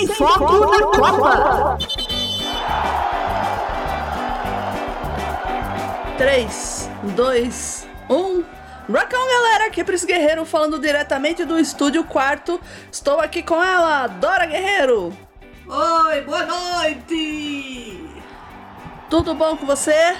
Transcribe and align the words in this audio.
Sem 0.00 0.06
foco 0.06 0.66
na 0.66 1.12
Copa. 1.12 1.78
3, 6.16 6.90
2, 7.14 7.88
1. 8.08 8.44
Rockão, 8.88 9.28
galera! 9.28 9.66
Aqui 9.66 9.82
é 9.82 9.84
Pris 9.84 10.02
Guerreiro 10.02 10.46
falando 10.46 10.78
diretamente 10.78 11.44
do 11.44 11.58
estúdio 11.58 12.02
quarto. 12.04 12.58
Estou 12.90 13.20
aqui 13.20 13.42
com 13.42 13.62
ela, 13.62 14.06
Dora 14.06 14.46
Guerreiro. 14.46 15.12
Oi, 15.68 16.20
boa 16.22 16.46
noite! 16.46 18.08
Tudo 19.10 19.34
bom 19.34 19.54
com 19.54 19.66
você? 19.66 20.16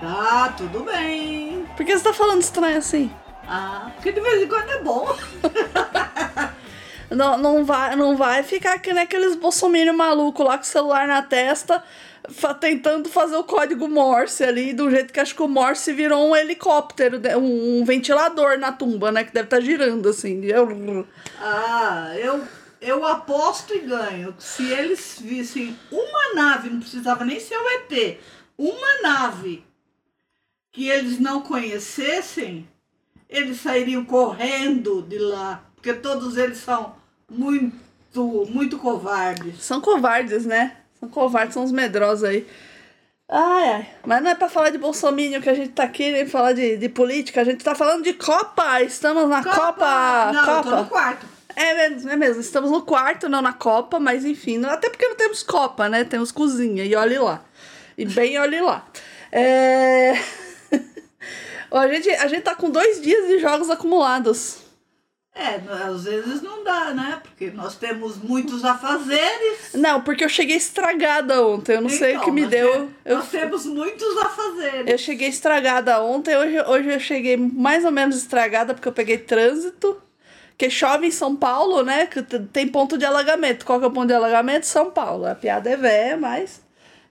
Tá, 0.00 0.54
tudo 0.56 0.80
bem. 0.82 1.66
Por 1.76 1.84
que 1.84 1.98
você 1.98 2.04
tá 2.04 2.14
falando 2.14 2.40
estranho 2.40 2.78
assim? 2.78 3.10
Ah, 3.46 3.90
porque 3.96 4.12
de 4.12 4.20
vez 4.22 4.42
em 4.44 4.48
quando 4.48 4.70
é 4.70 4.82
bom. 4.82 5.14
Não, 7.14 7.38
não, 7.38 7.64
vai, 7.64 7.94
não 7.96 8.16
vai 8.16 8.42
ficar 8.42 8.78
que 8.78 8.92
nem 8.92 9.02
aqueles 9.04 9.34
bolsominions 9.36 9.96
malucos 9.96 10.44
lá 10.46 10.56
com 10.58 10.64
o 10.64 10.66
celular 10.66 11.06
na 11.06 11.22
testa, 11.22 11.82
tentando 12.60 13.08
fazer 13.08 13.36
o 13.36 13.44
código 13.44 13.88
Morse 13.88 14.42
ali, 14.44 14.72
do 14.72 14.90
jeito 14.90 15.12
que 15.12 15.20
acho 15.20 15.34
que 15.34 15.42
o 15.42 15.48
Morse 15.48 15.92
virou 15.92 16.28
um 16.30 16.34
helicóptero, 16.36 17.20
um, 17.38 17.84
ventilador 17.84 18.58
na 18.58 18.72
tumba, 18.72 19.12
né? 19.12 19.24
Que 19.24 19.32
deve 19.32 19.46
estar 19.46 19.60
girando 19.60 20.08
assim. 20.08 20.42
Eu- 20.44 21.06
Ah, 21.38 22.12
eu, 22.16 22.42
eu 22.80 23.04
aposto 23.06 23.74
e 23.74 23.80
ganho. 23.80 24.34
Se 24.38 24.70
eles 24.72 25.18
vissem 25.20 25.76
uma 25.92 26.34
nave, 26.34 26.70
não 26.70 26.80
precisava 26.80 27.24
nem 27.24 27.38
ser 27.40 27.56
o 27.56 27.68
ET, 27.70 28.18
uma 28.58 29.02
nave 29.02 29.64
que 30.72 30.88
eles 30.88 31.20
não 31.20 31.40
conhecessem, 31.40 32.66
eles 33.28 33.60
sairiam 33.60 34.04
correndo 34.04 35.02
de 35.02 35.18
lá. 35.18 35.62
Porque 35.76 35.92
todos 35.92 36.36
eles 36.38 36.58
são 36.58 36.96
muito, 37.34 38.46
muito 38.50 38.78
covardes. 38.78 39.62
São 39.62 39.80
covardes, 39.80 40.46
né? 40.46 40.76
São 41.00 41.08
covardes, 41.08 41.54
são 41.54 41.64
os 41.64 41.72
medrosos 41.72 42.24
aí. 42.24 42.46
Ai, 43.28 43.68
ai. 43.70 43.88
Mas 44.06 44.22
não 44.22 44.30
é 44.30 44.34
pra 44.34 44.48
falar 44.48 44.70
de 44.70 44.78
bolsominion 44.78 45.40
que 45.40 45.48
a 45.48 45.54
gente 45.54 45.70
tá 45.70 45.84
aqui, 45.84 46.12
nem 46.12 46.26
falar 46.26 46.52
de, 46.52 46.76
de 46.76 46.88
política. 46.88 47.40
A 47.40 47.44
gente 47.44 47.64
tá 47.64 47.74
falando 47.74 48.02
de 48.04 48.12
Copa! 48.14 48.82
Estamos 48.82 49.28
na 49.28 49.42
Copa! 49.42 50.30
Não, 50.32 50.40
eu 50.40 50.46
Copa! 50.56 50.70
tô 50.70 50.76
no 50.76 50.86
quarto. 50.86 51.26
É 51.56 51.88
mesmo, 51.88 52.10
é 52.10 52.16
mesmo. 52.16 52.40
Estamos 52.40 52.70
no 52.70 52.82
quarto, 52.82 53.28
não 53.28 53.40
na 53.40 53.52
Copa, 53.52 53.98
mas 53.98 54.24
enfim. 54.24 54.58
não- 54.58 54.70
Até 54.70 54.90
porque 54.90 55.06
não 55.08 55.16
temos 55.16 55.42
Copa, 55.42 55.88
né? 55.88 56.04
Temos 56.04 56.30
cozinha, 56.32 56.84
e 56.84 56.94
olhe 56.94 57.18
lá. 57.18 57.42
E 57.96 58.04
bem 58.04 58.38
olhe 58.38 58.60
lá. 58.60 58.86
É... 59.32 60.14
A, 61.70 61.88
gente, 61.88 62.08
a 62.10 62.28
gente 62.28 62.42
tá 62.42 62.54
com 62.54 62.70
dois 62.70 63.00
dias 63.00 63.26
de 63.26 63.40
jogos 63.40 63.68
acumulados. 63.68 64.58
É, 65.36 65.60
às 65.88 66.04
vezes 66.04 66.42
não 66.42 66.62
dá, 66.62 66.94
né? 66.94 67.18
Porque 67.22 67.50
nós 67.50 67.74
temos 67.76 68.16
muitos 68.16 68.64
afazeres. 68.64 69.74
Não, 69.74 70.00
porque 70.00 70.24
eu 70.24 70.28
cheguei 70.28 70.56
estragada 70.56 71.44
ontem. 71.44 71.74
Eu 71.74 71.80
não 71.80 71.88
sei 71.88 72.12
o 72.12 72.14
Então, 72.14 72.24
que 72.24 72.30
me 72.30 72.42
nós 72.42 72.50
deu. 72.50 72.72
te- 72.86 72.88
Eu, 73.04 73.16
Nós 73.16 73.28
temos 73.30 73.66
muitos 73.66 74.16
afazeres. 74.18 74.90
eu 74.92 74.96
cheguei 74.96 75.28
estragada 75.28 76.00
ontem. 76.02 76.36
Hoje, 76.36 76.60
hoje 76.68 76.88
eu 76.88 77.00
cheguei 77.00 77.36
mais 77.36 77.84
ou 77.84 77.90
menos 77.90 78.16
estragada 78.16 78.74
porque 78.74 78.86
eu 78.86 78.92
peguei 78.92 79.18
trânsito. 79.18 80.00
Que 80.56 80.70
chove 80.70 81.08
em 81.08 81.10
São 81.10 81.34
Paulo, 81.34 81.82
né? 81.82 82.06
Que 82.06 82.22
tem 82.22 82.68
ponto 82.68 82.96
de 82.96 83.04
alagamento. 83.04 83.66
Qual 83.66 83.80
que 83.80 83.84
é 83.84 83.88
o 83.88 83.90
ponto 83.90 84.06
de 84.06 84.14
alagamento? 84.14 84.66
São 84.66 84.88
Paulo. 84.92 85.26
A 85.26 85.34
piada 85.34 85.68
é 85.68 85.76
velha, 85.76 86.16
mas. 86.16 86.62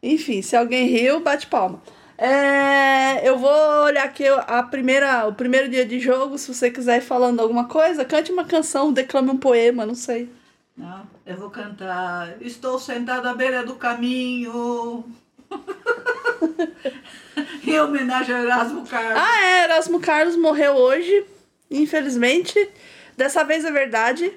Enfim, 0.01 0.41
se 0.41 0.55
alguém 0.55 0.87
riu, 0.87 1.19
bate 1.19 1.47
palma. 1.47 1.81
É, 2.25 3.27
eu 3.27 3.37
vou 3.37 3.51
olhar 3.83 4.05
aqui 4.05 4.25
a 4.25 4.63
primeira, 4.63 5.27
o 5.27 5.33
primeiro 5.33 5.67
dia 5.67 5.85
de 5.85 5.99
jogo. 5.99 6.37
Se 6.37 6.53
você 6.53 6.71
quiser 6.71 6.99
ir 6.99 7.01
falando 7.01 7.41
alguma 7.41 7.67
coisa, 7.67 8.05
cante 8.05 8.31
uma 8.31 8.45
canção, 8.45 8.93
declame 8.93 9.29
um 9.29 9.37
poema, 9.37 9.85
não 9.85 9.93
sei. 9.93 10.31
Não, 10.77 11.05
eu 11.25 11.35
vou 11.35 11.49
cantar. 11.49 12.37
Estou 12.39 12.79
sentada 12.79 13.29
à 13.29 13.33
beira 13.33 13.65
do 13.65 13.75
caminho. 13.75 15.03
em 17.67 17.77
homenagem 17.77 18.33
ao 18.33 18.43
Erasmo 18.43 18.87
Carlos. 18.87 19.21
Ah, 19.21 19.43
é, 19.43 19.63
Erasmo 19.65 19.99
Carlos 19.99 20.37
morreu 20.37 20.75
hoje, 20.75 21.25
infelizmente. 21.69 22.69
Dessa 23.17 23.43
vez 23.43 23.65
é 23.65 23.71
verdade, 23.71 24.31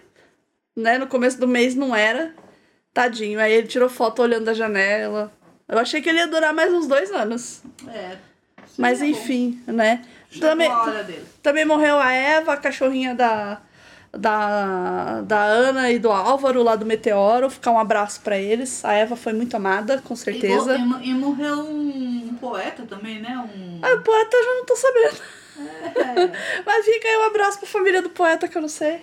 né? 0.75 0.99
No 0.99 1.07
começo 1.07 1.39
do 1.39 1.47
mês 1.47 1.77
não 1.77 1.95
era. 1.95 2.35
Tadinho. 2.93 3.39
Aí 3.39 3.53
ele 3.53 3.69
tirou 3.69 3.89
foto 3.89 4.23
olhando 4.23 4.47
da 4.47 4.55
janela. 4.55 5.33
Eu 5.69 5.79
achei 5.79 6.01
que 6.01 6.09
ele 6.09 6.19
ia 6.19 6.27
durar 6.29 6.53
mais 6.55 6.73
uns 6.73 6.87
dois 6.87 7.11
anos. 7.11 7.63
É. 7.89 8.17
Mas 8.79 9.01
é 9.01 9.05
bom. 9.05 9.11
enfim, 9.11 9.61
né? 9.67 10.05
Chegou 10.31 10.49
Também, 10.51 10.69
a 10.71 10.83
hora 10.83 11.03
dele. 11.05 11.25
também 11.43 11.65
morreu 11.65 11.99
a 11.99 12.13
Eva, 12.13 12.53
a 12.53 12.57
cachorrinha 12.57 13.15
da, 13.15 13.61
da, 14.13 15.23
da 15.23 15.43
Ana 15.45 15.91
e 15.91 15.99
do 15.99 16.11
Álvaro 16.11 16.63
lá 16.63 16.77
do 16.77 16.85
Meteoro. 16.87 17.49
Ficar 17.51 17.71
um 17.73 17.79
abraço 17.79 18.21
pra 18.21 18.37
eles. 18.39 18.85
A 18.85 18.93
Eva 18.93 19.17
foi 19.17 19.33
muito 19.33 19.57
amada, 19.57 20.01
com 20.05 20.15
certeza. 20.15 20.77
E, 20.77 20.79
mo- 20.79 21.01
e 21.03 21.15
morreu 21.15 21.61
um 21.61 22.37
poeta 22.41 22.85
também, 22.89 23.21
né? 23.21 23.37
Um... 23.55 23.81
Ah, 23.83 23.95
o 23.95 24.01
poeta 24.03 24.37
eu 24.37 24.45
já 24.45 24.51
não 24.55 24.65
tô 24.67 24.77
sabendo. 24.77 25.17
É, 25.97 26.63
Mas 26.67 26.85
fica 26.85 27.09
aí 27.09 27.17
um 27.19 27.25
abraço 27.25 27.59
pra 27.59 27.69
família 27.69 28.03
do 28.03 28.11
poeta 28.11 28.47
que 28.47 28.57
eu 28.59 28.63
não 28.63 28.69
sei. 28.69 29.01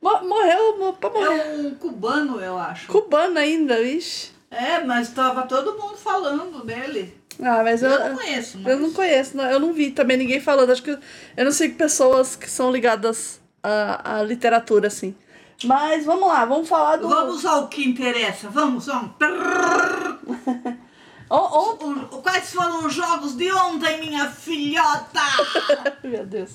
Mo- 0.00 0.22
Morreu, 0.24 0.78
mo- 0.78 0.92
pra 0.94 1.10
morrer. 1.10 1.38
é 1.40 1.56
um 1.56 1.74
cubano, 1.74 2.40
eu 2.40 2.58
acho. 2.58 2.86
Cubano 2.88 3.38
ainda, 3.38 3.76
vixe. 3.82 4.32
É, 4.56 4.84
mas 4.84 5.08
tava 5.10 5.42
todo 5.42 5.72
mundo 5.78 5.96
falando 5.96 6.64
dele. 6.64 7.16
Ah, 7.42 7.62
mas 7.64 7.82
eu, 7.82 7.90
Eu 7.90 8.08
não 8.10 8.16
conheço, 8.16 8.58
mas... 8.58 8.72
eu 8.72 8.78
não 8.78 8.92
conheço, 8.92 9.36
não- 9.36 9.50
eu 9.50 9.58
não 9.58 9.72
vi 9.72 9.90
também 9.90 10.16
ninguém 10.16 10.40
falando. 10.40 10.70
Acho 10.70 10.82
que 10.82 10.90
eu 11.36 11.44
não 11.44 11.50
sigo 11.52 11.76
pessoas 11.76 12.36
que 12.36 12.48
são 12.48 12.70
ligadas 12.70 13.40
à, 13.62 14.18
à 14.18 14.22
literatura, 14.22 14.86
assim. 14.86 15.14
Mas 15.64 16.04
vamos 16.04 16.28
lá, 16.28 16.44
vamos 16.44 16.68
falar 16.68 16.96
do. 16.96 17.08
Vamos 17.08 17.44
ao 17.44 17.68
que 17.68 17.84
interessa. 17.88 18.48
Vamos, 18.48 18.86
vamos. 18.86 19.12
On- 21.30 21.36
on- 21.36 22.06
O- 22.12 22.22
Quais 22.22 22.52
foram 22.52 22.86
os 22.86 22.92
jogos 22.94 23.34
de 23.36 23.50
ontem, 23.52 23.98
minha 23.98 24.26
filhota? 24.28 25.20
Meu 26.04 26.24
Deus. 26.26 26.50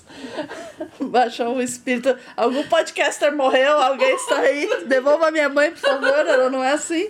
Baixou 1.01 1.55
o 1.55 1.61
espírito. 1.61 2.15
Algum 2.37 2.63
podcaster 2.67 3.35
morreu, 3.35 3.81
alguém 3.81 4.13
está 4.15 4.39
aí. 4.39 4.69
Devolva 4.85 5.31
minha 5.31 5.49
mãe, 5.49 5.71
por 5.71 5.79
favor. 5.79 6.07
Ela 6.09 6.49
não 6.49 6.63
é 6.63 6.71
assim. 6.73 7.09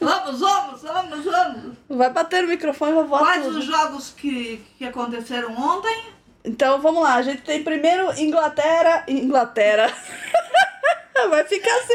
Vamos, 0.00 0.40
vamos, 0.40 0.82
vamos, 0.82 1.24
vamos. 1.24 1.76
Vai 1.88 2.10
bater 2.10 2.42
no 2.42 2.48
microfone 2.48 2.92
e 2.92 2.94
vai 2.94 3.04
voar 3.04 3.20
Quais 3.20 3.44
tudo. 3.44 3.58
os 3.58 3.64
jogos 3.64 4.10
que, 4.10 4.64
que 4.78 4.84
aconteceram 4.84 5.52
ontem? 5.56 6.14
Então 6.44 6.80
vamos 6.80 7.02
lá, 7.02 7.14
a 7.14 7.22
gente 7.22 7.42
tem 7.42 7.62
primeiro 7.64 8.12
Inglaterra. 8.20 9.04
Inglaterra. 9.08 9.92
Vai 11.30 11.44
ficar 11.44 11.74
assim. 11.78 11.94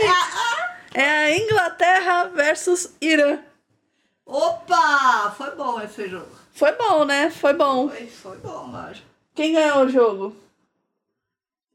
É 0.94 1.10
a 1.10 1.38
Inglaterra 1.38 2.26
versus 2.26 2.92
Irã. 3.00 3.38
Opa! 4.26 5.34
Foi 5.38 5.52
bom 5.56 5.80
esse 5.80 6.10
jogo. 6.10 6.28
Foi 6.54 6.72
bom, 6.74 7.06
né? 7.06 7.30
Foi 7.30 7.54
bom. 7.54 7.88
Foi, 7.88 8.08
foi 8.08 8.38
bom, 8.38 8.72
lógico. 8.72 9.08
Quem 9.34 9.54
ganhou 9.54 9.86
o 9.86 9.90
jogo? 9.90 10.36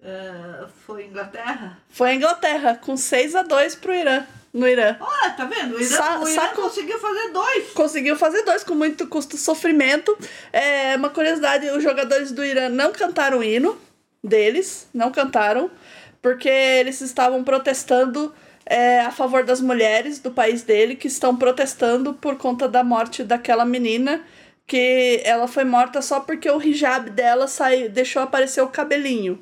É, 0.03 0.67
foi 0.87 1.07
Inglaterra? 1.07 1.79
Foi 1.89 2.11
a 2.11 2.15
Inglaterra, 2.15 2.75
com 2.77 2.97
6 2.97 3.35
a 3.37 3.43
2 3.43 3.77
pro 3.77 3.95
Irã. 3.95 4.27
No 4.57 4.67
Irã. 4.67 4.97
Olha, 4.99 5.31
tá 5.35 5.45
vendo? 5.45 5.77
O 5.77 5.81
Irã, 5.81 5.97
Sa- 5.97 6.19
o 6.19 6.29
Irã 6.29 6.41
saco- 6.43 6.63
conseguiu 6.63 6.99
fazer 6.99 7.29
dois. 7.31 7.71
Conseguiu 7.73 8.17
fazer 8.17 8.43
dois 8.43 8.65
com 8.65 8.75
muito 8.75 9.07
custo 9.07 9.37
e 9.37 9.39
sofrimento. 9.39 10.17
É, 10.53 10.97
uma 10.97 11.11
curiosidade: 11.11 11.69
os 11.71 11.83
jogadores 11.83 12.33
do 12.33 12.45
Irã 12.45 12.69
não 12.71 12.91
cantaram 12.93 13.39
o 13.39 13.45
hino 13.45 13.77
deles, 14.25 14.89
não 14.95 15.13
cantaram, 15.13 15.71
porque 16.23 16.49
eles 16.49 17.01
estavam 17.01 17.45
protestando 17.45 18.35
é, 18.65 19.01
a 19.01 19.11
favor 19.11 19.45
das 19.45 19.61
mulheres 19.61 20.19
do 20.19 20.31
país 20.31 20.63
dele, 20.63 20.97
que 20.97 21.07
estão 21.07 21.37
protestando 21.37 22.15
por 22.15 22.37
conta 22.37 22.67
da 22.67 22.83
morte 22.83 23.23
daquela 23.23 23.65
menina, 23.65 24.23
que 24.67 25.21
ela 25.25 25.47
foi 25.47 25.65
morta 25.65 26.01
só 26.03 26.21
porque 26.21 26.51
o 26.51 26.61
hijab 26.63 27.11
dela 27.11 27.47
saiu, 27.47 27.89
deixou 27.91 28.23
aparecer 28.23 28.63
o 28.63 28.69
cabelinho. 28.69 29.39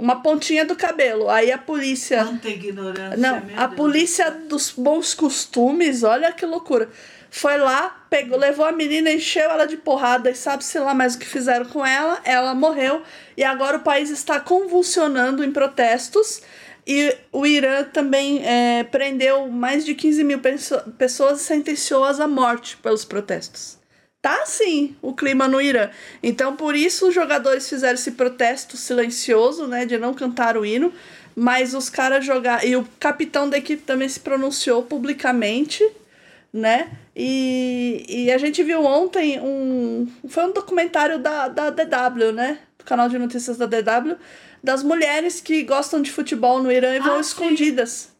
Uma 0.00 0.22
pontinha 0.22 0.64
do 0.64 0.74
cabelo. 0.74 1.28
Aí 1.28 1.52
a 1.52 1.58
polícia. 1.58 2.24
Quanta 2.24 2.48
ignorância, 2.48 3.16
Não, 3.18 3.36
a 3.56 3.66
Deus. 3.66 3.76
polícia 3.76 4.30
dos 4.30 4.70
bons 4.70 5.12
costumes, 5.14 6.02
olha 6.02 6.32
que 6.32 6.46
loucura. 6.46 6.88
Foi 7.30 7.56
lá, 7.58 8.04
pegou, 8.10 8.36
levou 8.38 8.64
a 8.64 8.72
menina, 8.72 9.10
encheu 9.12 9.48
ela 9.50 9.66
de 9.66 9.76
porrada 9.76 10.30
e 10.30 10.34
sabe-se 10.34 10.78
lá 10.78 10.92
mais 10.94 11.14
o 11.14 11.18
que 11.18 11.26
fizeram 11.26 11.66
com 11.66 11.84
ela. 11.86 12.18
Ela 12.24 12.54
morreu 12.54 13.02
e 13.36 13.44
agora 13.44 13.76
o 13.76 13.80
país 13.82 14.10
está 14.10 14.40
convulsionando 14.40 15.44
em 15.44 15.52
protestos. 15.52 16.42
E 16.86 17.14
o 17.30 17.46
Irã 17.46 17.84
também 17.84 18.42
é, 18.44 18.82
prendeu 18.84 19.48
mais 19.48 19.84
de 19.84 19.94
15 19.94 20.24
mil 20.24 20.38
pesso- 20.40 20.80
pessoas 20.98 21.40
e 21.40 21.44
sentenciou-as 21.44 22.18
à 22.18 22.26
morte 22.26 22.76
pelos 22.78 23.04
protestos. 23.04 23.78
Tá 24.22 24.42
assim 24.42 24.94
o 25.00 25.14
clima 25.14 25.48
no 25.48 25.60
Irã. 25.60 25.88
Então, 26.22 26.54
por 26.54 26.74
isso, 26.76 27.08
os 27.08 27.14
jogadores 27.14 27.68
fizeram 27.68 27.94
esse 27.94 28.10
protesto 28.12 28.76
silencioso, 28.76 29.66
né, 29.66 29.86
de 29.86 29.96
não 29.96 30.12
cantar 30.12 30.56
o 30.56 30.64
hino. 30.66 30.92
Mas 31.34 31.72
os 31.74 31.88
caras 31.88 32.24
jogaram. 32.24 32.66
E 32.66 32.76
o 32.76 32.84
capitão 32.98 33.48
da 33.48 33.56
equipe 33.56 33.82
também 33.82 34.08
se 34.08 34.20
pronunciou 34.20 34.82
publicamente, 34.82 35.88
né? 36.52 36.90
E, 37.14 38.04
e 38.08 38.30
a 38.32 38.36
gente 38.36 38.62
viu 38.62 38.84
ontem 38.84 39.40
um. 39.40 40.08
Foi 40.28 40.44
um 40.44 40.52
documentário 40.52 41.18
da, 41.18 41.48
da 41.48 41.70
DW, 41.70 42.32
né? 42.32 42.58
Do 42.76 42.84
canal 42.84 43.08
de 43.08 43.16
notícias 43.18 43.56
da 43.56 43.64
DW, 43.66 44.16
das 44.62 44.82
mulheres 44.82 45.40
que 45.40 45.62
gostam 45.62 46.02
de 46.02 46.10
futebol 46.10 46.60
no 46.62 46.70
Irã 46.70 46.96
e 46.96 46.98
vão 47.00 47.14
Ah, 47.18 47.22
sim. 47.22 47.30
escondidas. 47.30 48.10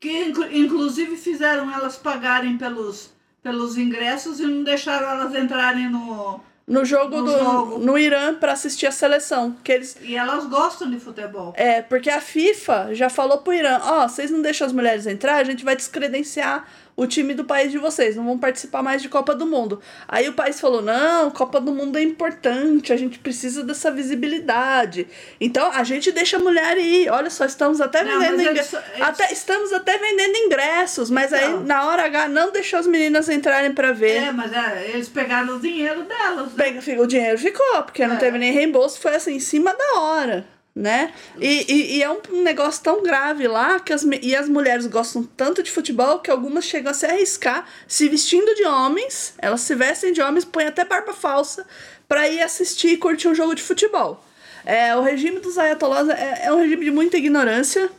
Que 0.00 0.24
inclu- 0.24 0.52
inclusive 0.52 1.16
fizeram 1.16 1.72
elas 1.72 1.96
pagarem 1.96 2.58
pelos, 2.58 3.10
pelos 3.42 3.76
ingressos 3.78 4.40
e 4.40 4.44
não 4.44 4.62
deixaram 4.64 5.08
elas 5.08 5.34
entrarem 5.34 5.88
no. 5.90 6.40
No 6.66 6.84
jogo 6.84 7.16
No 7.16 7.24
do 7.24 7.32
jogo. 7.32 7.78
no 7.78 7.96
Irã 7.96 8.34
pra 8.34 8.52
assistir 8.52 8.86
a 8.86 8.90
seleção, 8.92 9.56
que 9.64 9.72
eles 9.72 9.96
E 10.02 10.14
elas 10.14 10.44
gostam 10.44 10.90
de 10.90 11.00
futebol. 11.00 11.54
É, 11.56 11.80
porque 11.80 12.10
a 12.10 12.20
FIFA 12.20 12.90
já 12.94 13.08
falou 13.08 13.38
pro 13.38 13.54
Irã, 13.54 13.80
ó, 13.82 14.06
vocês 14.06 14.30
não 14.30 14.42
deixam 14.42 14.66
as 14.66 14.72
mulheres 14.74 15.06
entrar, 15.06 15.36
a 15.36 15.44
gente 15.44 15.64
vai 15.64 15.74
descredenciar 15.74 16.68
o 17.00 17.06
time 17.06 17.32
do 17.32 17.44
país 17.44 17.70
de 17.70 17.78
vocês, 17.78 18.16
não 18.16 18.24
vão 18.24 18.36
participar 18.36 18.82
mais 18.82 19.00
de 19.00 19.08
Copa 19.08 19.32
do 19.32 19.46
Mundo. 19.46 19.80
Aí 20.08 20.28
o 20.28 20.32
país 20.32 20.58
falou, 20.60 20.82
não, 20.82 21.30
Copa 21.30 21.60
do 21.60 21.70
Mundo 21.72 21.96
é 21.96 22.02
importante, 22.02 22.92
a 22.92 22.96
gente 22.96 23.20
precisa 23.20 23.62
dessa 23.62 23.88
visibilidade. 23.90 25.06
Então 25.40 25.70
a 25.72 25.84
gente 25.84 26.10
deixa 26.10 26.38
a 26.38 26.40
mulher 26.40 26.76
ir. 26.76 27.08
Olha 27.08 27.30
só, 27.30 27.44
estamos 27.44 27.80
até 27.80 28.02
Não, 28.02 28.18
vendendo 28.18 28.30
mas 28.36 28.40
ingre- 28.40 28.58
eles- 28.58 28.72
eles- 28.72 29.00
até 29.00 29.32
Estamos 29.32 29.72
até 29.72 29.96
vendendo 29.96 30.36
ingressos, 30.36 31.08
mas 31.08 31.32
aí 31.32 31.44
Então. 31.44 31.60
na 31.64 31.86
hora 31.86 32.04
H 32.06 32.28
não 32.28 32.50
deixou 32.50 32.80
as 32.80 32.86
meninas 32.88 33.28
entrarem 33.28 33.72
pra 33.72 33.92
ver. 33.92 34.16
É, 34.24 34.32
mas 34.32 34.52
é, 34.52 34.90
eles 34.92 35.08
pegaram 35.08 35.56
o 35.56 35.60
dinheiro 35.60 36.02
delas. 36.02 36.48
né? 36.48 36.52
Pega, 36.56 37.00
o 37.02 37.06
dinheiro 37.06 37.38
ficou, 37.38 37.82
porque 37.84 38.04
não 38.06 38.16
É. 38.16 38.18
teve 38.18 38.38
nem 38.38 38.52
reembolso, 38.52 39.00
foi 39.00 39.14
assim, 39.14 39.34
em 39.36 39.40
cima 39.40 39.72
da 39.72 40.00
hora, 40.00 40.44
né? 40.74 41.12
E, 41.40 41.64
e, 41.72 41.96
e 41.96 42.02
é 42.02 42.10
um 42.10 42.42
negócio 42.42 42.82
tão 42.82 43.02
grave 43.02 43.48
lá 43.48 43.80
que 43.80 43.92
as, 43.92 44.04
e 44.22 44.34
as 44.34 44.48
mulheres 44.48 44.86
gostam 44.86 45.24
tanto 45.24 45.62
de 45.62 45.70
futebol 45.70 46.20
que 46.20 46.30
algumas 46.30 46.64
chegam 46.64 46.90
a 46.90 46.94
se 46.94 47.04
arriscar 47.04 47.66
se 47.86 48.08
vestindo 48.08 48.54
de 48.54 48.64
homens, 48.64 49.34
elas 49.38 49.60
se 49.62 49.74
vestem 49.74 50.12
de 50.12 50.22
homens, 50.22 50.44
põem 50.44 50.66
até 50.66 50.84
barba 50.84 51.12
falsa 51.12 51.66
pra 52.06 52.28
ir 52.28 52.40
assistir 52.40 52.88
e 52.88 52.96
curtir 52.96 53.28
um 53.28 53.34
jogo 53.34 53.54
de 53.54 53.62
futebol. 53.62 54.24
É, 54.64 54.94
o 54.94 55.02
regime 55.02 55.40
dos 55.40 55.58
ayatollahs 55.58 56.08
é, 56.08 56.46
é 56.46 56.52
um 56.52 56.58
regime 56.58 56.84
de 56.84 56.90
muita 56.90 57.16
ignorância, 57.16 57.90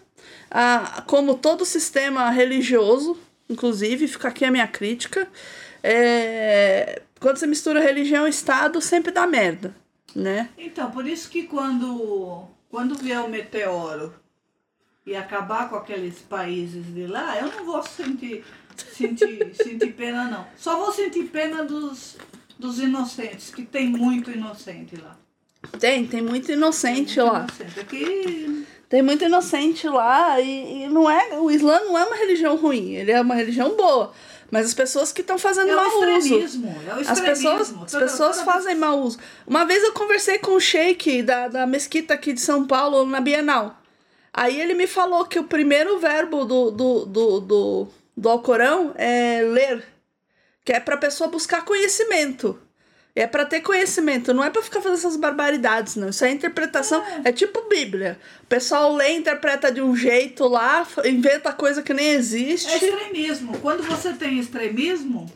ah, 0.52 1.04
como 1.06 1.36
todo 1.36 1.66
sistema 1.66 2.30
religioso, 2.30 3.18
inclusive, 3.50 4.08
fica 4.08 4.28
aqui 4.28 4.46
a 4.46 4.52
minha 4.52 4.68
crítica. 4.68 5.28
É, 5.84 7.02
quando 7.20 7.38
você 7.38 7.48
mistura 7.48 7.80
religião 7.80 8.26
e 8.28 8.30
Estado, 8.30 8.82
sempre 8.82 9.12
dá 9.12 9.28
merda, 9.28 9.76
né? 10.16 10.50
Então, 10.58 10.90
por 10.92 11.08
isso 11.08 11.30
que 11.30 11.44
quando, 11.44 12.48
quando 12.70 12.96
vier 12.96 13.20
o 13.22 13.30
meteoro 13.30 14.14
e 15.06 15.16
acabar 15.16 15.70
com 15.70 15.76
aqueles 15.76 16.20
países 16.20 16.86
de 16.94 17.08
lá, 17.08 17.38
eu 17.40 17.48
não 17.48 17.66
vou 17.66 17.82
sentir, 17.84 18.46
sentir, 18.76 19.54
sentir 19.58 19.94
pena, 19.94 20.26
não. 20.26 20.48
Só 20.56 20.78
vou 20.78 20.92
sentir 20.92 21.24
pena 21.26 21.64
dos, 21.64 22.18
dos 22.58 22.80
inocentes, 22.80 23.50
que 23.50 23.64
tem 23.66 23.90
muito 23.90 24.30
inocente 24.32 24.96
lá. 24.98 25.18
Tem, 25.80 26.06
tem 26.08 26.22
muito 26.22 26.52
inocente 26.52 27.20
Muito 27.20 27.34
lá. 27.34 27.40
inocente. 27.40 27.80
Aqui, 27.82 28.66
Tem 28.88 29.02
muito 29.02 29.26
inocente 29.26 29.88
lá 29.90 30.40
e, 30.40 30.84
e 30.84 30.88
não 30.88 31.10
é. 31.10 31.38
O 31.38 31.52
Islã 31.52 31.80
não 31.82 31.98
é 31.98 32.06
uma 32.06 32.16
religião 32.16 32.56
ruim, 32.56 32.94
ele 32.96 33.12
é 33.12 33.20
uma 33.20 33.36
religião 33.36 33.76
boa. 33.76 34.14
Mas 34.52 34.66
as 34.68 34.74
pessoas 34.74 35.12
que 35.12 35.22
estão 35.22 35.38
fazendo 35.38 35.70
é 35.70 35.76
o 35.76 35.78
mau 35.78 36.18
uso. 36.18 36.36
É 36.36 36.96
o 36.96 37.00
As 37.12 37.20
pessoas, 37.22 37.62
as 37.62 37.92
Toda- 37.92 38.06
pessoas 38.06 38.38
toda 38.40 38.52
fazem 38.52 38.76
mau 38.76 39.00
uso. 39.02 39.18
Uma 39.46 39.66
vez 39.66 39.84
eu 39.84 39.94
conversei 39.94 40.40
com 40.40 40.52
o 40.54 40.60
sheik 40.60 41.22
da, 41.24 41.48
da 41.48 41.68
mesquita 41.68 42.14
aqui 42.14 42.34
de 42.34 42.42
São 42.42 42.66
Paulo, 42.66 43.06
na 43.06 43.20
Bienal. 43.22 43.78
Aí 44.34 44.60
ele 44.60 44.74
me 44.74 44.88
falou 44.88 45.26
que 45.26 45.38
o 45.40 45.44
primeiro 45.44 46.00
verbo 46.00 46.46
do, 46.46 46.72
do, 46.72 47.06
do, 47.06 47.40
do, 47.42 47.88
do 48.16 48.30
Alcorão 48.30 48.94
é 48.98 49.42
ler. 49.44 49.84
Que 50.66 50.74
é 50.74 50.80
pra 50.80 50.98
pessoa 50.98 51.30
buscar 51.30 51.64
conhecimento. 51.66 52.60
É 53.16 53.28
pra 53.28 53.44
ter 53.46 53.60
conhecimento, 53.62 54.34
não 54.34 54.44
é 54.44 54.50
pra 54.50 54.62
ficar 54.62 54.82
fazendo 54.82 54.98
essas 55.00 55.18
barbaridades, 55.18 55.96
não. 55.96 56.10
Isso 56.10 56.24
é 56.24 56.32
interpretação, 56.32 57.04
é, 57.26 57.32
tipo 57.32 57.68
Bíblia. 57.68 58.18
O 58.44 58.46
pessoal 58.46 58.94
lê, 58.94 59.14
interpreta 59.16 59.72
de 59.72 59.82
um 59.82 59.96
jeito 59.96 60.48
lá, 60.48 60.88
inventa 61.04 61.52
coisa 61.52 61.82
que 61.82 61.94
nem 61.94 62.12
existe. 62.12 62.70
É 62.72 62.78
extremismo. 62.78 63.58
Quando 63.60 63.84
você 63.84 64.14
tem 64.14 64.40
extremismo, 64.40 65.30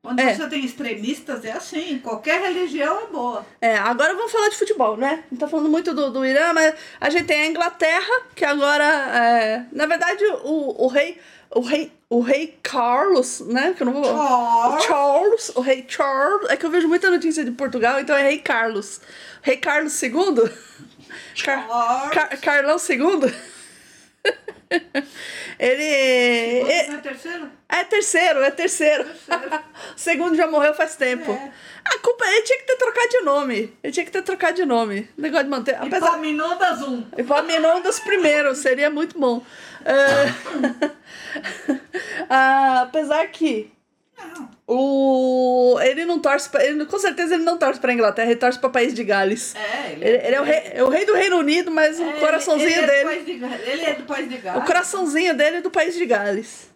quando 0.00 0.20
É. 0.20 0.34
você 0.34 0.48
tem 0.48 0.64
extremistas, 0.64 1.44
é 1.44 1.52
assim. 1.52 1.98
Qualquer 1.98 2.40
religião 2.40 3.02
é 3.02 3.06
boa. 3.06 3.46
É, 3.60 3.76
agora 3.76 4.14
vamos 4.14 4.32
falar 4.32 4.48
de 4.48 4.56
futebol, 4.56 4.96
né? 4.96 5.24
Não 5.30 5.38
tá 5.38 5.46
falando 5.46 5.68
muito 5.68 5.94
do, 5.94 6.10
do 6.10 6.24
Irã, 6.24 6.52
mas 6.52 6.74
a 7.00 7.10
gente 7.10 7.26
tem 7.26 7.42
a 7.42 7.46
Inglaterra, 7.46 8.22
que 8.34 8.44
agora. 8.44 8.84
é, 8.84 9.64
na 9.70 9.86
verdade, 9.86 10.24
o, 10.44 10.84
o 10.84 10.86
rei. 10.88 11.18
O 11.54 11.60
rei. 11.60 11.92
O 12.12 12.20
rei 12.20 12.58
Carlos, 12.62 13.40
né? 13.40 13.72
Que 13.74 13.82
eu 13.82 13.86
não 13.86 13.94
vou. 13.94 14.04
Charles. 14.04 14.84
Charles, 14.84 15.48
o 15.54 15.60
rei 15.62 15.82
Charles. 15.88 16.50
É 16.50 16.56
que 16.58 16.66
eu 16.66 16.70
vejo 16.70 16.86
muita 16.86 17.10
notícia 17.10 17.42
de 17.42 17.50
Portugal, 17.52 17.98
então 17.98 18.14
é 18.14 18.22
rei 18.22 18.36
Carlos. 18.36 19.00
Rei 19.40 19.56
Carlos 19.56 20.02
II? 20.02 20.12
Car. 21.42 22.10
Car- 22.10 22.40
Carlão 22.42 22.76
II? 22.76 23.34
ele. 25.58 25.82
É- 26.70 26.86
é 26.92 26.96
terceiro? 26.98 27.50
É 27.66 27.84
terceiro, 27.84 28.42
é 28.42 28.50
terceiro. 28.50 29.04
Terceiro. 29.04 29.56
o 29.56 29.62
segundo 29.98 30.36
já 30.36 30.46
morreu 30.46 30.74
faz 30.74 30.94
tempo. 30.96 31.32
É. 31.32 31.50
A 31.84 31.98
culpa 31.98 32.26
ele 32.26 32.42
tinha 32.42 32.58
que 32.58 32.66
ter 32.66 32.76
trocado 32.76 33.08
de 33.08 33.20
nome. 33.22 33.76
Ele 33.82 33.92
tinha 33.92 34.04
que 34.04 34.12
ter 34.12 34.22
trocado 34.22 34.54
de 34.54 34.66
nome. 34.66 35.08
Negócio 35.16 35.44
de 35.44 35.50
manter. 35.50 35.76
Apesar. 35.76 36.10
Paminondas 36.10 36.82
um. 36.82 37.06
Epaminondas 37.16 37.96
dos 37.96 38.00
primeiros, 38.00 38.58
seria 38.58 38.90
muito 38.90 39.18
bom. 39.18 39.42
É, 39.84 40.92
ah, 42.28 42.82
apesar 42.82 43.26
que 43.28 43.70
o 44.66 45.78
ele 45.82 46.04
não 46.04 46.18
torce 46.18 46.48
pra, 46.48 46.64
ele, 46.64 46.84
com 46.86 46.98
certeza 46.98 47.34
ele 47.34 47.42
não 47.44 47.58
torce 47.58 47.80
pra 47.80 47.92
Inglaterra, 47.92 48.30
ele 48.30 48.38
torce 48.38 48.58
pra 48.58 48.70
País 48.70 48.94
de 48.94 49.02
Gales. 49.04 49.54
É, 49.54 49.92
ele, 49.92 50.04
Ele, 50.04 50.26
ele 50.26 50.36
é, 50.36 50.40
o 50.40 50.44
rei, 50.44 50.62
é 50.74 50.84
o 50.84 50.88
rei 50.88 51.04
do 51.04 51.14
Reino 51.14 51.36
Unido, 51.38 51.70
mas 51.70 51.98
o 51.98 52.04
É, 52.04 52.12
coraçãozinho 52.20 52.70
ele, 52.70 52.78
ele 52.78 52.86
dele. 52.86 53.00
É 53.00 53.02
do 53.02 53.06
país 53.08 53.26
de, 53.26 53.32
ele 53.70 53.84
é 53.84 53.94
do 53.94 54.02
país 54.04 54.28
de 54.28 54.36
Gales. 54.38 54.62
O 54.62 54.66
coraçãozinho 54.66 55.36
dele 55.36 55.56
é 55.56 55.60
do 55.60 55.70
país 55.70 55.94
de 55.94 56.06
Gales. 56.06 56.70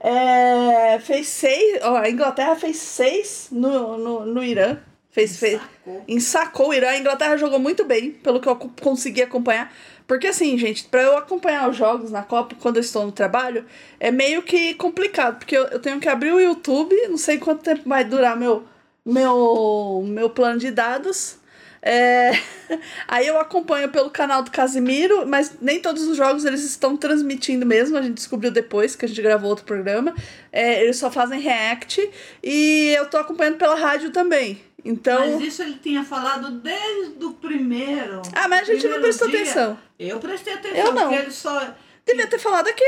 É, 0.00 0.98
fez 1.00 1.28
seis. 1.28 1.80
Ó, 1.82 1.96
a 1.96 2.10
Inglaterra 2.10 2.56
fez 2.56 2.76
seis 2.76 3.48
no, 3.52 3.96
no, 3.96 4.26
no 4.26 4.42
Irã. 4.42 4.78
Fez, 5.12 5.36
fez, 5.38 5.60
Sacou. 5.60 6.04
ensacou 6.08 6.68
o 6.70 6.74
Irã. 6.74 6.88
A 6.88 6.98
Inglaterra 6.98 7.36
jogou 7.36 7.58
muito 7.58 7.84
bem, 7.84 8.10
pelo 8.12 8.40
que 8.40 8.48
eu 8.48 8.56
co- 8.56 8.72
consegui 8.80 9.22
acompanhar. 9.22 9.70
Porque 10.06 10.26
assim, 10.26 10.56
gente, 10.58 10.84
pra 10.84 11.02
eu 11.02 11.16
acompanhar 11.18 11.68
os 11.68 11.76
jogos 11.76 12.10
na 12.10 12.22
Copa 12.22 12.56
quando 12.60 12.76
eu 12.78 12.80
estou 12.80 13.04
no 13.04 13.12
trabalho, 13.12 13.64
é 14.00 14.10
meio 14.10 14.42
que 14.42 14.72
complicado. 14.74 15.38
Porque 15.38 15.56
eu, 15.56 15.64
eu 15.66 15.78
tenho 15.78 16.00
que 16.00 16.08
abrir 16.08 16.32
o 16.32 16.40
YouTube, 16.40 16.94
não 17.08 17.18
sei 17.18 17.36
quanto 17.38 17.62
tempo 17.62 17.82
vai 17.86 18.04
durar 18.04 18.36
meu, 18.36 18.64
meu, 19.04 20.02
meu 20.06 20.30
plano 20.30 20.58
de 20.58 20.70
dados. 20.70 21.36
É, 21.84 22.30
Aí 23.08 23.26
eu 23.26 23.38
acompanho 23.38 23.88
pelo 23.90 24.08
canal 24.08 24.42
do 24.42 24.50
Casimiro, 24.50 25.26
mas 25.26 25.52
nem 25.60 25.80
todos 25.80 26.04
os 26.06 26.16
jogos 26.16 26.44
eles 26.44 26.62
estão 26.64 26.96
transmitindo 26.96 27.66
mesmo. 27.66 27.96
A 27.98 28.02
gente 28.02 28.14
descobriu 28.14 28.50
depois 28.50 28.96
que 28.96 29.04
a 29.04 29.08
gente 29.08 29.20
gravou 29.20 29.50
outro 29.50 29.64
programa. 29.64 30.14
É, 30.50 30.82
eles 30.82 30.96
só 30.96 31.10
fazem 31.10 31.40
react 31.40 32.00
e 32.42 32.94
eu 32.96 33.06
tô 33.10 33.18
acompanhando 33.18 33.56
pela 33.58 33.74
rádio 33.74 34.10
também. 34.10 34.60
Então. 34.84 35.18
Mas 35.20 35.40
isso 35.42 35.62
ele 35.62 35.78
tinha 35.82 36.02
falado 36.04 36.50
desde 36.50 37.24
o 37.24 37.32
primeiro. 37.34 38.22
Ah, 38.34 38.48
mas 38.48 38.62
a 38.68 38.72
gente 38.72 38.88
não 38.88 39.00
prestou 39.00 39.28
dia. 39.28 39.42
atenção. 39.42 39.78
Eu 39.98 40.18
prestei 40.18 40.54
atenção, 40.54 40.78
Eu 40.86 40.92
não. 40.92 41.02
porque 41.08 41.22
eles 41.22 41.34
só. 41.34 41.74
Devia 42.04 42.26
ter 42.26 42.38
falado 42.38 42.68
aqui. 42.68 42.84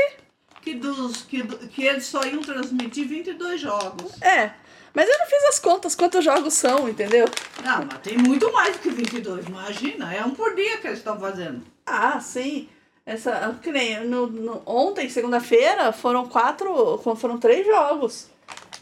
Que, 0.61 0.73
dos, 0.73 1.21
que, 1.21 1.43
que 1.43 1.83
eles 1.85 2.05
só 2.05 2.21
iam 2.23 2.41
transmitir 2.41 3.07
22 3.07 3.61
jogos. 3.61 4.21
É. 4.21 4.51
Mas 4.93 5.09
eu 5.09 5.17
não 5.19 5.25
fiz 5.27 5.43
as 5.45 5.59
contas 5.59 5.93
quantos 5.95 6.23
jogos 6.23 6.53
são, 6.53 6.87
entendeu? 6.89 7.27
Não, 7.63 7.85
mas 7.85 7.99
tem 8.01 8.17
muito 8.17 8.51
mais 8.51 8.75
do 8.75 8.79
que 8.81 8.89
22, 8.89 9.45
imagina. 9.45 10.13
É 10.13 10.23
um 10.23 10.31
por 10.31 10.55
dia 10.55 10.77
que 10.77 10.87
eles 10.87 10.99
estão 10.99 11.19
fazendo. 11.19 11.61
Ah, 11.85 12.19
sim. 12.19 12.67
Essa, 13.05 13.57
que 13.61 13.71
nem 13.71 14.03
no, 14.05 14.25
no- 14.27 14.63
ontem, 14.65 15.07
segunda-feira, 15.09 15.91
foram 15.91 16.25
quatro. 16.27 16.97
Foram 17.15 17.37
três 17.37 17.65
jogos. 17.67 18.27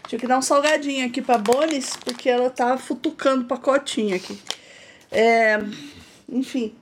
Tive 0.08 0.22
que 0.22 0.28
dar 0.28 0.38
um 0.38 0.42
salgadinho 0.42 1.06
aqui 1.08 1.22
pra 1.22 1.38
Bonis, 1.38 1.96
porque 2.04 2.30
ela 2.30 2.50
tá 2.50 2.78
futucando 2.78 3.46
pacotinho 3.46 4.16
aqui. 4.16 4.38
É, 5.12 5.60
enfim. 6.30 6.76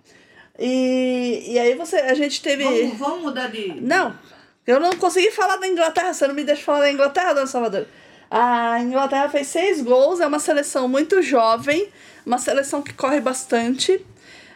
E, 0.57 1.45
e 1.47 1.59
aí 1.59 1.75
você. 1.75 1.97
A 1.97 2.13
gente 2.13 2.41
teve. 2.41 2.63
Vamos, 2.63 2.97
vamos 2.97 3.21
mudar 3.23 3.47
de. 3.47 3.79
Não, 3.81 4.15
eu 4.65 4.79
não 4.79 4.91
consegui 4.91 5.31
falar 5.31 5.57
da 5.57 5.67
Inglaterra, 5.67 6.13
você 6.13 6.27
não 6.27 6.35
me 6.35 6.43
deixa 6.43 6.63
falar 6.63 6.81
da 6.81 6.91
Inglaterra, 6.91 7.33
dona 7.33 7.47
Salvador. 7.47 7.87
A 8.29 8.79
Inglaterra 8.79 9.27
fez 9.27 9.47
seis 9.47 9.81
gols, 9.81 10.19
é 10.21 10.27
uma 10.27 10.39
seleção 10.39 10.87
muito 10.87 11.21
jovem, 11.21 11.89
uma 12.25 12.37
seleção 12.37 12.81
que 12.81 12.93
corre 12.93 13.19
bastante. 13.19 14.05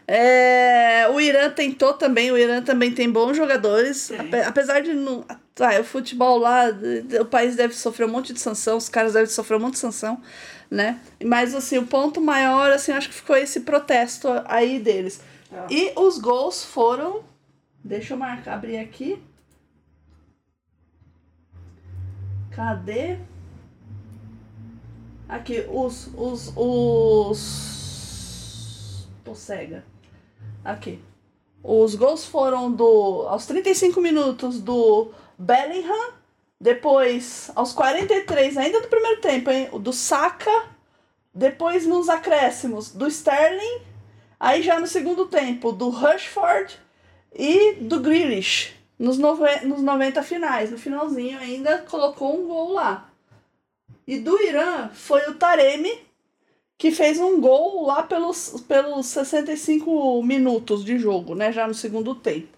É, 0.08 1.08
o 1.10 1.20
Irã 1.20 1.50
tentou 1.50 1.94
também, 1.94 2.32
o 2.32 2.38
Irã 2.38 2.62
também 2.62 2.92
tem 2.94 3.10
bons 3.12 3.36
jogadores, 3.36 4.12
ape- 4.12 4.42
apesar 4.42 4.82
de 4.82 4.94
não. 4.94 5.26
Ah, 5.60 5.80
o 5.80 5.84
futebol 5.84 6.38
lá, 6.38 6.66
o 7.20 7.26
país 7.26 7.56
deve 7.56 7.74
sofrer 7.74 8.06
um 8.06 8.12
monte 8.12 8.32
de 8.34 8.40
sanção, 8.40 8.78
os 8.78 8.88
caras 8.90 9.14
devem 9.14 9.28
sofrer 9.30 9.56
um 9.58 9.62
monte 9.62 9.74
de 9.74 9.80
sanção, 9.80 10.22
né? 10.70 11.00
Mas 11.24 11.56
assim, 11.56 11.78
o 11.80 11.88
ponto 11.88 12.20
maior, 12.22 12.70
assim, 12.72 12.92
acho 12.92 13.08
que 13.10 13.16
ficou 13.16 13.36
esse 13.36 13.62
protesto 13.62 14.28
aí 14.46 14.80
deles. 14.80 15.22
Tá. 15.50 15.66
E 15.72 15.92
os 15.96 16.20
gols 16.20 16.64
foram. 16.64 17.24
Deixa 17.84 18.14
eu 18.14 18.18
marcar, 18.18 18.54
abrir 18.56 18.78
aqui. 18.78 19.18
Cadê? 22.52 23.18
Aqui, 25.28 25.66
os. 25.70 26.10
Os. 26.16 26.54
Os. 26.56 27.86
Tô 29.24 29.34
cega. 29.34 29.84
Aqui. 30.66 31.00
Os 31.64 31.94
gols 31.94 32.26
foram 32.26 32.72
do 32.72 33.28
aos 33.28 33.46
35 33.46 34.02
minutos 34.02 34.60
do 34.60 35.12
Bellingham, 35.38 36.14
depois 36.60 37.52
aos 37.56 37.72
43, 37.72 38.58
ainda 38.58 38.82
do 38.82 38.88
primeiro 38.88 39.22
tempo, 39.22 39.52
hein, 39.52 39.70
do 39.80 39.94
Saka, 39.94 40.70
depois 41.34 41.86
nos 41.86 42.10
acréscimos 42.10 42.92
do 42.92 43.08
Sterling, 43.08 43.82
aí 44.40 44.64
já 44.64 44.80
no 44.80 44.88
segundo 44.88 45.28
tempo 45.28 45.72
do 45.72 45.90
Rushford 45.90 46.80
e 47.34 47.74
do 47.74 48.00
Grealish. 48.00 48.74
Nos, 48.98 49.18
nove, 49.18 49.60
nos 49.66 49.82
90 49.82 50.24
finais, 50.24 50.72
no 50.72 50.78
finalzinho 50.78 51.38
ainda 51.38 51.80
colocou 51.80 52.40
um 52.40 52.48
gol 52.48 52.74
lá. 52.74 53.10
E 54.08 54.18
do 54.18 54.42
Irã 54.42 54.90
foi 54.94 55.22
o 55.30 55.36
Taremi, 55.36 56.00
que 56.78 56.92
fez 56.92 57.20
um 57.20 57.40
gol 57.40 57.86
lá 57.86 58.04
pelos, 58.04 58.62
pelos 58.68 59.06
65 59.08 60.22
minutos 60.24 60.84
de 60.84 60.98
jogo, 60.98 61.36
né? 61.36 61.52
Já 61.52 61.68
no 61.68 61.74
segundo 61.74 62.14
tempo. 62.16 62.56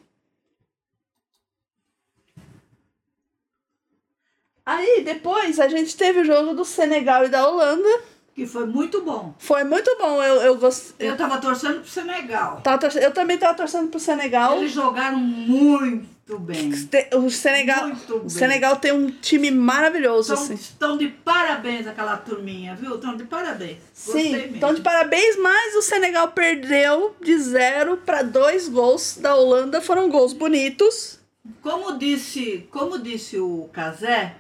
Aí 4.66 5.02
depois 5.04 5.60
a 5.60 5.70
gente 5.70 5.96
teve 5.96 6.20
o 6.20 6.26
jogo 6.26 6.54
do 6.54 6.66
Senegal 6.66 7.26
e 7.26 7.30
da 7.30 7.48
Holanda. 7.48 8.17
Que 8.38 8.46
foi 8.46 8.68
muito 8.68 9.02
bom. 9.02 9.34
Foi 9.40 9.64
muito 9.64 9.90
bom. 10.00 10.22
Eu, 10.22 10.36
eu 10.44 10.58
gostei. 10.60 11.10
Eu 11.10 11.18
tava 11.18 11.40
torcendo 11.40 11.80
pro 11.82 11.90
Senegal. 11.90 12.62
Tava 12.64 12.78
torcendo, 12.78 13.02
eu 13.02 13.12
também 13.12 13.36
tava 13.36 13.56
torcendo 13.56 13.88
pro 13.90 14.00
Senegal. 14.00 14.58
Eles 14.58 14.72
jogaram 14.74 15.18
muito 15.18 16.38
bem. 16.38 16.72
O 17.16 17.32
Senegal, 17.32 17.88
Muito 17.88 18.16
o 18.16 18.20
bem. 18.20 18.30
Senegal 18.30 18.76
tem 18.76 18.92
um 18.92 19.10
time 19.10 19.50
maravilhoso, 19.50 20.34
Estão, 20.36 20.46
assim. 20.46 20.54
estão 20.54 20.98
de 21.00 21.08
parabéns 21.08 21.88
aquela 21.88 22.16
turminha, 22.16 22.76
viu? 22.76 22.94
Estão 22.94 23.18
de 23.18 23.24
parabéns. 23.24 23.80
Sim, 23.92 24.12
Gostei 24.12 24.32
mesmo. 24.34 24.56
então 24.58 24.72
de 24.76 24.82
parabéns, 24.82 25.36
mas 25.40 25.74
o 25.74 25.82
Senegal 25.82 26.28
perdeu 26.28 27.16
de 27.20 27.40
zero 27.40 27.98
para 28.06 28.22
dois 28.22 28.70
gols 28.70 29.18
da 29.20 29.36
Holanda. 29.36 29.82
Foram 29.82 30.10
gols 30.10 30.34
bonitos. 30.34 31.20
Como 31.60 31.98
disse, 31.98 32.68
como 32.70 33.00
disse 33.00 33.40
o 33.40 33.68
Casé, 33.74 34.36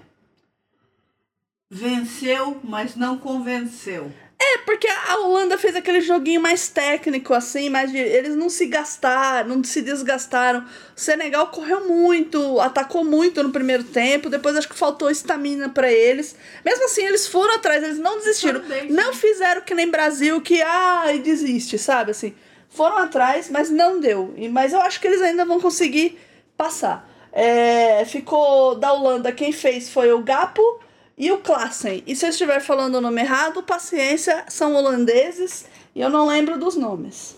venceu, 1.69 2.59
mas 2.63 2.95
não 2.95 3.17
convenceu. 3.17 4.11
É, 4.39 4.59
porque 4.59 4.87
a 4.87 5.17
Holanda 5.17 5.57
fez 5.57 5.75
aquele 5.75 5.99
joguinho 5.99 6.39
mais 6.39 6.69
técnico, 6.69 7.33
assim, 7.33 7.69
mas 7.69 7.93
eles 7.93 8.35
não 8.35 8.49
se 8.49 8.67
gastaram, 8.67 9.49
não 9.49 9.63
se 9.63 9.81
desgastaram. 9.81 10.63
O 10.95 10.99
Senegal 10.99 11.47
correu 11.47 11.87
muito, 11.87 12.59
atacou 12.59 13.03
muito 13.03 13.41
no 13.41 13.51
primeiro 13.51 13.83
tempo, 13.83 14.29
depois 14.29 14.55
acho 14.55 14.69
que 14.69 14.77
faltou 14.77 15.09
estamina 15.09 15.69
para 15.69 15.91
eles. 15.91 16.35
Mesmo 16.63 16.85
assim, 16.85 17.03
eles 17.03 17.27
foram 17.27 17.55
atrás, 17.55 17.83
eles 17.83 17.97
não 17.97 18.19
desistiram. 18.19 18.61
Bem, 18.61 18.91
não 18.91 19.11
fizeram 19.11 19.61
que 19.61 19.73
nem 19.73 19.89
Brasil, 19.89 20.39
que 20.39 20.61
ai, 20.61 21.17
desiste, 21.17 21.79
sabe? 21.79 22.11
Assim, 22.11 22.35
foram 22.69 22.97
atrás, 22.97 23.49
mas 23.49 23.71
não 23.71 23.99
deu. 23.99 24.35
Mas 24.51 24.71
eu 24.71 24.81
acho 24.81 25.01
que 25.01 25.07
eles 25.07 25.21
ainda 25.21 25.45
vão 25.45 25.59
conseguir 25.59 26.19
passar. 26.55 27.09
É, 27.33 28.05
ficou 28.05 28.75
da 28.75 28.93
Holanda, 28.93 29.31
quem 29.31 29.51
fez 29.51 29.89
foi 29.89 30.11
o 30.11 30.21
Gapo 30.21 30.86
e 31.17 31.31
o 31.31 31.39
Klassen. 31.39 32.03
E 32.05 32.15
se 32.15 32.25
eu 32.25 32.29
estiver 32.29 32.61
falando 32.61 32.95
o 32.95 33.01
nome 33.01 33.21
errado, 33.21 33.63
paciência, 33.63 34.45
são 34.47 34.75
holandeses 34.75 35.65
e 35.95 36.01
eu 36.01 36.09
não 36.09 36.27
lembro 36.27 36.59
dos 36.59 36.75
nomes. 36.75 37.35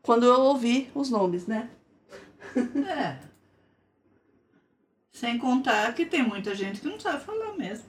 Quando 0.00 0.24
eu 0.24 0.40
ouvi 0.40 0.90
os 0.94 1.10
nomes, 1.10 1.46
né? 1.46 1.68
É. 2.88 3.18
Sem 5.12 5.38
contar 5.38 5.94
que 5.94 6.06
tem 6.06 6.22
muita 6.22 6.54
gente 6.54 6.80
que 6.80 6.88
não 6.88 6.98
sabe 6.98 7.24
falar 7.24 7.52
mesmo. 7.54 7.84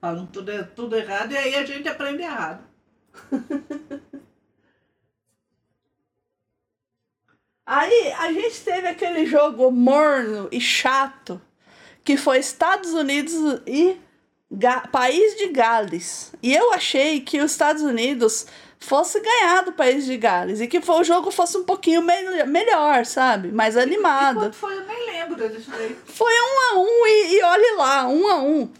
Falam 0.00 0.26
tudo, 0.26 0.52
tudo 0.74 0.96
errado 0.96 1.32
e 1.32 1.36
aí 1.36 1.54
a 1.54 1.64
gente 1.64 1.88
aprende 1.88 2.22
errado. 2.22 2.64
Aí 7.70 8.12
a 8.12 8.32
gente 8.32 8.64
teve 8.64 8.88
aquele 8.88 9.26
jogo 9.26 9.70
morno 9.70 10.48
e 10.50 10.58
chato 10.58 11.38
que 12.08 12.16
foi 12.16 12.38
Estados 12.38 12.94
Unidos 12.94 13.60
e 13.66 13.94
Ga- 14.50 14.88
País 14.90 15.36
de 15.36 15.48
Gales. 15.48 16.32
E 16.42 16.54
eu 16.54 16.72
achei 16.72 17.20
que 17.20 17.38
os 17.38 17.50
Estados 17.50 17.82
Unidos 17.82 18.46
fosse 18.80 19.20
ganhar 19.20 19.62
do 19.62 19.72
País 19.72 20.06
de 20.06 20.16
Gales 20.16 20.58
e 20.62 20.66
que 20.66 20.78
o 20.78 21.04
jogo 21.04 21.30
fosse 21.30 21.58
um 21.58 21.64
pouquinho 21.64 22.00
me- 22.00 22.44
melhor, 22.46 23.04
sabe? 23.04 23.52
Mais 23.52 23.76
animado. 23.76 24.50
foi, 24.54 24.74
eu 24.74 24.86
nem 24.86 25.06
lembro 25.12 25.50
disso 25.50 25.70
aí. 25.74 25.94
Foi 26.06 26.32
um 26.32 26.76
a 26.76 26.78
um 26.80 27.06
e, 27.06 27.36
e 27.36 27.42
olhe 27.42 27.76
lá, 27.76 28.08
um 28.08 28.26
a 28.26 28.36
um. 28.40 28.70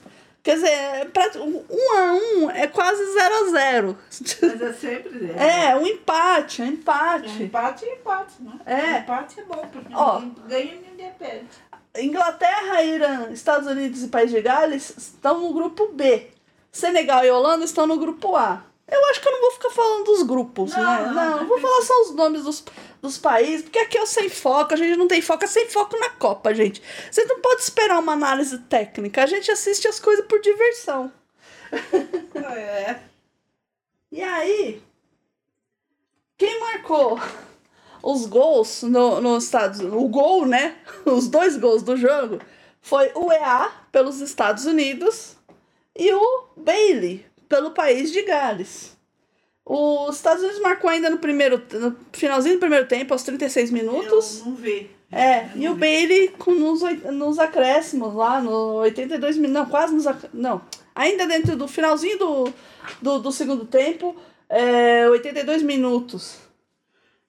Quer 0.42 0.54
dizer, 0.54 1.10
pra, 1.12 1.30
um 1.36 1.92
a 1.98 2.12
um 2.14 2.50
é 2.50 2.66
quase 2.66 3.12
zero 3.12 3.34
a 3.34 3.50
zero. 3.50 3.98
Mas 4.40 4.62
é 4.62 4.72
sempre. 4.72 5.32
É, 5.36 5.76
um 5.76 5.86
empate, 5.86 6.62
um 6.62 6.64
É 6.64 6.68
empate. 6.68 7.42
empate 7.42 7.84
e 7.84 7.88
empate, 7.90 8.32
né? 8.40 8.52
É. 8.64 8.98
Empate 9.00 9.40
é 9.40 9.42
bom, 9.42 9.68
porque 9.70 9.92
Ó. 9.94 10.20
ninguém 10.20 10.34
ganha 10.48 10.74
e 10.76 10.90
ninguém 10.90 11.12
perde. 11.18 11.46
Inglaterra, 12.00 12.82
Irã, 12.82 13.30
Estados 13.30 13.68
Unidos 13.68 14.02
e 14.02 14.08
País 14.08 14.30
de 14.30 14.40
Gales 14.40 14.94
estão 14.96 15.40
no 15.40 15.52
grupo 15.52 15.88
B. 15.92 16.26
Senegal 16.70 17.24
e 17.24 17.30
Holanda 17.30 17.64
estão 17.64 17.86
no 17.86 17.98
grupo 17.98 18.36
A. 18.36 18.62
Eu 18.90 19.04
acho 19.10 19.20
que 19.20 19.28
eu 19.28 19.32
não 19.32 19.40
vou 19.40 19.50
ficar 19.52 19.70
falando 19.70 20.04
dos 20.04 20.22
grupos, 20.22 20.72
Não, 20.72 20.82
né? 20.82 21.06
não, 21.06 21.14
Não, 21.14 21.36
não 21.40 21.46
vou 21.46 21.60
falar 21.60 21.82
só 21.82 22.02
os 22.02 22.14
nomes 22.14 22.42
dos, 22.44 22.64
dos 23.02 23.18
países, 23.18 23.62
porque 23.62 23.78
aqui 23.78 23.98
é 23.98 24.02
o 24.02 24.06
sem 24.06 24.30
foco, 24.30 24.72
a 24.72 24.76
gente 24.76 24.96
não 24.96 25.06
tem 25.06 25.20
foco, 25.20 25.44
é 25.44 25.46
sem 25.46 25.68
foco 25.68 25.98
na 25.98 26.08
Copa, 26.10 26.54
gente. 26.54 26.82
Vocês 27.10 27.28
não 27.28 27.40
podem 27.40 27.58
esperar 27.58 27.98
uma 27.98 28.12
análise 28.14 28.58
técnica, 28.60 29.22
a 29.22 29.26
gente 29.26 29.50
assiste 29.50 29.86
as 29.86 30.00
coisas 30.00 30.24
por 30.26 30.40
diversão. 30.40 31.12
É. 32.34 32.96
E 34.10 34.22
aí, 34.22 34.82
quem 36.38 36.58
marcou 36.60 37.20
os 38.02 38.26
gols 38.26 38.82
no, 38.82 39.20
nos 39.20 39.44
Estados 39.44 39.80
Unidos, 39.80 40.00
o 40.00 40.08
gol, 40.08 40.46
né? 40.46 40.76
Os 41.04 41.28
dois 41.28 41.56
gols 41.56 41.82
do 41.82 41.96
jogo 41.96 42.38
foi 42.80 43.10
o 43.14 43.30
EA 43.32 43.70
pelos 43.90 44.20
Estados 44.20 44.64
Unidos 44.64 45.36
e 45.96 46.12
o 46.12 46.44
Bailey 46.56 47.24
pelo 47.48 47.72
país 47.72 48.12
de 48.12 48.22
Gales. 48.22 48.96
Os 49.64 50.16
Estados 50.16 50.42
Unidos 50.42 50.60
marcou 50.62 50.88
ainda 50.88 51.10
no 51.10 51.18
primeiro 51.18 51.62
no 51.72 51.96
finalzinho 52.12 52.56
do 52.56 52.60
primeiro 52.60 52.86
tempo, 52.86 53.12
aos 53.12 53.22
36 53.22 53.70
minutos. 53.70 54.38
Eu 54.40 54.46
não 54.46 54.54
vi. 54.54 54.90
É, 55.10 55.44
Eu 55.44 55.56
e 55.56 55.64
não 55.64 55.72
o 55.72 55.74
vi. 55.74 55.80
Bailey 55.80 56.28
com, 56.38 56.52
nos, 56.52 56.80
nos 57.12 57.38
acréscimos 57.38 58.14
lá, 58.14 58.40
no 58.40 58.76
82 58.76 59.36
minutos, 59.36 59.62
não, 59.62 59.68
quase 59.68 59.94
nos 59.94 60.06
não, 60.32 60.62
ainda 60.94 61.26
dentro 61.26 61.56
do 61.56 61.68
finalzinho 61.68 62.18
do, 62.18 62.52
do, 63.02 63.18
do 63.18 63.32
segundo 63.32 63.66
tempo, 63.66 64.16
é, 64.48 65.08
82 65.10 65.62
minutos. 65.62 66.47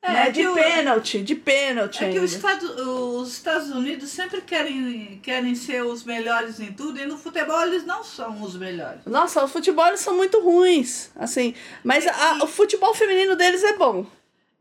É, 0.02 0.12
né, 0.14 0.26
que 0.28 0.32
de 0.32 0.48
pênalti, 0.54 1.22
de 1.22 1.36
pênalti 1.36 1.98
É 1.98 2.00
que 2.00 2.06
ainda. 2.14 2.22
os 2.22 2.34
Estados, 2.34 2.70
os 2.80 3.34
Estados 3.34 3.70
Unidos 3.70 4.10
sempre 4.10 4.40
querem, 4.42 5.20
querem 5.22 5.54
ser 5.56 5.84
os 5.84 6.06
melhores 6.06 6.58
em 6.62 6.72
tudo 6.72 7.00
e 7.02 7.06
no 7.06 7.18
futebol 7.18 7.62
eles 7.64 7.86
não 7.86 8.02
são 8.02 8.42
os 8.42 8.56
melhores. 8.56 9.02
Nossa, 9.06 9.44
o 9.44 9.48
futebol 9.48 9.86
eles 9.88 10.00
são 10.00 10.16
muito 10.16 10.40
ruins, 10.40 11.10
assim, 11.18 11.54
mas 11.84 12.08
a- 12.08 12.40
o 12.44 12.48
futebol 12.48 12.94
feminino 12.96 13.36
deles 13.36 13.62
é 13.62 13.74
bom. 13.74 14.06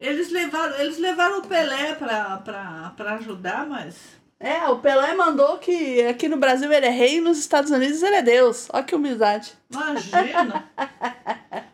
Eles 0.00 0.30
levaram, 0.30 0.76
eles 0.80 0.98
levaram 0.98 1.38
o 1.38 1.46
Pelé 1.46 1.94
pra 1.94 3.14
ajudar, 3.20 3.64
mas. 3.64 3.94
É, 4.40 4.66
o 4.68 4.78
Pelé 4.80 5.14
mandou 5.14 5.58
que 5.58 6.02
aqui 6.02 6.28
no 6.28 6.36
Brasil 6.36 6.72
ele 6.72 6.86
é 6.86 6.90
rei 6.90 7.16
e 7.16 7.20
nos 7.20 7.38
Estados 7.38 7.70
Unidos 7.70 8.02
ele 8.02 8.16
é 8.16 8.22
Deus. 8.22 8.68
Olha 8.72 8.82
que 8.84 8.94
humildade. 8.94 9.52
Imagina! 9.70 10.68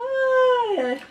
Ai, 0.00 0.78
ai. 0.80 1.02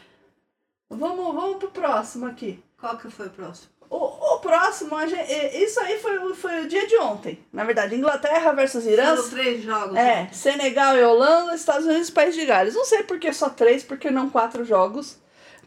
Vamos, 1.44 1.58
pro 1.58 1.68
próximo 1.70 2.26
aqui. 2.26 2.64
Qual 2.80 2.98
que 2.98 3.10
foi 3.10 3.28
o 3.28 3.30
próximo? 3.30 3.68
O, 3.90 3.98
o 4.36 4.40
próximo, 4.40 4.96
a 4.96 5.06
gente, 5.06 5.30
isso 5.64 5.80
aí 5.80 6.00
foi, 6.00 6.18
o- 6.18 6.34
foi 6.34 6.62
o 6.64 6.68
dia 6.68 6.88
de 6.88 6.98
ontem. 6.98 7.38
Na 7.52 7.64
verdade, 7.64 7.94
Inglaterra 7.96 8.52
versus 8.54 8.86
Irã. 8.86 9.16
Foram 9.16 9.30
três 9.30 9.64
jogos. 9.64 9.96
É, 9.96 10.28
Senegal 10.32 10.98
e 10.98 11.04
Holanda, 11.04 11.54
Estados 11.54 11.86
Unidos 11.86 12.10
e 12.10 12.12
País 12.12 12.34
de 12.34 12.46
Gales. 12.46 12.74
Não 12.76 12.86
sei 12.86 13.04
por 13.04 13.20
que 13.20 13.32
só 13.34 13.50
três, 13.50 13.84
porque 13.84 14.10
não 14.10 14.30
quatro 14.30 14.66
jogos. 14.66 15.18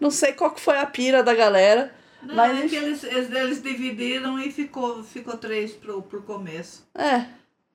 Não 0.00 0.11
sei 0.11 0.33
qual 0.33 0.50
que 0.50 0.61
foi 0.61 0.76
a 0.78 0.87
pira 0.87 1.23
da 1.23 1.35
galera. 1.35 1.95
Não, 2.23 2.35
mas 2.35 2.64
é 2.64 2.68
que 2.68 2.75
eles, 2.75 3.04
eles, 3.04 3.30
eles 3.30 3.62
dividiram 3.62 4.38
e 4.40 4.50
ficou, 4.50 5.04
ficou 5.04 5.37
três 5.37 5.73
pro, 5.73 6.02
pro 6.02 6.23
começo. 6.23 6.85
É, 6.95 7.26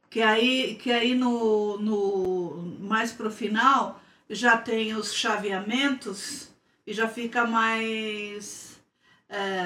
Que 0.09 0.21
aí, 0.21 0.75
que 0.81 0.91
aí 0.91 1.15
no, 1.15 1.77
no 1.77 2.75
mais 2.81 3.11
pro 3.13 3.31
final 3.31 4.01
já 4.29 4.57
tem 4.57 4.93
os 4.95 5.13
chaveamentos 5.13 6.49
e 6.91 6.93
já 6.93 7.07
fica 7.07 7.45
mais 7.45 8.77
é, 9.29 9.65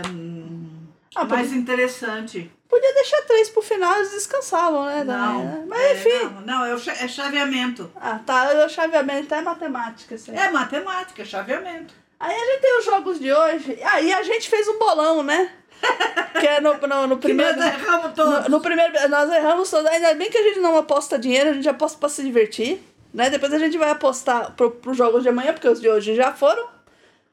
Ah, 1.16 1.26
mais 1.26 1.52
interessante. 1.52 2.52
podia 2.70 2.94
deixar 2.94 3.22
três 3.24 3.50
pro 3.50 3.62
final, 3.64 3.96
eles 3.96 4.12
descansavam, 4.12 4.86
né? 4.86 5.04
Não, 5.04 5.44
né? 5.44 5.66
Mas 5.68 5.82
é, 5.82 5.94
enfim. 5.94 6.26
não, 6.26 6.42
não, 6.42 6.66
é, 6.66 6.74
é 6.74 7.08
chaveamento. 7.08 7.92
Ah, 7.96 8.20
tá. 8.24 8.66
O 8.66 8.70
chaveamento 8.70 9.34
é 9.34 9.42
matemática. 9.42 10.16
Assim. 10.16 10.36
É 10.38 10.52
matemática, 10.52 11.22
é 11.24 11.26
chaveamento. 11.26 11.94
Aí 12.20 12.36
a 12.36 12.46
gente 12.46 12.62
tem 12.62 12.78
os 12.80 12.86
jogos 12.86 13.20
de 13.20 13.32
hoje. 13.34 13.80
Aí 13.84 14.14
a 14.14 14.24
gente 14.24 14.48
fez 14.50 14.68
um 14.68 14.78
bolão, 14.78 15.24
né? 15.24 15.52
que 16.40 16.48
é 16.48 16.62
no, 16.62 16.76
no, 16.76 17.08
no 17.08 17.18
Que 17.18 17.24
primeiro. 17.28 17.58
nós 17.58 17.66
erramos 17.74 18.14
todos. 18.14 18.44
No, 18.44 18.50
no 18.50 18.62
primeiro, 18.62 19.10
nós 19.10 19.32
erramos 19.32 19.70
todos. 19.70 19.88
Ainda 19.88 20.14
bem 20.14 20.30
que 20.30 20.38
a 20.38 20.44
gente 20.44 20.60
não 20.60 20.78
aposta 20.78 21.18
dinheiro, 21.20 21.50
a 21.50 21.54
gente 21.54 21.68
aposta 21.68 21.98
pra 21.98 22.08
se 22.08 22.24
divertir. 22.24 22.82
Né? 23.14 23.30
Depois 23.30 23.52
a 23.54 23.58
gente 23.60 23.78
vai 23.78 23.90
apostar 23.90 24.52
pro, 24.54 24.72
pros 24.72 24.96
jogos 24.98 25.24
de 25.24 25.30
amanhã, 25.30 25.54
porque 25.54 25.68
os 25.68 25.80
de 25.82 25.90
hoje 25.90 26.16
já 26.16 26.34
foram, 26.34 26.68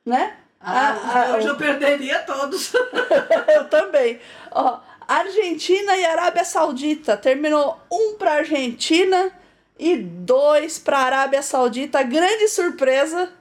né? 0.04 0.34
Ah, 0.60 0.96
Ah, 1.02 1.36
hoje 1.36 1.48
ah, 1.48 1.50
eu 1.50 1.56
perderia 1.56 2.20
todos. 2.20 2.72
Eu 3.52 3.68
também. 3.68 4.20
Ó, 4.52 4.78
Argentina 5.08 5.96
e 5.96 6.04
Arábia 6.04 6.44
Saudita. 6.44 7.16
Terminou 7.16 7.80
um 7.90 8.14
pra 8.14 8.34
Argentina 8.34 9.32
e 9.78 9.96
dois 9.96 10.78
pra 10.78 10.98
Arábia 10.98 11.42
Saudita. 11.42 12.02
Grande 12.04 12.46
surpresa. 12.48 13.32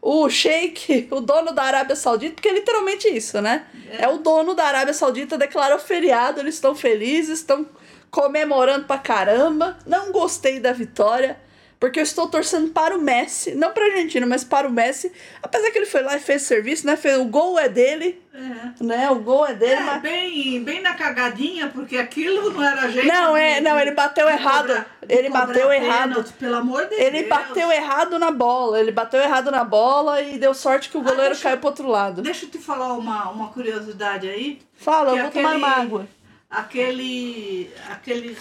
O 0.00 0.30
Sheik, 0.30 1.08
o 1.12 1.20
dono 1.20 1.52
da 1.52 1.64
Arábia 1.64 1.96
Saudita, 1.96 2.34
porque 2.36 2.48
é 2.48 2.52
literalmente 2.52 3.08
isso, 3.08 3.40
né? 3.42 3.66
É, 3.98 4.08
o 4.08 4.18
dono 4.18 4.54
da 4.54 4.64
Arábia 4.64 4.94
Saudita, 4.94 5.36
declarou 5.36 5.78
feriado, 5.78 6.40
eles 6.40 6.54
estão 6.54 6.74
felizes, 6.74 7.40
estão 7.40 7.66
comemorando 8.10 8.86
pra 8.86 8.96
caramba. 8.96 9.76
Não 9.86 10.10
gostei 10.10 10.58
da 10.58 10.72
vitória, 10.72 11.38
porque 11.80 11.98
eu 11.98 12.02
estou 12.04 12.28
torcendo 12.28 12.68
para 12.72 12.94
o 12.94 13.00
Messi, 13.00 13.54
não 13.54 13.72
pra 13.72 13.86
Argentina, 13.86 14.26
mas 14.26 14.44
para 14.44 14.68
o 14.68 14.70
Messi. 14.70 15.10
Apesar 15.42 15.70
que 15.70 15.78
ele 15.78 15.86
foi 15.86 16.02
lá 16.02 16.14
e 16.14 16.20
fez 16.20 16.42
serviço, 16.42 16.86
né? 16.86 16.94
Fez, 16.94 17.16
o 17.18 17.24
gol 17.24 17.58
é 17.58 17.70
dele, 17.70 18.22
É. 18.34 18.84
né? 18.84 19.10
O 19.10 19.16
gol 19.20 19.46
é 19.46 19.54
dele, 19.54 19.72
É, 19.72 19.80
mas. 19.80 20.02
bem, 20.02 20.62
bem 20.62 20.82
na 20.82 20.92
cagadinha, 20.92 21.68
porque 21.68 21.96
aquilo 21.96 22.50
não 22.52 22.62
era 22.62 22.86
jeito 22.90 23.08
Não, 23.08 23.32
de- 23.32 23.40
é, 23.40 23.60
não, 23.62 23.78
ele 23.80 23.92
bateu 23.92 24.26
de 24.26 24.32
errado. 24.34 24.66
cobrar- 24.66 24.86
Ele 25.08 25.30
bateu 25.30 25.72
errado. 25.72 26.08
pênalti, 26.10 26.32
pelo 26.34 26.56
amor 26.56 26.86
de 26.86 26.94
Ele 26.96 27.18
Deus. 27.24 27.28
bateu 27.30 27.72
errado 27.72 28.18
na 28.18 28.30
bola. 28.30 28.78
Ele 28.78 28.92
bateu 28.92 29.18
errado 29.20 29.50
na 29.50 29.64
bola 29.64 30.20
e 30.20 30.38
deu 30.38 30.52
sorte 30.52 30.90
que 30.90 30.98
o 30.98 31.00
Ah, 31.00 31.04
goleiro 31.04 31.30
deixa- 31.30 31.42
caiu 31.44 31.56
pro 31.58 31.68
outro 31.70 31.88
lado. 31.88 32.20
Deixa 32.20 32.44
eu 32.44 32.50
te 32.50 32.58
falar 32.58 32.92
uma, 32.92 33.30
uma 33.30 33.48
curiosidade 33.48 34.28
aí. 34.28 34.60
Fala, 34.76 35.12
eu 35.12 35.16
que 35.16 35.22
vou 35.22 35.30
tomar 35.30 35.48
aquele- 35.48 35.64
uma 35.64 35.76
água. 35.76 36.06
Aquele. 36.50 37.70
Aqueles. 37.90 38.36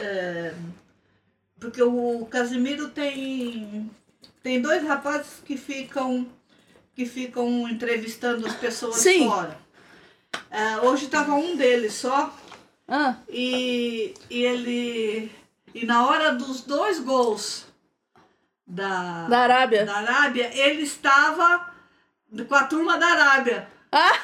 é, 0.00 0.52
porque 1.62 1.82
o 1.82 2.26
Casimiro 2.26 2.88
tem. 2.90 3.88
Tem 4.42 4.60
dois 4.60 4.84
rapazes 4.86 5.40
que 5.44 5.56
ficam. 5.56 6.26
Que 6.94 7.06
ficam 7.06 7.66
entrevistando 7.68 8.46
as 8.46 8.54
pessoas 8.56 8.96
Sim. 8.96 9.28
fora. 9.28 9.56
É, 10.50 10.78
hoje 10.78 11.06
tava 11.06 11.32
um 11.34 11.56
deles 11.56 11.94
só. 11.94 12.34
Ah, 12.86 13.16
E, 13.28 14.12
e 14.28 14.42
ele. 14.42 15.32
E 15.74 15.86
na 15.86 16.06
hora 16.06 16.34
dos 16.34 16.60
dois 16.62 16.98
gols 16.98 17.64
da, 18.66 19.26
da 19.28 19.38
Arábia. 19.38 19.86
da 19.86 19.96
Arábia, 19.96 20.50
ele 20.52 20.82
estava 20.82 21.72
com 22.46 22.54
a 22.54 22.64
turma 22.64 22.98
da 22.98 23.06
Arábia. 23.06 23.68
Ah, 23.90 24.18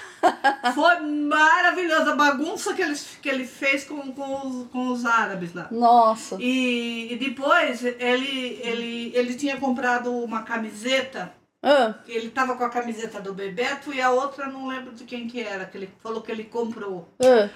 Foi 0.75 1.01
maravilhosa 1.01 2.13
a 2.13 2.17
bagunça 2.17 2.75
que 2.75 2.83
ele, 2.83 2.95
que 3.23 3.29
ele 3.29 3.45
fez 3.47 3.85
com, 3.85 4.13
com, 4.13 4.47
os, 4.47 4.67
com 4.69 4.89
os 4.89 5.05
árabes 5.07 5.55
lá. 5.55 5.69
nossa. 5.71 6.37
E, 6.41 7.13
e 7.13 7.17
depois 7.17 7.85
ele, 7.85 8.61
ele, 8.63 9.13
ele 9.15 9.35
tinha 9.35 9.57
comprado 9.59 10.13
uma 10.13 10.43
camiseta, 10.43 11.33
Ah, 11.63 11.95
ele 12.07 12.29
estava 12.29 12.57
com 12.57 12.65
a 12.65 12.69
camiseta 12.71 13.21
do 13.21 13.33
Bebeto 13.35 13.93
e 13.93 14.01
a 14.01 14.11
outra 14.11 14.47
não 14.47 14.67
lembro 14.69 14.93
de 14.93 15.05
quem 15.05 15.27
que 15.29 15.41
era, 15.41 15.65
que 15.65 15.77
ele 15.79 15.91
falou 16.03 16.21
que 16.23 16.33
ele 16.33 16.45
comprou. 16.45 17.09
ah. 17.23 17.49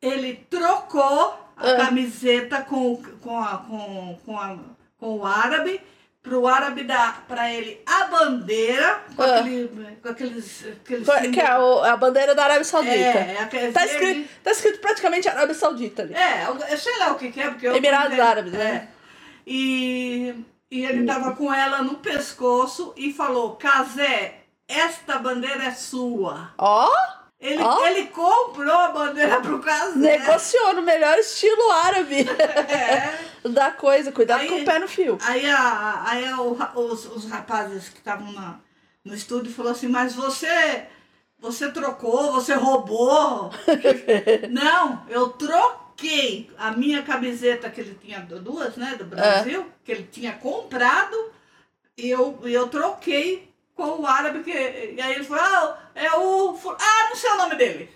Ele 0.00 0.34
trocou 0.50 1.38
a 1.56 1.70
Ah. 1.70 1.76
camiseta 1.76 2.62
com, 2.62 2.96
com, 3.20 3.38
a, 3.38 3.58
com, 3.58 4.18
com, 4.24 4.38
a, 4.38 4.58
com 4.98 5.18
o 5.18 5.24
árabe 5.26 5.80
para 6.22 6.38
o 6.38 6.46
árabe 6.46 6.84
dar 6.84 7.24
para 7.26 7.50
ele 7.52 7.82
a 7.84 8.04
bandeira 8.04 9.02
com, 9.16 9.22
Ah. 9.22 9.40
aquele, 9.40 9.98
com 10.00 10.08
aqueles, 10.08 10.64
aqueles 10.84 11.04
Foi- 11.06 11.30
Que 11.32 11.40
é 11.40 11.58
o- 11.58 11.82
a 11.82 11.96
bandeira 11.96 12.32
da 12.34 12.44
Arábia 12.44 12.64
Saudita. 12.64 12.94
é, 12.94 13.48
é 13.52 13.70
Tá 13.72 13.84
escrito, 13.84 14.28
tá 14.44 14.50
escrito 14.52 14.78
praticamente 14.80 15.28
Arábia 15.28 15.54
Saudita 15.54 16.02
ali. 16.02 16.14
É, 16.14 16.46
eu 16.70 16.78
sei 16.78 16.96
lá 16.98 17.12
o 17.12 17.16
que, 17.16 17.32
que 17.32 17.40
é, 17.40 17.50
porque 17.50 17.66
eu. 17.66 17.74
Emirados. 17.76 18.18
Árabes, 18.20 18.52
né? 18.52 18.88
É. 18.88 19.02
E, 19.44 20.34
e 20.70 20.84
ele 20.84 21.04
tava 21.04 21.34
com 21.34 21.52
ela 21.52 21.82
no 21.82 21.96
pescoço 21.96 22.94
e 22.96 23.12
falou: 23.12 23.56
Casé, 23.56 24.34
esta 24.68 25.18
bandeira 25.18 25.64
é 25.64 25.72
sua. 25.72 26.50
Ó, 26.56 26.88
Ele, 27.42 27.60
Ó. 27.60 27.86
ele 27.88 28.06
comprou 28.06 28.72
a 28.72 28.88
bandeira 28.92 29.40
pro 29.40 29.58
Casé. 29.58 29.98
negociou 29.98 30.74
no 30.74 30.82
melhor 30.82 31.18
estilo 31.18 31.70
árabe 31.72 32.18
É. 33.44 33.48
da 33.48 33.72
coisa. 33.72 34.12
Cuidado 34.12 34.42
Aí- 34.42 34.48
com 34.48 34.60
o 34.60 34.64
pé 34.64 34.78
no 34.78 34.86
fio. 34.86 35.18
Aí, 35.22 35.44
a, 35.50 36.02
aí 36.06 36.24
a- 36.26 36.40
os, 36.40 37.04
os 37.06 37.28
rapazes 37.28 37.88
que 37.88 37.98
estavam 37.98 38.32
no 39.04 39.12
estúdio 39.14 39.52
falou 39.52 39.72
assim, 39.72 39.88
mas 39.88 40.14
você, 40.14 40.84
você 41.36 41.68
trocou, 41.72 42.30
você 42.32 42.54
roubou. 42.54 43.50
Não, 44.50 45.04
eu 45.08 45.28
troquei 45.30 46.48
a 46.56 46.70
minha 46.70 47.02
camiseta, 47.02 47.68
que 47.70 47.80
ele 47.80 47.98
tinha 48.00 48.20
duas, 48.20 48.76
né, 48.76 48.94
do 48.96 49.04
Brasil, 49.04 49.66
que 49.84 49.90
ele 49.92 50.08
tinha 50.10 50.32
comprado, 50.34 51.16
e 51.98 52.08
eu, 52.08 52.38
e 52.44 52.52
eu 52.54 52.68
troquei 52.68 53.51
com 53.82 54.02
o 54.02 54.06
árabe, 54.06 54.44
que, 54.44 54.50
e 54.50 55.00
aí 55.00 55.14
ele 55.14 55.24
falou, 55.24 55.42
ah, 55.42 55.78
é 55.94 56.12
o... 56.12 56.56
Ah, 56.78 57.08
não 57.08 57.16
sei 57.16 57.30
o 57.30 57.36
nome 57.36 57.56
dele. 57.56 57.90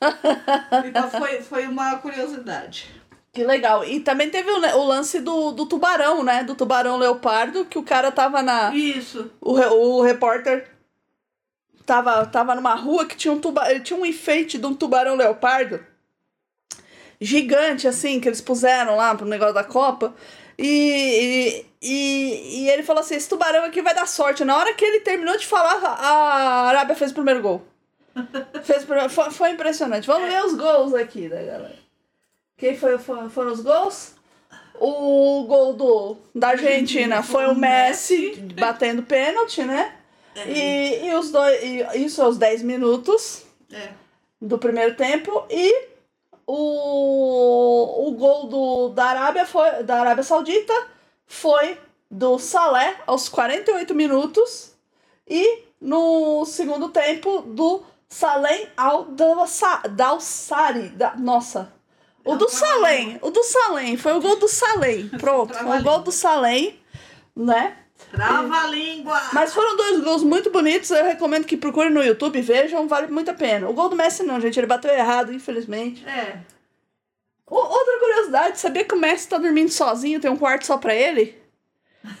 então 0.84 1.10
foi, 1.10 1.40
foi 1.42 1.66
uma 1.66 1.96
curiosidade. 1.98 2.90
Que 3.32 3.44
legal. 3.44 3.84
E 3.84 4.00
também 4.00 4.28
teve 4.28 4.50
o, 4.50 4.58
o 4.58 4.84
lance 4.84 5.20
do, 5.20 5.52
do 5.52 5.64
tubarão, 5.66 6.22
né? 6.22 6.42
Do 6.42 6.54
tubarão 6.54 6.98
leopardo, 6.98 7.64
que 7.64 7.78
o 7.78 7.82
cara 7.82 8.10
tava 8.10 8.42
na. 8.42 8.74
Isso. 8.74 9.30
O, 9.40 9.52
o 9.52 10.02
repórter 10.02 10.68
tava, 11.86 12.26
tava 12.26 12.54
numa 12.54 12.74
rua 12.74 13.06
que 13.06 13.16
tinha 13.16 13.32
um, 13.32 13.40
tuba, 13.40 13.78
tinha 13.80 13.98
um 13.98 14.04
enfeite 14.04 14.58
de 14.58 14.66
um 14.66 14.74
tubarão 14.74 15.14
leopardo 15.14 15.80
gigante, 17.22 17.86
assim, 17.86 18.18
que 18.18 18.28
eles 18.28 18.40
puseram 18.40 18.96
lá 18.96 19.14
pro 19.14 19.24
negócio 19.24 19.54
da 19.54 19.64
Copa. 19.64 20.12
E, 20.62 21.66
e, 21.82 22.60
e, 22.62 22.70
ele 22.70 22.82
falou 22.82 23.00
assim: 23.00 23.16
esse 23.16 23.28
tubarão 23.28 23.64
aqui 23.64 23.82
vai 23.82 23.94
dar 23.94 24.06
sorte. 24.06 24.44
Na 24.44 24.56
hora 24.56 24.72
que 24.74 24.84
ele 24.84 25.00
terminou 25.00 25.36
de 25.36 25.46
falar, 25.46 25.82
a 25.84 26.68
Arábia 26.68 26.94
fez 26.94 27.10
o 27.10 27.14
primeiro 27.14 27.42
gol. 27.42 27.62
Fez 28.64 28.82
o 28.82 28.86
primeiro, 28.86 29.08
foi, 29.10 29.30
foi 29.30 29.50
impressionante. 29.50 30.06
Vamos 30.06 30.28
ver 30.28 30.44
os 30.44 30.54
gols 30.54 30.92
aqui 30.94 31.28
da 31.30 31.42
galera. 31.42 31.76
Quem 32.58 32.76
foi, 32.76 32.98
foi- 32.98 33.30
foram 33.30 33.50
os 33.52 33.60
gols? 33.62 34.12
O 34.78 35.44
gol 35.48 35.72
do, 35.72 36.16
da 36.34 36.48
Argentina 36.48 37.22
foi 37.24 37.46
o 37.46 37.54
Messi 37.54 38.34
batendo 38.58 39.02
pênalti, 39.02 39.62
né? 39.62 39.96
E, 40.46 41.06
e 41.06 41.14
os 41.14 41.30
dois, 41.30 41.62
e 41.62 42.04
isso 42.04 42.22
aos 42.22 42.36
10 42.38 42.62
minutos 42.62 43.44
É. 43.72 43.88
do 44.40 44.58
primeiro 44.58 44.94
tempo. 44.94 45.44
E 45.50 45.88
o, 46.46 48.08
o 48.08 48.12
gol 48.12 48.46
do, 48.46 48.88
da, 48.90 49.04
Arábia 49.06 49.46
foi, 49.46 49.82
da 49.82 50.00
Arábia 50.00 50.24
Saudita 50.24 50.72
foi 51.26 51.78
do 52.10 52.38
Salé 52.38 52.96
aos 53.06 53.28
48 53.28 53.94
minutos. 53.94 54.72
E 55.26 55.64
no 55.80 56.44
segundo 56.44 56.88
tempo 56.90 57.42
do 57.42 57.82
Salem 58.08 58.68
Al-Dawsari. 58.76 59.88
Da, 60.90 61.16
nossa. 61.16 61.72
O 62.24 62.36
do 62.36 62.46
tá 62.46 62.52
Salem. 62.52 63.18
O 63.22 63.30
do 63.30 63.42
Salem. 63.42 63.96
Foi 63.96 64.12
o 64.12 64.20
gol 64.20 64.36
do 64.36 64.46
Salem. 64.46 65.08
Pronto. 65.18 65.54
Foi 65.54 65.78
o 65.78 65.82
gol 65.82 66.00
do 66.00 66.12
Salem. 66.12 66.78
Né? 67.34 67.78
Trava 68.10 68.54
a 68.62 68.66
língua! 68.66 69.20
Mas 69.32 69.54
foram 69.54 69.76
dois 69.76 70.00
gols 70.02 70.22
muito 70.22 70.50
bonitos. 70.50 70.90
Eu 70.90 71.04
recomendo 71.04 71.44
que 71.46 71.56
procurem 71.56 71.90
no 71.92 72.02
YouTube, 72.02 72.40
vejam, 72.42 72.86
vale 72.88 73.06
muito 73.06 73.30
a 73.30 73.34
pena. 73.34 73.68
O 73.68 73.72
gol 73.72 73.88
do 73.88 73.96
Messi 73.96 74.22
não, 74.22 74.40
gente, 74.40 74.58
ele 74.58 74.66
bateu 74.66 74.90
errado, 74.92 75.32
infelizmente. 75.32 76.04
É. 76.06 76.38
O- 77.46 77.54
outra 77.56 77.98
curiosidade, 77.98 78.58
sabia 78.58 78.84
que 78.84 78.94
o 78.94 78.98
Messi 78.98 79.28
tá 79.28 79.38
dormindo 79.38 79.70
sozinho, 79.70 80.20
tem 80.20 80.30
um 80.30 80.36
quarto 80.36 80.66
só 80.66 80.76
pra 80.78 80.94
ele? 80.94 81.40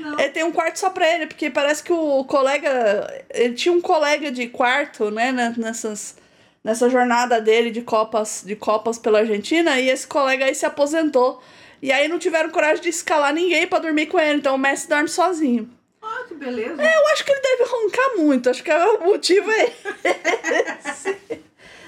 não. 0.00 0.18
Ele 0.18 0.28
tem 0.30 0.44
um 0.44 0.52
quarto 0.52 0.78
só 0.78 0.90
pra 0.90 1.08
ele, 1.12 1.26
porque 1.26 1.50
parece 1.50 1.82
que 1.82 1.92
o 1.92 2.24
colega. 2.24 3.24
Ele 3.30 3.54
tinha 3.54 3.72
um 3.72 3.80
colega 3.80 4.30
de 4.30 4.46
quarto, 4.48 5.10
né, 5.10 5.32
na- 5.32 5.50
nessas, 5.50 6.16
nessa 6.62 6.88
jornada 6.88 7.40
dele 7.40 7.70
de 7.70 7.82
Copas, 7.82 8.42
de 8.46 8.54
Copas 8.54 8.98
pela 8.98 9.18
Argentina, 9.20 9.78
e 9.80 9.88
esse 9.90 10.06
colega 10.06 10.44
aí 10.44 10.54
se 10.54 10.64
aposentou. 10.66 11.42
E 11.82 11.90
aí 11.90 12.06
não 12.06 12.18
tiveram 12.18 12.48
coragem 12.50 12.80
de 12.80 12.90
escalar 12.90 13.34
ninguém 13.34 13.66
pra 13.66 13.80
dormir 13.80 14.06
com 14.06 14.18
ele, 14.18 14.38
então 14.38 14.54
o 14.54 14.58
Messi 14.58 14.88
dorme 14.88 15.08
sozinho. 15.08 15.68
Ah, 16.00 16.24
que 16.28 16.34
beleza. 16.34 16.80
Eu 16.80 17.08
acho 17.08 17.24
que 17.24 17.32
ele 17.32 17.40
deve 17.40 17.64
roncar 17.64 18.16
muito, 18.16 18.48
acho 18.48 18.62
que 18.62 18.72
o 18.72 19.04
motivo 19.04 19.50
é 19.50 19.64
esse. 19.64 21.18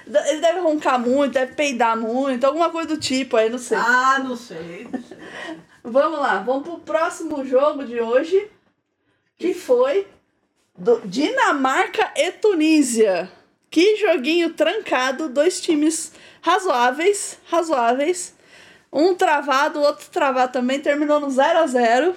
Ele 0.07 0.41
deve 0.41 0.61
roncar 0.61 1.01
muito, 1.01 1.33
deve 1.33 1.55
peidar 1.55 1.97
muito, 1.97 2.45
alguma 2.45 2.69
coisa 2.69 2.89
do 2.89 2.99
tipo 2.99 3.39
aí, 3.39 3.49
não 3.49 3.59
sei. 3.59 3.79
Ah, 3.79 4.21
não 4.23 4.37
sei. 4.37 4.87
não 4.93 5.03
sei. 5.03 5.17
Vamos 5.83 6.19
lá, 6.19 6.41
vamos 6.41 6.63
pro 6.63 6.79
próximo 6.79 7.43
jogo 7.43 7.85
de 7.85 8.01
hoje, 8.01 8.51
que 9.39 9.55
foi 9.55 10.07
do 10.77 11.01
Dinamarca 11.07 12.13
e 12.17 12.33
Tunísia. 12.33 13.31
Que 13.71 13.97
joguinho 13.97 14.53
trancado, 14.53 15.29
dois 15.29 15.59
times 15.59 16.13
razoáveis, 16.43 17.39
razoáveis. 17.47 18.34
Um 18.95 19.13
travado, 19.13 19.81
o 19.81 19.83
outro 19.83 20.09
travado 20.09 20.53
também, 20.53 20.79
terminou 20.79 21.19
no 21.19 21.29
0 21.29 21.59
a 21.59 21.67
0 21.67 22.15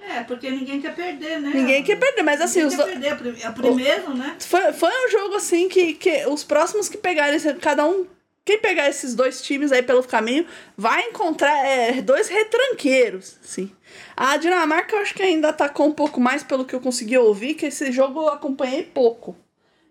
É, 0.00 0.22
porque 0.22 0.48
ninguém 0.48 0.80
quer 0.80 0.94
perder, 0.94 1.40
né? 1.40 1.50
Ninguém 1.52 1.82
quer 1.82 1.98
perder, 1.98 2.22
mas 2.22 2.40
assim, 2.40 2.62
Ninguém 2.62 2.78
os 2.78 2.84
quer 2.84 3.16
perder. 3.16 3.40
É 3.42 3.46
É 3.46 3.50
o 3.50 3.52
primeiro, 3.52 4.14
né? 4.14 4.36
Foi, 4.38 4.72
foi 4.72 4.90
um 5.06 5.10
jogo 5.10 5.34
assim 5.34 5.68
que, 5.68 5.94
que 5.94 6.24
os 6.26 6.44
próximos 6.44 6.88
que 6.88 6.96
pegarem, 6.96 7.40
cada 7.60 7.84
um 7.84 8.06
quem 8.44 8.58
pegar 8.58 8.88
esses 8.88 9.14
dois 9.14 9.40
times 9.40 9.72
aí 9.72 9.82
pelo 9.82 10.02
caminho 10.04 10.46
vai 10.76 11.08
encontrar 11.08 11.66
é, 11.66 12.02
dois 12.02 12.28
retranqueiros, 12.28 13.38
sim. 13.40 13.72
A 14.14 14.36
Dinamarca 14.36 14.94
eu 14.94 15.00
acho 15.00 15.14
que 15.14 15.22
ainda 15.22 15.48
atacou 15.48 15.86
um 15.86 15.92
pouco 15.92 16.20
mais 16.20 16.42
pelo 16.42 16.64
que 16.64 16.74
eu 16.74 16.80
consegui 16.80 17.16
ouvir, 17.16 17.54
que 17.54 17.66
esse 17.66 17.90
jogo 17.90 18.20
eu 18.20 18.28
acompanhei 18.28 18.82
pouco. 18.82 19.34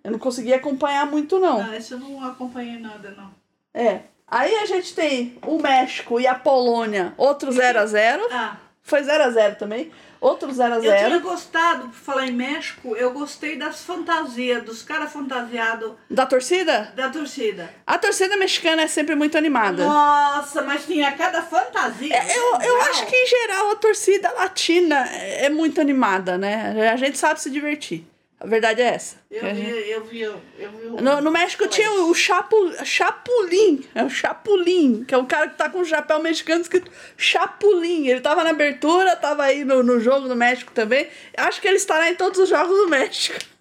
Eu 0.03 0.12
não 0.12 0.19
consegui 0.19 0.53
acompanhar 0.53 1.09
muito, 1.09 1.39
não. 1.39 1.62
Ah, 1.62 1.75
esse 1.75 1.93
eu 1.93 1.99
não 1.99 2.23
acompanhei 2.23 2.77
nada, 2.77 3.12
não. 3.17 3.31
É. 3.73 4.01
Aí 4.34 4.56
a 4.56 4.65
gente 4.65 4.96
tem 4.96 5.38
o 5.46 5.60
México 5.62 6.19
e 6.19 6.26
a 6.26 6.34
Polônia, 6.34 7.13
outro 7.17 7.52
0 7.52 7.80
a 7.80 7.86
0 7.86 8.28
Ah, 8.32 8.58
Foi 8.82 9.04
0 9.04 9.24
a 9.26 9.30
0 9.30 9.56
também. 9.58 9.91
Outro 10.19 10.52
0 10.52 10.74
a 10.74 10.78
eu 10.78 10.82
tinha 10.82 11.10
0 11.10 11.19
gostado, 11.19 11.89
por 11.89 11.93
falar 11.93 12.26
em 12.28 12.32
México, 12.32 12.96
eu 12.96 13.12
gostei 13.12 13.58
das 13.58 13.84
fantasias, 13.84 14.63
dos 14.63 14.82
caras 14.82 15.12
fantasiados 15.12 15.91
Da 16.10 16.26
torcida? 16.26 16.93
da 16.96 17.10
torcida. 17.10 17.69
A 17.86 17.98
torcida 18.00 18.36
mexicana 18.38 18.82
é 18.84 18.88
sempre 18.88 19.13
muito 19.15 19.38
animada. 19.38 19.86
Nossa, 19.86 20.62
mas 20.63 20.86
tinha 20.86 21.12
cada 21.12 21.43
fantasia. 21.43 22.15
É, 22.15 22.38
Eu, 22.38 22.62
eu 22.62 22.82
acho 22.84 23.06
que, 23.06 23.15
em 23.15 23.28
geral, 23.28 23.72
a 23.72 23.76
torcida 23.76 24.32
latina 24.32 24.96
é 25.12 25.50
muito 25.50 25.80
animada, 25.80 26.38
né? 26.38 26.89
A 26.91 26.96
gente 26.96 27.17
sabe 27.17 27.39
se 27.39 27.52
divertir. 27.52 28.08
A 28.43 28.47
verdade 28.47 28.82
é 28.82 28.86
essa. 28.88 29.15
Eu 29.32 29.56
vi, 29.56 29.89
eu 29.89 30.03
vi, 30.03 30.19
eu 30.21 30.38
vi. 30.60 30.88
o- 30.88 31.01
No, 31.01 31.21
no 31.21 31.32
México 31.32 31.65
tinha 31.65 31.89
o 31.93 32.13
Chapu, 32.13 32.56
Chapulin, 32.84 33.86
é 33.95 34.03
o 34.03 34.10
Chapulin, 34.10 35.06
que 35.06 35.15
é 35.15 35.17
um 35.17 35.25
cara 35.25 35.47
que 35.47 35.58
tá 35.58 35.69
com 35.69 35.79
um 35.79 35.86
chapéu 35.86 36.19
mexicano 36.21 36.62
escrito 36.62 36.91
Chapulin. 37.15 38.08
Ele 38.08 38.19
tava 38.19 38.43
na 38.43 38.49
abertura, 38.49 39.15
tava 39.15 39.43
aí 39.43 39.63
no, 39.63 39.82
no 39.82 39.97
jogo 39.99 40.27
do 40.27 40.36
México 40.36 40.73
também. 40.73 41.08
Acho 41.38 41.62
que 41.62 41.67
ele 41.69 41.77
estará 41.77 42.10
em 42.10 42.15
todos 42.15 42.38
os 42.38 42.49
jogos 42.49 42.77
do 42.77 42.88
México. 42.89 43.39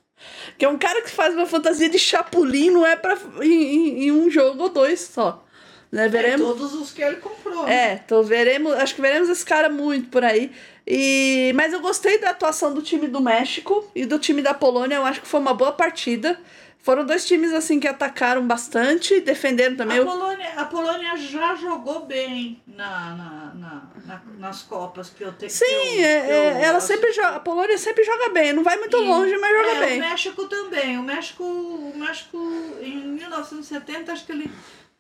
Que 0.59 0.65
é 0.67 0.69
um 0.69 0.79
cara 0.79 1.01
que 1.03 1.11
faz 1.11 1.35
uma 1.35 1.47
fantasia 1.47 1.89
de 1.89 1.99
Chapulin, 1.99 2.71
não 2.71 2.87
é 2.87 2.95
pra 2.95 3.17
em, 3.41 3.51
em- 3.51 4.05
em 4.05 4.13
um 4.13 4.31
jogo 4.31 4.65
ou 4.65 4.69
dois 4.69 5.01
só. 5.01 5.45
Né? 5.91 6.05
É, 6.05 6.09
Veremos. 6.09 6.47
todos 6.47 6.75
os 6.75 6.93
que 6.93 7.03
ele 7.03 7.17
comprou. 7.17 7.65
né? 7.65 7.75
É, 7.75 8.01
então 8.05 8.23
veremos, 8.23 8.73
acho 8.75 8.95
que 8.95 9.01
veremos 9.01 9.29
esse 9.29 9.45
cara 9.45 9.69
muito 9.69 10.09
por 10.11 10.23
aí. 10.25 10.53
E, 10.87 11.53
mas 11.55 11.73
eu 11.73 11.81
gostei 11.81 12.19
da 12.19 12.31
atuação 12.31 12.75
do 12.75 12.83
time 12.83 13.07
do 13.07 13.21
México 13.21 13.89
e 13.95 14.05
do 14.05 14.19
time 14.19 14.43
da 14.43 14.53
Polônia, 14.55 14.97
eu 14.97 15.05
acho 15.05 15.21
que 15.21 15.29
foi 15.29 15.41
uma 15.41 15.55
boa 15.55 15.73
partida. 15.73 16.39
Foram 16.85 17.07
dois 17.07 17.25
times 17.25 17.53
assim 17.53 17.79
que 17.79 17.87
atacaram 17.87 18.45
bastante, 18.45 19.21
defenderam 19.21 19.77
também. 19.77 20.01
A 20.01 20.05
Polônia, 20.05 20.53
a 20.57 20.65
Polônia 20.65 21.17
já 21.17 21.55
jogou 21.55 22.07
bem 22.07 22.61
na, 22.67 23.15
na, 23.15 23.53
na- 23.55 23.83
na- 24.05 24.23
nas 24.41 24.63
Copas 24.63 25.09
que 25.09 25.23
eu 25.23 25.33
tenho. 25.33 25.49
Sim, 25.49 25.65
que 25.65 25.71
eu- 26.01 26.05
é- 26.05 26.21
que 26.23 26.33
é- 26.33 26.51
eu 26.51 26.65
ela 26.65 26.81
sempre 26.81 27.11
assisti. 27.11 27.23
joga, 27.23 27.37
a 27.37 27.41
Polônia 27.41 27.79
sempre 27.79 28.03
joga 28.03 28.31
bem, 28.31 28.53
não 28.53 28.65
vai 28.65 28.77
muito 28.79 28.97
E- 28.97 29.01
longe, 29.07 29.37
mas 29.39 29.57
joga 29.57 29.77
é, 29.77 29.87
bem. 29.87 29.99
O 29.99 30.01
México 30.01 30.49
também. 30.49 30.99
O 30.99 31.03
México, 31.05 31.45
o 31.45 31.93
México 31.97 32.37
em 32.81 32.97
1970, 32.97 34.11
acho 34.13 34.27
que 34.27 34.33
ele, 34.33 34.51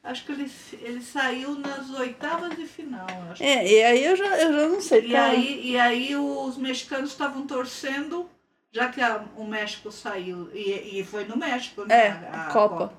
acho 0.02 0.24
que 0.24 0.32
ele, 0.32 0.50
ele 0.80 1.00
saiu 1.02 1.54
nas 1.58 1.90
oitavas 1.90 2.56
de 2.56 2.66
final. 2.66 3.06
Acho. 3.30 3.42
É, 3.42 3.66
e 3.66 3.82
aí 3.82 4.04
eu 4.04 4.16
já, 4.16 4.26
eu 4.38 4.52
já 4.52 4.68
não 4.68 4.80
sei. 4.80 5.06
E 5.06 5.12
cara. 5.12 5.32
aí, 5.32 5.60
e 5.70 5.78
aí 5.78 6.16
os 6.16 6.56
mexicanos 6.56 7.10
estavam 7.10 7.46
torcendo, 7.46 8.28
já 8.70 8.88
que 8.88 9.00
a- 9.00 9.24
o 9.36 9.44
México 9.44 9.90
saiu, 9.92 10.50
e, 10.52 11.00
e 11.00 11.04
foi 11.04 11.24
no 11.24 11.36
México, 11.36 11.84
né? 11.84 11.94
É, 11.94 12.36
a 12.36 12.44
Copa. 12.52 12.92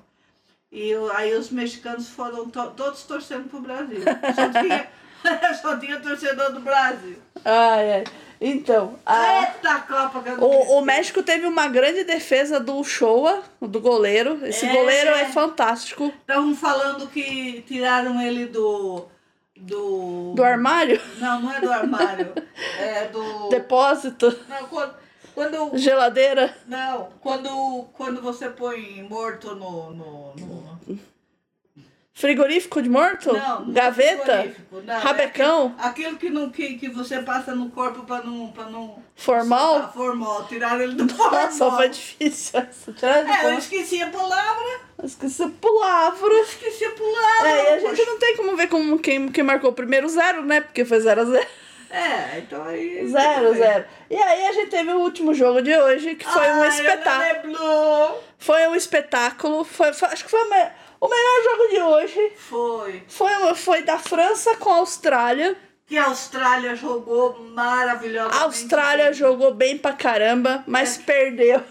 E 0.72 0.94
o- 0.96 1.10
aí 1.12 1.32
os 1.34 1.50
mexicanos 1.50 2.08
foram 2.08 2.48
to- 2.50 2.70
todos 2.76 3.02
torcendo 3.04 3.48
pro 3.48 3.60
Brasil. 3.60 4.00
Só 4.34 4.60
tinha, 4.60 4.88
só 5.62 5.78
tinha 5.78 6.00
torcedor 6.00 6.52
do 6.52 6.60
Brasil. 6.60 7.16
Ai, 7.44 7.92
ai. 7.92 8.04
Então, 8.46 8.96
a- 9.06 9.40
Eita 9.40 9.78
Copa 9.80 10.20
que 10.22 10.28
eu 10.28 10.36
não 10.36 10.44
O, 10.46 10.78
o. 10.78 10.84
México 10.84 11.22
teve 11.22 11.46
uma 11.46 11.66
grande 11.66 12.04
defesa 12.04 12.60
do 12.60 12.84
Showa, 12.84 13.42
do 13.60 13.80
goleiro. 13.80 14.44
Esse 14.46 14.66
É. 14.66 14.72
goleiro 14.72 15.10
é 15.12 15.24
fantástico. 15.26 16.12
Estavam 16.20 16.54
falando 16.54 17.06
que 17.08 17.62
tiraram 17.66 18.20
ele 18.20 18.44
do. 18.46 19.06
Do. 19.56 20.32
Do 20.34 20.42
armário, 20.44 21.00
Não, 21.18 21.40
não 21.40 21.52
é 21.54 21.60
do 21.60 21.72
armário. 21.72 22.32
É 22.78 23.06
do. 23.08 23.48
depósito, 23.48 24.36
Não, 24.48 24.66
quando, 24.68 24.94
quando. 25.34 25.78
geladeira. 25.78 26.54
Não, 26.66 27.08
quando, 27.20 27.84
quando 27.94 28.20
você 28.20 28.50
põe 28.50 29.02
morto 29.08 29.54
no. 29.54 29.90
no, 29.92 30.34
no- 30.34 30.73
Frigorífico 32.16 32.80
de 32.80 32.88
morto? 32.88 33.32
Não, 33.32 33.64
não 33.64 33.70
é 33.70 33.74
Gaveta? 33.74 34.24
frigorífico, 34.24 34.80
não, 34.86 34.94
é 34.94 34.98
Rabecão? 34.98 35.74
Aquilo 35.76 36.16
que, 36.16 36.30
não, 36.30 36.48
que, 36.48 36.74
que 36.78 36.88
você 36.88 37.20
passa 37.22 37.56
no 37.56 37.70
corpo 37.70 38.04
pra 38.04 38.22
não. 38.22 38.46
Pra 38.52 38.66
não 38.66 39.02
Formal? 39.16 39.76
Ah, 39.78 39.88
formal, 39.88 40.46
tiraram 40.46 40.80
ele 40.82 40.94
do 40.94 41.06
Nossa, 41.06 41.50
formal. 41.58 41.76
foi 41.78 41.88
difícil 41.88 42.60
essa. 42.60 42.92
Tirar 42.92 43.44
É, 43.44 43.52
eu 43.52 43.58
esqueci 43.58 44.00
a 44.00 44.06
palavra. 44.10 44.80
Esqueci 45.02 45.42
a 45.42 45.48
palavra. 45.48 46.34
Esqueci 46.40 46.84
a 46.84 46.90
palavra. 46.92 47.48
É, 47.48 47.64
e 47.64 47.74
a 47.74 47.78
gente 47.80 47.90
poxa. 47.96 48.04
não 48.10 48.18
tem 48.20 48.36
como 48.36 48.56
ver 48.56 48.68
como 48.68 48.98
quem, 49.00 49.28
quem 49.30 49.42
marcou 49.42 49.70
o 49.70 49.74
primeiro 49.74 50.08
zero, 50.08 50.44
né? 50.44 50.60
Porque 50.60 50.84
foi 50.84 51.00
0 51.00 51.20
a 51.20 51.24
0 51.24 51.46
É, 51.90 52.38
então 52.38 52.62
aí. 52.64 53.04
0 53.08 53.54
0 53.54 53.84
E 54.08 54.16
aí 54.16 54.46
a 54.46 54.52
gente 54.52 54.70
teve 54.70 54.92
o 54.92 55.00
último 55.00 55.34
jogo 55.34 55.60
de 55.62 55.76
hoje, 55.76 56.14
que 56.14 56.24
foi 56.24 56.48
um 56.52 56.62
Ai, 56.62 56.68
espetáculo. 56.68 58.18
Foi 58.38 58.68
um 58.68 58.74
espetáculo. 58.76 59.64
Foi, 59.64 59.92
foi- 59.92 60.08
acho 60.08 60.24
que 60.24 60.30
foi 60.30 60.48
me- 60.48 60.70
o 61.04 61.08
melhor 61.08 61.42
jogo 61.44 61.68
de 61.68 61.80
hoje. 61.82 62.32
Foi. 62.36 63.02
Foi, 63.08 63.54
foi 63.54 63.82
da 63.82 63.98
França 63.98 64.56
com 64.56 64.70
a 64.70 64.76
Austrália. 64.76 65.56
Que 65.86 65.98
a 65.98 66.06
Austrália 66.06 66.74
jogou 66.74 67.38
maravilhosamente. 67.52 68.38
A 68.38 68.44
Austrália 68.44 69.12
jogou 69.12 69.52
bem 69.52 69.76
pra 69.76 69.92
caramba, 69.92 70.64
mas 70.66 70.96
perdeu. 70.96 71.62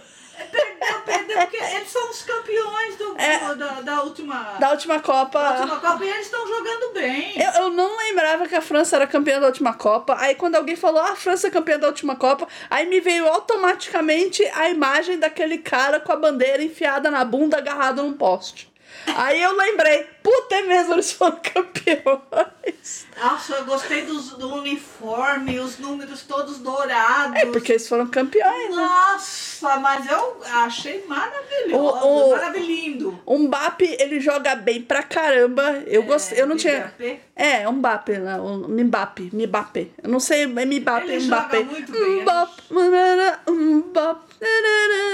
Perdeu, 0.52 1.00
perdeu, 1.06 1.38
porque 1.39 1.58
eles 1.76 1.89
são 1.89 2.10
os 2.10 2.22
campeões 2.24 2.96
do, 2.98 3.15
É. 3.17 3.56
da, 3.56 3.82
da 3.82 4.04
última. 4.04 4.56
Da 4.60 4.72
última 4.72 5.00
Copa. 5.00 5.39
da 5.39 5.60
última 5.62 5.80
Copa 5.80 6.06
e 6.06 6.10
eles 6.10 6.26
estão 6.26 6.46
jogando 6.48 6.93
bem. 6.93 7.34
Eu, 7.41 7.63
eu 7.63 7.69
não 7.69 7.98
lembrava 7.98 8.48
que 8.48 8.56
a 8.56 8.62
França 8.62 8.96
era 8.98 9.08
campeã 9.08 9.39
da 9.39 9.48
última 9.48 9.74
Copa. 9.74 10.15
Aí 10.19 10.36
quando 10.36 10.56
alguém 10.56 10.76
falou, 10.76 11.02
ah, 11.02 11.12
a 11.12 11.15
França 11.15 11.48
é 11.48 11.52
campeã 11.52 11.80
da 11.80 11.88
última 11.88 12.15
Copa, 12.15 12.48
aí 12.69 12.86
me 12.86 13.00
veio 13.00 13.28
automaticamente 13.28 14.43
a 14.54 14.69
imagem 14.69 15.17
daquele 15.17 15.58
cara 15.60 16.00
com 16.00 16.12
a 16.12 16.15
bandeira 16.15 16.62
enfiada 16.63 17.10
na 17.10 17.24
bunda, 17.24 17.58
agarrado 17.58 18.04
num 18.04 18.13
poste. 18.13 18.72
Aí 19.16 19.42
eu 19.42 19.56
lembrei, 19.56 20.08
puta, 20.24 20.56
é 20.56 20.62
mesmo, 20.63 20.94
eles 20.94 21.12
foram 21.12 21.38
campeões. 21.42 23.06
Nossa, 23.22 23.54
eu 23.56 23.66
gostei 23.66 24.04
dos, 24.04 24.30
do 24.32 24.54
uniforme, 24.56 25.60
os 25.60 25.78
números 25.78 26.22
todos 26.24 26.58
dourados. 26.60 27.36
É 27.36 27.46
porque 27.48 27.74
eles 27.74 27.88
foram 27.88 28.08
campeões, 28.08 28.70
né? 28.70 28.82
Nossa, 28.82 29.78
mas 29.78 30.10
eu 30.10 30.38
achei 30.54 31.06
maravilhoso, 31.08 31.76
O- 32.06 32.28
o- 32.28 32.32
maravilhindo. 32.32 33.20
O 33.26 33.38
Mbappe, 33.39 33.96
ele 34.00 34.20
joga 34.20 34.56
bem 34.56 34.82
pra 34.82 35.04
caramba. 35.04 35.84
Eu 35.86 36.04
gostei, 36.04 36.42
eu 36.42 36.48
não 36.48 36.56
tinha... 36.56 36.80
Mbappé. 36.80 37.20
É, 37.36 37.68
um 37.70 37.74
Mbappe, 37.74 38.12
né? 38.13 38.39
Um 38.39 38.68
Mbappe, 38.84 39.30
Mbappe. 39.34 39.92
Eu 40.02 40.10
não 40.10 40.20
sei, 40.20 40.44
é 40.44 40.48
Mbappe, 40.48 41.08
Ele 41.12 41.26
Mbappe. 41.26 41.58
joga 41.58 41.63
muito 41.72 41.92
bem, 41.92 42.22
Mbappe, 42.22 42.62
manana, 42.70 43.39
Mbappe. 43.50 44.34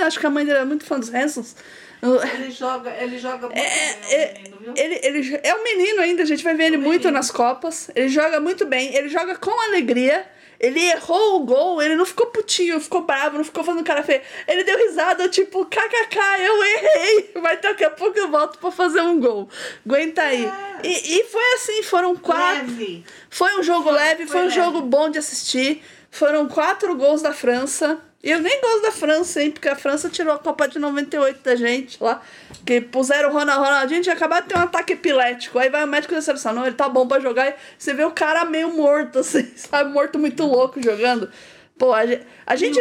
Acho 0.06 0.20
que 0.20 0.26
a 0.26 0.30
mãe 0.30 0.46
dele 0.46 0.60
é 0.60 0.66
muito 0.66 0.86
fã 0.86 1.00
dos 1.00 1.14
Hansons. 1.14 1.56
Ele 2.02 2.52
joga, 2.52 2.92
ele 3.00 3.18
joga 3.20 3.48
muito 3.48 3.58
É, 3.60 3.98
bem, 4.02 4.14
é, 4.14 4.26
o 4.26 4.34
menino, 4.42 4.58
viu? 4.62 4.74
Ele, 4.78 5.00
ele 5.04 5.40
é 5.44 5.56
um 5.56 5.64
menino 5.64 6.02
ainda, 6.02 6.24
a 6.24 6.26
gente 6.26 6.44
vai 6.44 6.54
ver 6.56 6.66
ele 6.66 6.78
Um 6.78 6.82
muito 6.82 7.02
menino. 7.04 7.18
nas 7.18 7.30
Copas. 7.30 7.90
Ele 7.96 8.08
joga 8.10 8.40
muito 8.40 8.66
bem, 8.66 8.96
ele 8.96 9.10
joga 9.10 9.36
com 9.36 9.52
alegria. 9.66 10.26
Ele 10.62 10.78
errou 10.90 11.38
o 11.38 11.46
gol, 11.46 11.82
ele 11.82 11.96
não 11.96 12.06
ficou 12.06 12.28
putinho, 12.28 12.82
ficou 12.82 13.04
bravo, 13.04 13.38
não 13.38 13.46
ficou 13.46 13.64
fazendo 13.64 13.82
cara 13.82 14.04
feia. 14.04 14.22
Ele 14.46 14.66
deu 14.66 14.78
risada, 14.78 15.30
tipo, 15.30 15.66
kkk, 15.66 16.18
eu 16.42 16.64
errei. 16.66 17.32
Mas 17.42 17.62
daqui 17.62 17.84
a 17.86 17.90
pouco 17.90 18.20
eu 18.20 18.30
volto 18.30 18.60
pra 18.60 18.70
fazer 18.70 19.00
um 19.00 19.22
gol. 19.22 19.48
Aguenta 19.86 20.22
aí. 20.22 20.46
É. 20.46 20.86
E, 20.86 21.20
e 21.20 21.24
foi 21.26 21.54
assim, 21.54 21.82
foram 21.84 22.14
quatro. 22.14 22.68
Leve. 22.68 23.06
Foi 23.30 23.58
um 23.58 23.64
jogo 23.64 23.90
leve, 23.90 24.26
foi, 24.26 24.28
foi 24.28 24.42
um 24.42 24.44
leve. 24.50 24.56
jogo 24.56 24.82
bom 24.82 25.10
de 25.10 25.18
assistir. 25.20 25.82
Foram 26.12 26.48
quatro 26.48 26.96
gols 26.96 27.22
da 27.22 27.34
França. 27.34 28.00
E 28.22 28.30
eu 28.32 28.42
nem 28.42 28.60
gosto 28.60 28.82
da 28.82 28.92
França, 28.92 29.42
hein? 29.42 29.50
Porque 29.52 29.70
a 29.70 29.76
França 29.78 30.10
tirou 30.10 30.34
a 30.34 30.38
Copa 30.40 30.68
de 30.68 30.78
98 30.78 31.42
da 31.42 31.56
gente 31.56 31.98
lá. 32.04 32.22
Que 32.66 32.82
puseram 32.82 33.30
o 33.30 33.32
Ronald, 33.32 33.60
Ronaldinho 33.64 34.02
tinha 34.02 34.14
acabado 34.16 34.44
de 34.44 34.50
ter 34.50 34.58
um 34.58 34.64
ataque 34.64 34.94
epilético. 34.94 35.58
Aí 35.58 35.70
vai 35.70 35.84
o 35.86 35.88
médico 35.88 36.14
da 36.14 36.22
seleção, 36.22 36.52
não, 36.54 36.66
ele 36.66 36.76
tá 36.76 36.90
bom 36.90 37.08
pra 37.08 37.20
jogar. 37.22 37.48
E 37.50 37.56
você 37.78 37.94
vê 37.94 38.04
o 38.04 38.12
cara 38.12 38.44
meio 38.44 38.74
morto, 38.76 39.20
assim, 39.20 39.50
sabe? 39.56 39.92
Morto 39.92 40.20
muito 40.20 40.44
louco 40.46 40.82
jogando. 40.84 41.32
Pô, 41.78 41.94
a 41.94 42.06
gente. 42.06 42.26
A 42.46 42.56
gente 42.58 42.78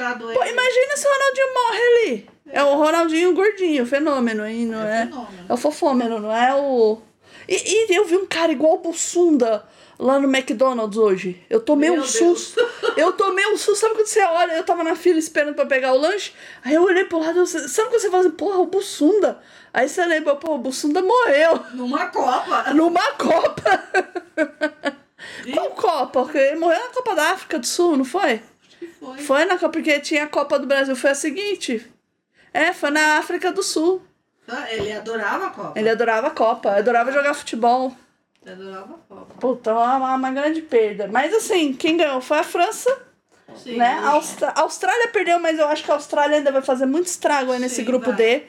a- 0.00 0.14
pô, 0.16 0.44
imagina 0.44 0.96
se 0.96 1.06
o 1.06 1.10
Ronaldinho 1.12 1.54
morre 1.54 1.78
ali. 1.82 2.30
É, 2.52 2.62
o 2.64 2.74
Ronaldinho 2.76 3.34
gordinho, 3.34 3.84
fenômeno, 3.84 4.46
hein? 4.46 4.64
Não 4.66 4.80
É 4.82 5.02
é? 5.02 5.06
fenômeno. 5.06 5.44
É 5.46 5.52
o 5.52 5.56
fofômeno, 5.58 6.18
não 6.18 6.34
é 6.34 6.54
o. 6.54 6.98
E, 7.46 7.54
e 7.92 7.94
eu 7.94 8.06
vi 8.06 8.16
um 8.16 8.26
cara 8.26 8.50
igual 8.50 8.74
o 8.76 8.78
Bussunda 8.78 9.62
lá 10.00 10.18
no 10.18 10.26
McDonald's 10.34 10.96
hoje. 10.98 11.44
Eu 11.48 11.60
tomei 11.60 11.90
Meu 11.90 11.98
um 11.98 12.02
Deus. 12.02 12.14
susto. 12.16 12.60
Eu 12.96 13.12
tomei 13.12 13.46
um 13.46 13.56
susto. 13.56 13.76
Sabe 13.80 13.94
quando 13.94 14.06
você 14.06 14.22
olha? 14.22 14.52
Eu 14.52 14.64
tava 14.64 14.82
na 14.82 14.96
fila 14.96 15.18
esperando 15.18 15.54
pra 15.54 15.66
pegar 15.66 15.92
o 15.92 15.98
lanche. 15.98 16.32
Aí 16.64 16.74
eu 16.74 16.82
olhei 16.82 17.04
pro 17.04 17.18
lado. 17.20 17.46
Sabe 17.46 17.88
quando 17.88 18.00
você 18.00 18.10
fala 18.10 18.22
assim, 18.26 18.32
porra, 18.32 18.58
o 18.58 18.66
Bussunda? 18.66 19.38
Aí 19.72 19.88
você 19.88 20.04
lembra, 20.04 20.34
pô, 20.34 20.54
o 20.54 20.58
Bussunda 20.58 21.00
morreu 21.00 21.60
Numa 21.74 22.06
Copa. 22.06 22.72
numa 22.74 23.12
Copa. 23.12 23.84
E 25.46 25.52
Qual 25.52 25.70
Copa? 25.70 26.24
Porque 26.24 26.38
ele 26.38 26.56
morreu 26.58 26.80
na 26.80 26.88
Copa 26.88 27.14
da 27.14 27.30
África 27.30 27.58
do 27.58 27.66
Sul, 27.66 27.96
não 27.96 28.04
foi? 28.04 28.42
foi. 28.98 29.18
Foi 29.18 29.44
na 29.44 29.54
Copa, 29.56 29.68
porque 29.70 30.00
tinha 30.00 30.24
a 30.24 30.28
Copa 30.28 30.58
do 30.58 30.66
Brasil. 30.66 30.96
Foi 30.96 31.10
a 31.10 31.14
seguinte. 31.14 31.86
É, 32.52 32.72
foi 32.72 32.90
na 32.90 33.18
África 33.18 33.52
do 33.52 33.62
Sul. 33.62 34.02
Tá? 34.46 34.66
Ele 34.72 34.92
adorava 34.92 35.46
a 35.46 35.50
Copa. 35.50 35.78
Ele 35.78 35.88
adorava 35.88 36.26
a 36.26 36.30
Copa, 36.30 36.70
adorava 36.72 37.12
jogar 37.12 37.34
futebol. 37.34 37.94
Ele 38.44 38.52
adorava 38.54 38.94
a 38.94 38.98
Copa. 39.14 39.34
Puta, 39.40 39.72
uma, 39.72 40.14
uma 40.14 40.30
grande 40.30 40.62
perda. 40.62 41.08
Mas 41.08 41.34
assim, 41.34 41.72
quem 41.74 41.96
ganhou 41.96 42.20
foi 42.20 42.38
a 42.38 42.42
França, 42.42 43.06
Sim, 43.56 43.76
né? 43.76 43.98
A 44.02 44.10
Austra- 44.10 44.52
Austrália 44.56 45.08
perdeu, 45.08 45.38
mas 45.38 45.58
eu 45.58 45.66
acho 45.68 45.84
que 45.84 45.90
a 45.90 45.94
Austrália 45.94 46.38
ainda 46.38 46.50
vai 46.52 46.62
fazer 46.62 46.86
muito 46.86 47.06
estrago 47.06 47.52
aí 47.52 47.58
nesse 47.58 47.76
Sim, 47.76 47.84
grupo 47.84 48.06
vai. 48.06 48.16
D. 48.16 48.46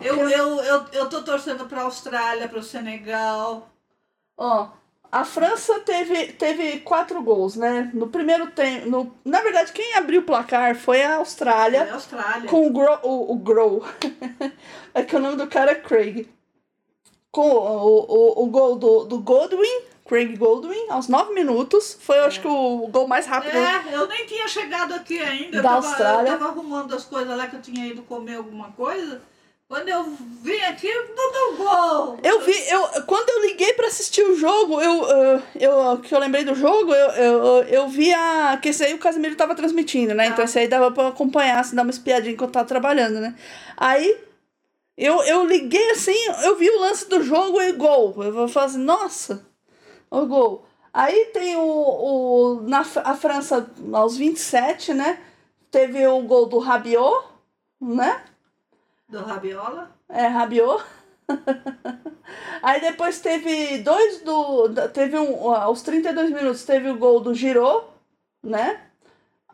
Eu, 0.00 0.28
eu, 0.28 0.60
eu, 0.60 0.84
eu 0.92 1.08
tô 1.08 1.22
torcendo 1.22 1.66
pra 1.66 1.82
Austrália, 1.82 2.48
pro 2.48 2.62
Senegal. 2.62 3.70
Ó, 4.36 4.68
a 5.12 5.24
França 5.24 5.78
teve, 5.80 6.32
teve 6.32 6.80
quatro 6.80 7.22
gols, 7.22 7.54
né? 7.54 7.88
No 7.94 8.08
primeiro 8.08 8.48
tempo. 8.50 8.90
No, 8.90 9.14
na 9.24 9.40
verdade, 9.40 9.70
quem 9.72 9.94
abriu 9.94 10.22
o 10.22 10.24
placar 10.24 10.74
foi 10.74 11.00
a 11.04 11.16
Austrália. 11.16 11.84
a 11.84 11.94
Austrália. 11.94 12.48
Com 12.50 12.66
o 12.66 12.72
Grow. 12.72 12.98
O, 13.04 13.32
o 13.34 13.36
Grow. 13.36 13.84
é 14.92 15.04
que 15.04 15.14
o 15.14 15.20
nome 15.20 15.36
do 15.36 15.46
cara 15.46 15.70
é 15.70 15.74
Craig. 15.76 16.28
Com 17.34 17.48
o, 17.50 18.06
o, 18.08 18.44
o 18.44 18.46
gol 18.46 18.76
do, 18.76 19.04
do 19.06 19.18
Goldwyn, 19.18 19.82
Craig 20.06 20.36
Goldwyn, 20.36 20.88
aos 20.88 21.08
nove 21.08 21.34
minutos. 21.34 21.98
Foi, 22.00 22.16
eu 22.16 22.26
acho 22.26 22.40
que, 22.40 22.46
o 22.46 22.86
gol 22.92 23.08
mais 23.08 23.26
rápido. 23.26 23.56
É, 23.56 23.82
eu 23.92 24.06
nem 24.06 24.24
tinha 24.24 24.46
chegado 24.46 24.94
aqui 24.94 25.18
ainda. 25.18 25.56
Eu 25.56 25.62
Da 25.62 25.70
tava, 25.70 25.86
Austrália. 25.88 26.30
eu 26.30 26.38
tava 26.38 26.50
arrumando 26.52 26.94
as 26.94 27.04
coisas 27.04 27.36
lá 27.36 27.48
que 27.48 27.56
eu 27.56 27.60
tinha 27.60 27.88
ido 27.88 28.02
comer 28.02 28.36
alguma 28.36 28.70
coisa. 28.70 29.20
Quando 29.66 29.88
eu 29.88 30.04
vim 30.42 30.60
aqui, 30.60 30.86
tudo 31.16 31.56
gol. 31.56 32.18
Eu 32.22 32.40
vi, 32.42 32.54
eu, 32.68 33.02
quando 33.04 33.28
eu 33.30 33.48
liguei 33.48 33.72
pra 33.72 33.88
assistir 33.88 34.22
o 34.22 34.36
jogo, 34.36 34.80
eu, 34.80 35.04
eu, 35.08 35.42
eu 35.58 35.98
que 35.98 36.14
eu 36.14 36.20
lembrei 36.20 36.44
do 36.44 36.54
jogo, 36.54 36.94
eu, 36.94 37.08
eu, 37.10 37.62
eu 37.64 37.88
vi 37.88 38.14
a. 38.14 38.56
Que 38.62 38.68
esse 38.68 38.84
aí 38.84 38.94
o 38.94 38.98
Casimiro 38.98 39.34
tava 39.34 39.56
transmitindo, 39.56 40.14
né? 40.14 40.26
Tá. 40.26 40.30
Então 40.30 40.44
esse 40.44 40.56
aí 40.60 40.68
dava 40.68 40.92
pra 40.92 41.08
acompanhar, 41.08 41.58
assim, 41.58 41.74
dar 41.74 41.82
uma 41.82 41.90
espiadinha 41.90 42.34
enquanto 42.34 42.50
eu 42.50 42.52
tava 42.52 42.68
trabalhando, 42.68 43.18
né? 43.18 43.34
Aí 43.76 44.16
eu, 44.96 45.22
eu 45.24 45.46
liguei 45.46 45.90
assim, 45.90 46.14
eu 46.44 46.56
vi 46.56 46.70
o 46.70 46.80
lance 46.80 47.08
do 47.08 47.22
jogo 47.22 47.60
e 47.60 47.72
gol. 47.72 48.14
Eu 48.22 48.32
vou 48.32 48.48
falar 48.48 48.66
assim, 48.66 48.78
nossa, 48.78 49.46
o 50.10 50.26
gol. 50.26 50.66
Aí 50.92 51.26
tem 51.26 51.56
o. 51.56 51.62
o 51.62 52.60
na 52.62 52.80
a 52.80 53.14
França, 53.16 53.68
aos 53.92 54.16
27, 54.16 54.94
né? 54.94 55.20
Teve 55.70 56.06
o 56.06 56.22
gol 56.22 56.46
do 56.46 56.58
Rabiot, 56.58 57.26
né? 57.80 58.24
Do 59.08 59.20
Rabiola. 59.22 59.90
É, 60.08 60.26
Rabiot. 60.26 60.84
Aí 62.62 62.80
depois 62.80 63.20
teve 63.20 63.78
dois 63.78 64.22
do. 64.22 64.68
Teve 64.92 65.18
um. 65.18 65.50
Aos 65.52 65.82
32 65.82 66.30
minutos 66.30 66.64
teve 66.64 66.88
o 66.90 66.96
gol 66.98 67.20
do 67.20 67.34
Giroud, 67.34 67.86
né? 68.42 68.80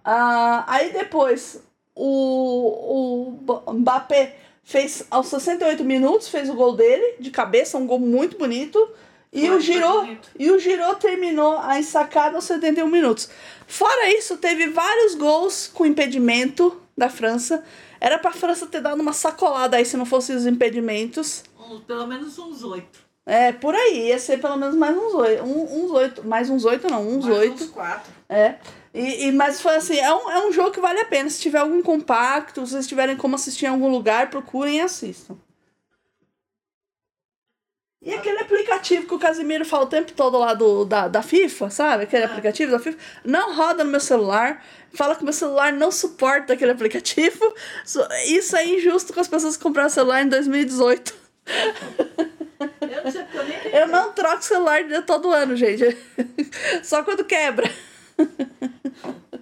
Ah, 0.04 0.64
aí 0.66 0.92
depois 0.92 1.62
o, 1.94 3.28
o 3.28 3.30
Ba- 3.32 3.72
Mbappé 3.72 4.36
fez 4.62 5.04
aos 5.10 5.26
68 5.28 5.82
minutos, 5.84 6.28
fez 6.28 6.48
o 6.48 6.54
gol 6.54 6.74
dele, 6.74 7.16
de 7.18 7.30
cabeça, 7.30 7.78
um 7.78 7.86
gol 7.86 7.98
muito 7.98 8.38
bonito. 8.38 8.88
E 9.32 9.46
Foi, 9.46 9.80
o 9.80 10.00
bonito. 10.00 10.28
e 10.38 10.50
o 10.50 10.58
Giroud 10.58 10.98
terminou 10.98 11.56
a 11.58 11.78
ensacada 11.78 12.34
aos 12.36 12.44
71 12.44 12.88
minutos. 12.88 13.30
Fora 13.66 14.10
isso, 14.12 14.36
teve 14.38 14.68
vários 14.68 15.14
gols 15.14 15.70
com 15.72 15.86
impedimento 15.86 16.80
da 16.98 17.08
França. 17.08 17.62
Era 18.00 18.18
pra 18.18 18.32
França 18.32 18.66
ter 18.66 18.80
dado 18.80 19.00
uma 19.00 19.12
sacolada 19.12 19.76
aí 19.76 19.84
se 19.84 19.96
não 19.96 20.04
fossem 20.04 20.34
os 20.34 20.46
impedimentos. 20.46 21.44
Um- 21.58 21.78
pelo 21.80 22.06
menos 22.08 22.36
uns 22.38 22.64
oito. 22.64 22.98
É, 23.24 23.52
por 23.52 23.74
aí, 23.74 24.08
ia 24.08 24.18
ser 24.18 24.40
pelo 24.40 24.56
menos 24.56 24.74
mais 24.74 24.96
uns 24.96 25.14
oito. 25.14 25.44
Um, 25.44 25.84
uns 25.84 25.90
oito. 25.92 26.26
Mais 26.26 26.50
uns 26.50 26.64
oito, 26.64 26.88
não, 26.90 27.06
uns 27.08 27.24
Mais 27.24 27.38
oito. 27.38 27.62
Uns 27.62 27.70
quatro. 27.70 28.12
É. 28.28 28.56
E, 28.92 29.26
e, 29.26 29.32
mas 29.32 29.60
foi 29.60 29.76
assim, 29.76 29.96
é 29.98 30.12
um, 30.12 30.30
é 30.30 30.46
um 30.48 30.52
jogo 30.52 30.72
que 30.72 30.80
vale 30.80 31.00
a 31.00 31.04
pena. 31.04 31.30
Se 31.30 31.40
tiver 31.40 31.58
algum 31.58 31.80
compacto, 31.82 32.66
se 32.66 32.72
vocês 32.72 32.86
tiverem 32.88 33.16
como 33.16 33.36
assistir 33.36 33.66
em 33.66 33.68
algum 33.68 33.88
lugar, 33.88 34.30
procurem 34.30 34.78
e 34.78 34.80
assistam. 34.80 35.36
E 38.02 38.14
aquele 38.14 38.38
aplicativo 38.40 39.06
que 39.06 39.14
o 39.14 39.18
Casimiro 39.18 39.64
fala 39.64 39.84
o 39.84 39.88
tempo 39.88 40.12
todo 40.12 40.38
lá 40.38 40.54
do, 40.54 40.86
da, 40.86 41.06
da 41.06 41.22
FIFA, 41.22 41.68
sabe? 41.68 42.04
Aquele 42.04 42.24
Ah. 42.24 42.28
aplicativo 42.28 42.72
da 42.72 42.78
FIFA. 42.78 42.98
Não 43.24 43.54
roda 43.54 43.84
no 43.84 43.90
meu 43.90 44.00
celular. 44.00 44.64
Fala 44.94 45.14
que 45.14 45.22
meu 45.22 45.34
celular 45.34 45.70
não 45.72 45.92
suporta 45.92 46.54
aquele 46.54 46.72
aplicativo. 46.72 47.54
So- 47.84 48.08
Isso 48.26 48.56
é 48.56 48.64
injusto 48.66 49.12
com 49.12 49.20
as 49.20 49.28
pessoas 49.28 49.56
que 49.56 49.62
compraram 49.62 49.90
celular 49.90 50.22
em 50.22 50.28
2018. 50.28 51.14
Eu 52.80 53.04
não 53.04 53.20
eu 53.34 53.44
nem. 53.44 53.74
Eu 53.80 53.86
não 53.88 54.12
troco 54.14 54.42
celular 54.42 54.82
de 54.82 55.02
todo 55.02 55.30
ano, 55.30 55.54
gente. 55.54 55.84
Só 56.82 57.02
quando 57.02 57.22
quebra. 57.24 57.70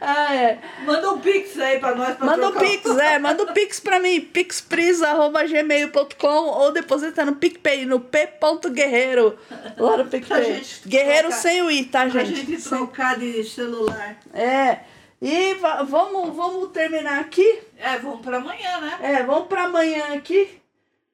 ah, 0.00 0.34
é. 0.34 0.58
Manda 0.84 1.12
um 1.12 1.18
pix 1.20 1.58
aí 1.58 1.78
pra 1.80 1.94
nós. 1.94 2.16
Pra 2.16 2.26
Manda 2.26 2.42
trocar. 2.50 2.60
Pix, 2.60 2.90
é. 2.98 3.18
Manda 3.18 3.42
o 3.42 3.52
Pix 3.52 3.80
pra 3.80 3.98
mim. 4.00 4.20
pixpris.gmail.com 4.20 6.26
ou 6.28 6.72
deposita 6.72 7.24
no 7.24 7.34
PicPay, 7.36 7.84
no 7.86 8.00
p.guerreiro. 8.00 9.38
Lá 9.76 9.96
no 9.96 10.04
Pra 10.06 10.18
PicPay. 10.18 10.44
gente 10.44 10.88
Guerreiro 10.88 11.28
trocar- 11.28 11.42
sem 11.42 11.62
o 11.62 11.70
I, 11.70 11.84
tá, 11.84 12.06
Pra 12.08 12.24
gente? 12.24 12.46
gente 12.46 12.60
Sem- 12.60 12.78
trocar 12.78 13.18
de 13.18 13.42
celular. 13.44 14.16
É. 14.32 14.80
E 15.20 15.54
va- 15.54 15.82
vamos, 15.82 16.34
vamos 16.36 16.68
terminar 16.70 17.20
aqui. 17.20 17.60
É, 17.78 17.98
vamos 17.98 18.20
pra 18.20 18.36
amanhã, 18.36 18.80
né? 18.80 18.98
É, 19.02 19.22
vamos 19.22 19.48
pra 19.48 19.64
amanhã 19.64 20.14
aqui. 20.14 20.60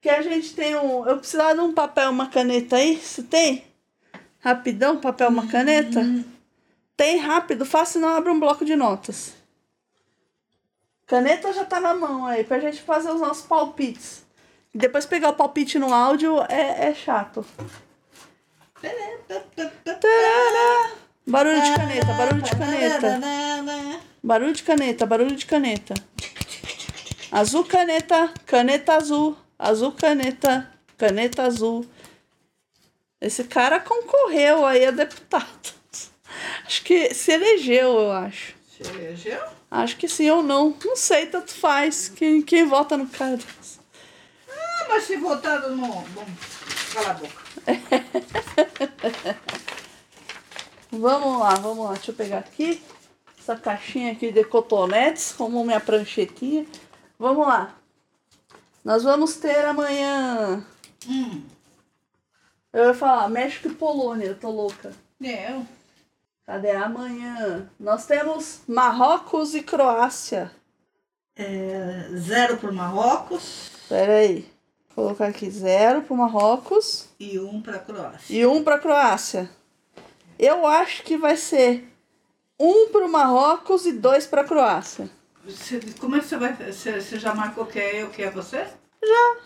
Que 0.00 0.08
a 0.08 0.20
gente 0.20 0.52
tem 0.54 0.74
um. 0.74 1.06
Eu 1.08 1.18
precisava 1.18 1.54
de 1.54 1.60
um 1.60 1.72
papel, 1.72 2.10
uma 2.10 2.26
caneta 2.26 2.74
aí. 2.76 2.96
Você 2.96 3.22
tem? 3.22 3.64
Rapidão, 4.40 4.96
papel, 4.96 5.28
uma 5.28 5.46
caneta? 5.46 6.00
Tem 7.02 7.18
rápido, 7.18 7.66
fácil 7.66 8.00
não 8.00 8.10
abre 8.10 8.30
um 8.30 8.38
bloco 8.38 8.64
de 8.64 8.76
notas. 8.76 9.34
Caneta 11.04 11.52
já 11.52 11.64
tá 11.64 11.80
na 11.80 11.92
mão 11.92 12.26
aí, 12.26 12.44
pra 12.44 12.60
gente 12.60 12.80
fazer 12.80 13.10
os 13.10 13.20
nossos 13.20 13.44
palpites. 13.44 14.24
Depois 14.72 15.04
pegar 15.04 15.30
o 15.30 15.34
palpite 15.34 15.80
no 15.80 15.92
áudio 15.92 16.40
é, 16.48 16.90
é 16.90 16.94
chato. 16.94 17.44
Barulho 21.26 21.60
de 21.60 21.74
caneta, 21.74 22.12
barulho 22.14 22.42
de 22.42 22.50
caneta. 22.52 23.20
Barulho 24.22 24.52
de 24.52 24.62
caneta, 24.62 25.04
barulho 25.04 25.34
de 25.34 25.46
caneta. 25.46 25.94
Azul 27.32 27.64
caneta, 27.64 28.32
caneta 28.46 28.94
azul, 28.94 29.36
azul 29.58 29.90
caneta, 29.90 30.72
caneta 30.96 31.42
azul. 31.42 31.84
Esse 33.20 33.42
cara 33.42 33.80
concorreu 33.80 34.64
aí 34.64 34.86
a 34.86 34.92
deputado. 34.92 35.81
Acho 36.72 36.84
que 36.84 37.12
se 37.12 37.30
elegeu, 37.30 38.00
eu 38.00 38.12
acho. 38.12 38.54
Se 38.66 38.82
elegeu? 38.82 39.42
Acho 39.70 39.94
que 39.94 40.08
sim 40.08 40.30
ou 40.30 40.42
não. 40.42 40.74
Não 40.82 40.96
sei, 40.96 41.26
tanto 41.26 41.52
faz. 41.52 42.08
Quem, 42.08 42.40
quem 42.40 42.66
vota 42.66 42.96
no 42.96 43.06
cara. 43.06 43.38
Ah, 44.48 44.86
mas 44.88 45.04
se 45.04 45.18
votar 45.18 45.60
no. 45.68 45.76
Bom, 45.76 46.26
cala 46.94 47.10
a 47.10 47.12
boca. 47.12 47.42
Vamos 50.90 51.40
lá, 51.40 51.54
vamos 51.56 51.84
lá. 51.84 51.92
Deixa 51.92 52.10
eu 52.10 52.14
pegar 52.14 52.38
aqui. 52.38 52.82
Essa 53.38 53.54
caixinha 53.54 54.12
aqui 54.12 54.32
de 54.32 54.42
cotonetes, 54.42 55.32
como 55.32 55.62
minha 55.64 55.80
pranchetinha. 55.80 56.66
Vamos 57.18 57.46
lá. 57.46 57.74
Nós 58.82 59.02
vamos 59.02 59.36
ter 59.36 59.62
amanhã. 59.66 60.66
Hum. 61.06 61.42
Eu 62.72 62.86
ia 62.86 62.94
falar 62.94 63.28
México 63.28 63.68
e 63.68 63.74
Polônia, 63.74 64.26
eu 64.26 64.38
tô 64.38 64.50
louca. 64.50 64.92
Eu. 65.20 65.66
Cadê? 66.46 66.70
Amanhã. 66.72 67.68
Nós 67.78 68.06
temos 68.06 68.60
Marrocos 68.66 69.54
e 69.54 69.62
Croácia. 69.62 70.50
É, 71.34 72.08
zero 72.14 72.58
pro 72.58 72.72
Marrocos 72.74 73.70
Pera 73.88 74.16
aí. 74.16 74.50
Vou 74.94 75.06
colocar 75.06 75.26
aqui 75.28 75.50
zero 75.50 76.02
pro 76.02 76.14
Marrocos 76.16 77.08
e 77.18 77.38
um 77.38 77.62
pra 77.62 77.78
Croácia. 77.78 78.36
e 78.36 78.44
um 78.46 78.62
pra 78.62 78.78
Croácia. 78.78 79.48
Eu 80.38 80.66
acho 80.66 81.02
que 81.04 81.16
vai 81.16 81.36
ser 81.36 81.88
um 82.60 82.88
pro 82.88 83.08
Marrocos 83.08 83.86
e 83.86 83.92
dois 83.92 84.26
pra 84.26 84.44
Croácia. 84.44 85.08
Você, 85.44 85.80
como 85.98 86.16
é 86.16 86.20
que 86.20 86.26
você 86.26 86.36
vai. 86.36 86.52
Você, 86.54 87.00
você 87.00 87.18
já 87.18 87.34
marcou 87.34 87.64
que 87.64 87.78
é 87.78 88.02
eu, 88.02 88.10
que 88.10 88.22
é 88.22 88.30
você? 88.30 88.66
Eu, 89.00 89.36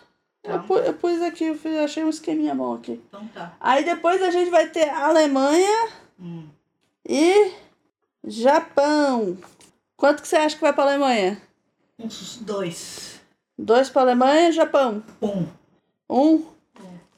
Então, 0.44 0.62
pu- 0.64 0.78
eu 0.78 0.92
pus 0.94 1.22
aqui, 1.22 1.44
eu 1.44 1.84
achei 1.84 2.02
um 2.04 2.10
esqueminha 2.10 2.54
bom 2.54 2.74
aqui. 2.74 3.00
então 3.08 3.26
tá. 3.28 3.54
Aí 3.60 3.84
depois 3.84 4.20
a 4.22 4.30
gente 4.30 4.50
vai 4.50 4.68
ter 4.68 4.88
Alemanha 4.90 5.88
Hum. 6.18 6.48
E 7.08 7.52
Japão. 8.26 9.36
Quanto 9.96 10.22
que 10.22 10.28
você 10.28 10.36
acha 10.36 10.54
que 10.56 10.62
vai 10.62 10.72
pra 10.72 10.84
Alemanha? 10.84 11.40
Uns 11.98 12.36
dois. 12.38 13.20
Dois 13.58 13.88
pra 13.88 14.02
Alemanha 14.02 14.48
e 14.50 14.52
Japão. 14.52 15.02
Um. 15.22 15.46
Um. 16.10 16.44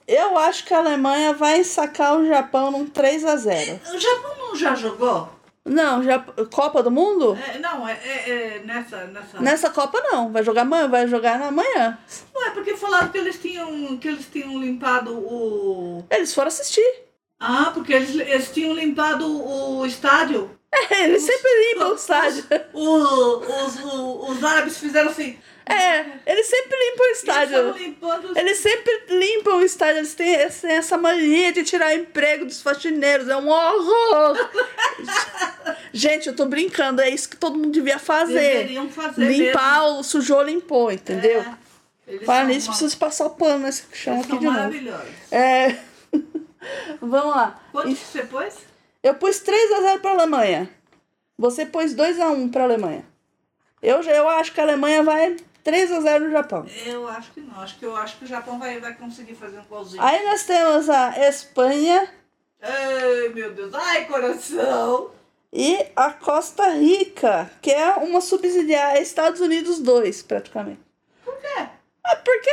Eu 0.07 0.38
acho 0.38 0.64
que 0.64 0.72
a 0.72 0.79
Alemanha 0.79 1.35
vai 1.35 1.62
sacar 1.64 2.16
o 2.18 2.27
Japão 2.27 2.70
num 2.70 2.87
3 2.87 3.24
a 3.27 3.37
0 3.37 3.79
O 3.94 3.98
Japão 3.98 4.37
não 4.38 4.57
já 4.57 4.74
jogou? 4.74 5.29
Não, 5.64 6.03
já, 6.03 6.18
Copa 6.51 6.83
do 6.83 6.90
Mundo? 6.90 7.37
É, 7.37 7.59
não, 7.59 7.87
é, 7.87 7.92
é- 7.92 8.31
é 8.31 8.59
nessa, 8.61 9.05
nessa. 9.09 9.40
Nessa 9.40 9.68
Copa 9.70 10.01
não. 10.01 10.33
Vai 10.33 10.42
jogar 10.42 10.62
amanhã, 10.62 10.88
vai 10.88 11.07
jogar 11.07 11.38
na 11.38 11.51
manhã. 11.51 11.98
Não 12.35 12.46
é 12.46 12.51
porque 12.53 12.74
falaram 12.74 13.09
que 13.11 13.18
eles 13.18 13.38
tinham, 13.38 13.98
que 13.98 14.09
eles 14.09 14.24
tinham 14.33 14.59
limpado 14.59 15.12
o. 15.12 16.03
Eles 16.11 16.33
foram 16.33 16.48
assistir. 16.48 17.08
Ah, 17.40 17.70
porque 17.72 17.92
eles, 17.92 18.14
eles 18.16 18.51
tinham 18.53 18.74
limpado 18.74 19.24
o 19.27 19.87
estádio. 19.87 20.51
Eles 20.90 21.22
sempre 21.22 21.72
limpam 21.72 21.92
o 21.92 21.94
estádio. 21.94 22.44
O- 22.72 23.38
os, 23.38 23.77
o- 23.85 24.31
os 24.31 24.44
árabes 24.44 24.77
fizeram 24.79 25.09
assim. 25.11 25.38
É, 25.64 26.01
eles 26.27 26.46
sempre 26.46 26.77
limpam 26.79 27.05
o 27.05 27.09
Eles 27.09 27.18
estádio. 27.18 27.70
os 28.31 28.37
Eles 28.37 28.59
sempre 28.59 29.03
limpam 29.11 29.57
o 29.59 29.62
estádio, 29.62 29.98
eles 29.98 30.14
têm, 30.14 30.33
eles 30.35 30.61
têm 30.62 30.72
essa 30.72 30.96
mania 30.96 31.53
de 31.53 31.62
tirar 31.62 31.94
emprego 31.94 32.46
dos 32.46 32.62
faxineiros, 32.62 33.29
é 33.29 33.37
um 33.37 33.48
horror! 33.48 34.48
Gente, 35.92 36.29
eu 36.29 36.35
tô 36.37 36.46
brincando, 36.46 37.01
é 37.03 37.11
isso 37.11 37.29
que 37.29 37.37
todo 37.37 37.57
mundo 37.59 37.70
devia 37.70 37.98
fazer. 37.98 38.35
deveriam 38.59 38.88
fazer 38.88 39.24
Limpar, 39.27 39.85
o 39.98 40.03
sujou, 40.03 40.42
limpou, 40.42 40.87
mesmo. 40.88 41.01
entendeu? 41.03 41.40
É, 41.40 41.55
eles 42.12 42.24
Fala 42.24 42.38
são 42.40 42.46
nisso, 42.48 42.66
uma- 42.68 42.72
preciso 42.72 42.96
passar 42.98 43.27
o 43.27 43.31
pano 43.31 43.59
nesse 43.64 43.85
chão 43.92 44.14
eles 44.14 44.27
aqui 44.27 44.38
de 44.38 44.44
novo. 44.46 45.05
É. 45.31 45.77
Vamos 47.01 47.35
lá. 47.37 47.61
Quanto 47.73 47.88
que 47.88 47.94
você 47.97 48.23
pôs? 48.25 48.55
Eu 49.03 49.14
pus 49.14 49.40
3x0 49.42 50.01
pra 50.01 50.11
Alemanha. 50.11 50.68
Você 51.38 51.64
pôs 51.64 51.94
2x1 51.94 52.51
pra 52.51 52.64
Alemanha. 52.64 53.05
Eu, 53.81 54.03
já- 54.03 54.12
eu 54.12 54.29
acho 54.29 54.53
que 54.53 54.61
a 54.61 54.64
Alemanha 54.64 55.03
vai 55.05 55.37
3x0 55.64 56.18
no 56.21 56.31
Japão. 56.31 56.66
Eu 56.85 57.07
acho 57.09 57.31
que 57.33 57.40
não. 57.40 57.61
Acho 57.61 57.79
que 57.79 57.87
eu 57.87 57.94
acho 57.97 58.18
que 58.18 58.25
o 58.25 58.29
Japão 58.29 58.59
vai, 58.59 58.81
vai 58.81 58.94
conseguir 58.94 59.35
fazer 59.35 59.59
um 59.61 59.64
golzinho. 59.64 60.03
Aí 60.03 60.25
nós 60.27 60.44
temos 60.44 60.88
a 60.90 61.29
Espanha 61.29 62.09
Ai, 62.61 63.29
meu 63.35 63.53
Deus. 63.55 63.73
Ai, 63.73 64.05
coração. 64.07 65.11
e 65.53 65.87
a 65.94 66.11
Costa 66.12 66.71
Rica, 66.71 67.49
que 67.62 67.71
é 67.71 67.92
uma 67.94 68.21
subsidiária, 68.21 69.01
Estados 69.01 69.40
Unidos 69.40 69.79
2, 69.79 70.23
praticamente. 70.23 70.81
Quê? 72.09 72.14
Ah, 72.14 72.16
porque. 72.16 72.51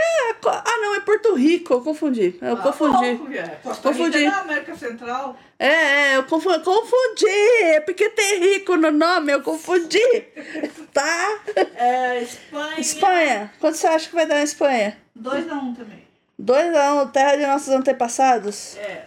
a 0.50 0.64
Ah, 0.66 0.78
não, 0.80 0.96
é 0.96 1.00
Porto 1.02 1.34
Rico, 1.36 1.74
eu 1.74 1.82
confundi. 1.82 2.38
Eu 2.42 2.54
Ah, 2.54 2.58
confundi. 2.58 3.12
bom, 3.14 3.18
porque 3.26 3.42
Costa 3.64 3.90
Confundi. 3.90 4.18
Rica 4.18 4.36
é 4.36 4.40
América 4.40 4.76
Central. 4.76 5.38
É, 5.58 5.68
é, 5.68 6.18
eu 6.18 6.24
confundi, 6.26 6.60
confundi. 6.64 7.26
É 7.64 7.80
porque 7.80 8.10
tem 8.10 8.40
rico 8.40 8.76
no 8.76 8.92
nome, 8.92 9.32
eu 9.34 9.42
confundi. 9.42 10.00
Tá? 10.94 11.40
É, 11.76 12.22
Espanha. 12.22 12.80
Espanha, 12.80 13.54
quanto 13.60 13.76
você 13.76 13.86
acha 13.86 14.08
que 14.08 14.16
vai 14.16 14.26
dar 14.26 14.36
na 14.36 14.44
Espanha? 14.44 14.98
2 15.14 15.50
a 15.52 15.56
1 15.56 15.58
um 15.58 15.74
também. 15.76 16.06
2x1, 16.42 17.12
terra 17.12 17.36
de 17.36 17.46
nossos 17.46 17.68
antepassados. 17.70 18.78
É. 18.78 19.06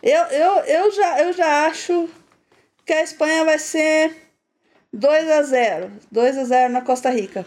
Eu, 0.00 0.22
eu, 0.26 0.52
eu, 0.64 0.92
já, 0.92 1.20
eu 1.22 1.32
já 1.32 1.66
acho 1.66 2.08
que 2.86 2.92
a 2.92 3.02
Espanha 3.02 3.44
vai 3.44 3.58
ser 3.58 4.16
2x0. 4.94 5.90
2x0 6.12 6.68
na 6.68 6.82
Costa 6.82 7.10
Rica. 7.10 7.44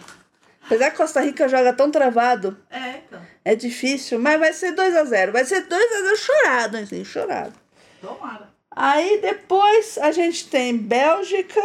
Apesar 0.67 0.89
que 0.91 0.95
a 0.95 0.97
Costa 0.97 1.21
Rica 1.21 1.47
joga 1.47 1.73
tão 1.73 1.89
travado, 1.89 2.55
É, 2.69 2.97
então. 3.07 3.19
é 3.43 3.55
difícil, 3.55 4.19
mas 4.19 4.39
vai 4.39 4.53
ser 4.53 4.73
2x0. 4.75 5.31
Vai 5.31 5.43
ser 5.45 5.65
2x0 5.65 6.15
chorado, 6.17 6.77
assim, 6.77 7.03
chorado. 7.03 7.53
Tomara. 8.01 8.49
Aí 8.69 9.19
depois 9.21 9.97
a 9.97 10.11
gente 10.11 10.47
tem 10.49 10.77
Bélgica. 10.77 11.61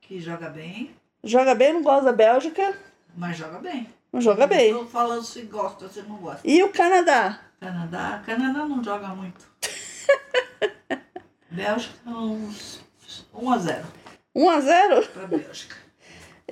Que 0.00 0.20
joga 0.20 0.48
bem, 0.50 0.94
Joga 1.24 1.54
bem, 1.54 1.72
não 1.72 1.82
gosta 1.82 2.06
da 2.06 2.12
Bélgica. 2.12 2.76
mas 3.16 3.36
joga 3.38 3.58
bem. 3.58 3.88
Não 4.12 4.20
joga 4.20 4.46
bem. 4.46 4.74
Tô 4.74 4.84
falando 4.86 5.22
se 5.22 5.42
gosta, 5.42 5.88
se 5.88 6.02
não 6.02 6.16
gosta. 6.16 6.40
E 6.44 6.62
o 6.62 6.68
Canadá. 6.70 7.38
Canadá. 7.60 8.22
Canadá 8.26 8.66
não 8.66 8.82
joga 8.84 9.08
muito. 9.08 9.46
Bélgica, 11.50 11.94
uns 12.10 12.80
1 13.32 13.50
a 13.50 13.58
0 13.58 13.84
1x0? 14.36 15.08
pra 15.08 15.26
Bélgica. 15.26 15.76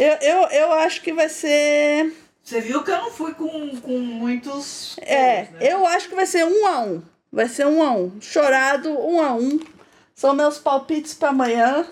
Eu, 0.01 0.17
eu, 0.23 0.49
eu 0.49 0.73
acho 0.73 1.03
que 1.03 1.13
vai 1.13 1.29
ser. 1.29 2.11
Você 2.43 2.59
viu 2.63 2.83
que 2.83 2.91
eu 2.91 2.97
não 2.97 3.11
fui 3.11 3.35
com, 3.35 3.79
com 3.83 3.99
muitos. 3.99 4.97
É, 5.03 5.45
gols, 5.45 5.61
né? 5.61 5.73
eu 5.75 5.87
acho 5.87 6.09
que 6.09 6.15
vai 6.15 6.25
ser 6.25 6.47
1x1. 6.47 7.03
Vai 7.31 7.47
ser 7.47 7.67
1x1. 7.67 8.23
Chorado, 8.23 8.89
1x1. 8.89 9.67
São 10.15 10.35
meus 10.35 10.59
palpites 10.59 11.13
pra 11.13 11.29
amanhã. 11.29 11.87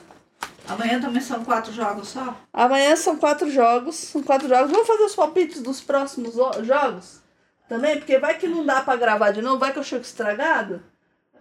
Amanhã 0.67 0.99
também 0.99 1.21
são 1.21 1.45
quatro 1.45 1.71
jogos 1.71 2.09
só? 2.09 2.35
Amanhã 2.51 2.97
são 2.97 3.15
quatro 3.19 3.51
jogos. 3.51 3.97
São 3.97 4.23
quatro 4.23 4.49
jogos. 4.49 4.71
Vamos 4.71 4.87
fazer 4.87 5.03
os 5.03 5.15
palpites 5.15 5.61
dos 5.61 5.83
próximos 5.83 6.35
jogos? 6.65 7.21
Também? 7.69 7.99
Porque 7.99 8.19
vai 8.19 8.39
que 8.39 8.49
não 8.49 8.65
dá 8.65 8.81
pra 8.81 8.97
gravar 8.97 9.33
de 9.33 9.43
novo, 9.43 9.59
vai 9.59 9.71
que 9.71 9.79
eu 9.79 9.85
chego 9.85 10.01
estragado. 10.01 10.83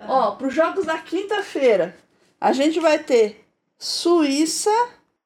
Ó, 0.02 0.32
pros 0.32 0.54
jogos 0.54 0.86
da 0.86 0.98
quinta-feira, 0.98 1.96
a 2.42 2.52
gente 2.52 2.78
vai 2.82 3.00
ter 3.00 3.48
Suíça 3.80 4.70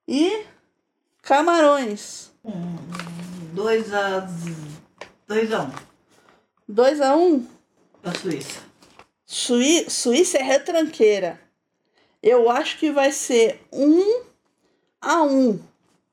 e 0.07 0.50
Camarões. 1.21 2.31
2 3.53 3.93
a 3.93 4.27
2 5.27 5.51
a 5.53 5.63
1 5.63 5.71
2x1. 6.69 7.45
pra 8.01 8.13
Suíça. 8.13 8.59
Suí 9.25 9.89
Suíça 9.89 10.37
é 10.39 10.41
retranqueira. 10.43 11.39
Eu 12.23 12.49
acho 12.49 12.77
que 12.77 12.91
vai 12.91 13.11
ser 13.11 13.61
1 13.71 14.23
a 15.01 15.23
1 15.23 15.59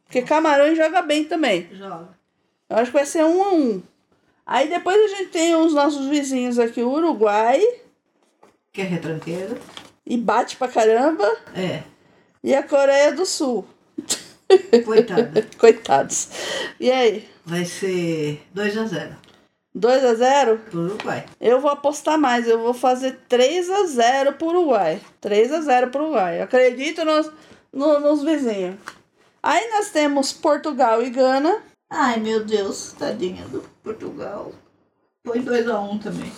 Porque 0.04 0.22
Camarões 0.22 0.76
joga 0.76 1.02
bem 1.02 1.24
também. 1.24 1.68
Joga. 1.72 2.08
Eu 2.68 2.76
acho 2.76 2.86
que 2.90 2.96
vai 2.96 3.06
ser 3.06 3.24
1 3.24 3.42
a 3.42 3.52
1 3.54 3.82
Aí 4.46 4.68
depois 4.68 4.96
a 4.98 5.16
gente 5.16 5.30
tem 5.30 5.54
os 5.54 5.72
nossos 5.74 6.06
vizinhos 6.06 6.58
aqui, 6.58 6.82
o 6.82 6.90
Uruguai, 6.90 7.62
Que 8.72 8.80
é 8.80 8.84
retranqueiro. 8.84 9.58
e 10.06 10.16
bate 10.16 10.56
pra 10.56 10.68
caramba, 10.68 11.24
É. 11.54 11.82
e 12.42 12.54
a 12.54 12.62
Coreia 12.62 13.12
do 13.12 13.26
Sul. 13.26 13.66
Coitada. 14.84 15.46
Coitados. 15.58 16.28
E 16.80 16.90
aí? 16.90 17.28
Vai 17.44 17.64
ser 17.64 18.42
2 18.54 18.76
a 18.78 18.84
0 18.86 19.16
2 19.74 20.04
a 20.04 20.14
0 20.14 20.58
pro 20.70 20.80
Uruguai. 20.80 21.24
Eu 21.40 21.60
vou 21.60 21.70
apostar 21.70 22.18
mais, 22.18 22.48
eu 22.48 22.58
vou 22.58 22.74
fazer 22.74 23.20
3 23.28 23.70
a 23.70 23.84
0 23.86 24.32
pro 24.34 24.48
Uruguai. 24.48 25.00
3 25.20 25.52
a 25.52 25.60
0 25.60 25.90
pro 25.90 26.02
Uruguai. 26.04 26.38
Eu 26.40 26.44
acredito 26.44 27.04
nos, 27.04 27.30
no- 27.72 28.00
nos 28.00 28.22
vizinhos. 28.24 28.76
Aí 29.42 29.70
nós 29.70 29.90
temos 29.90 30.32
Portugal 30.32 31.00
e 31.02 31.10
Gana. 31.10 31.62
Ai, 31.90 32.18
meu 32.18 32.44
Deus, 32.44 32.92
tadinha 32.98 33.44
do 33.48 33.62
Portugal. 33.82 34.52
Foi 35.24 35.38
2 35.40 35.68
a 35.68 35.78
1 35.80 35.98
também. 35.98 36.32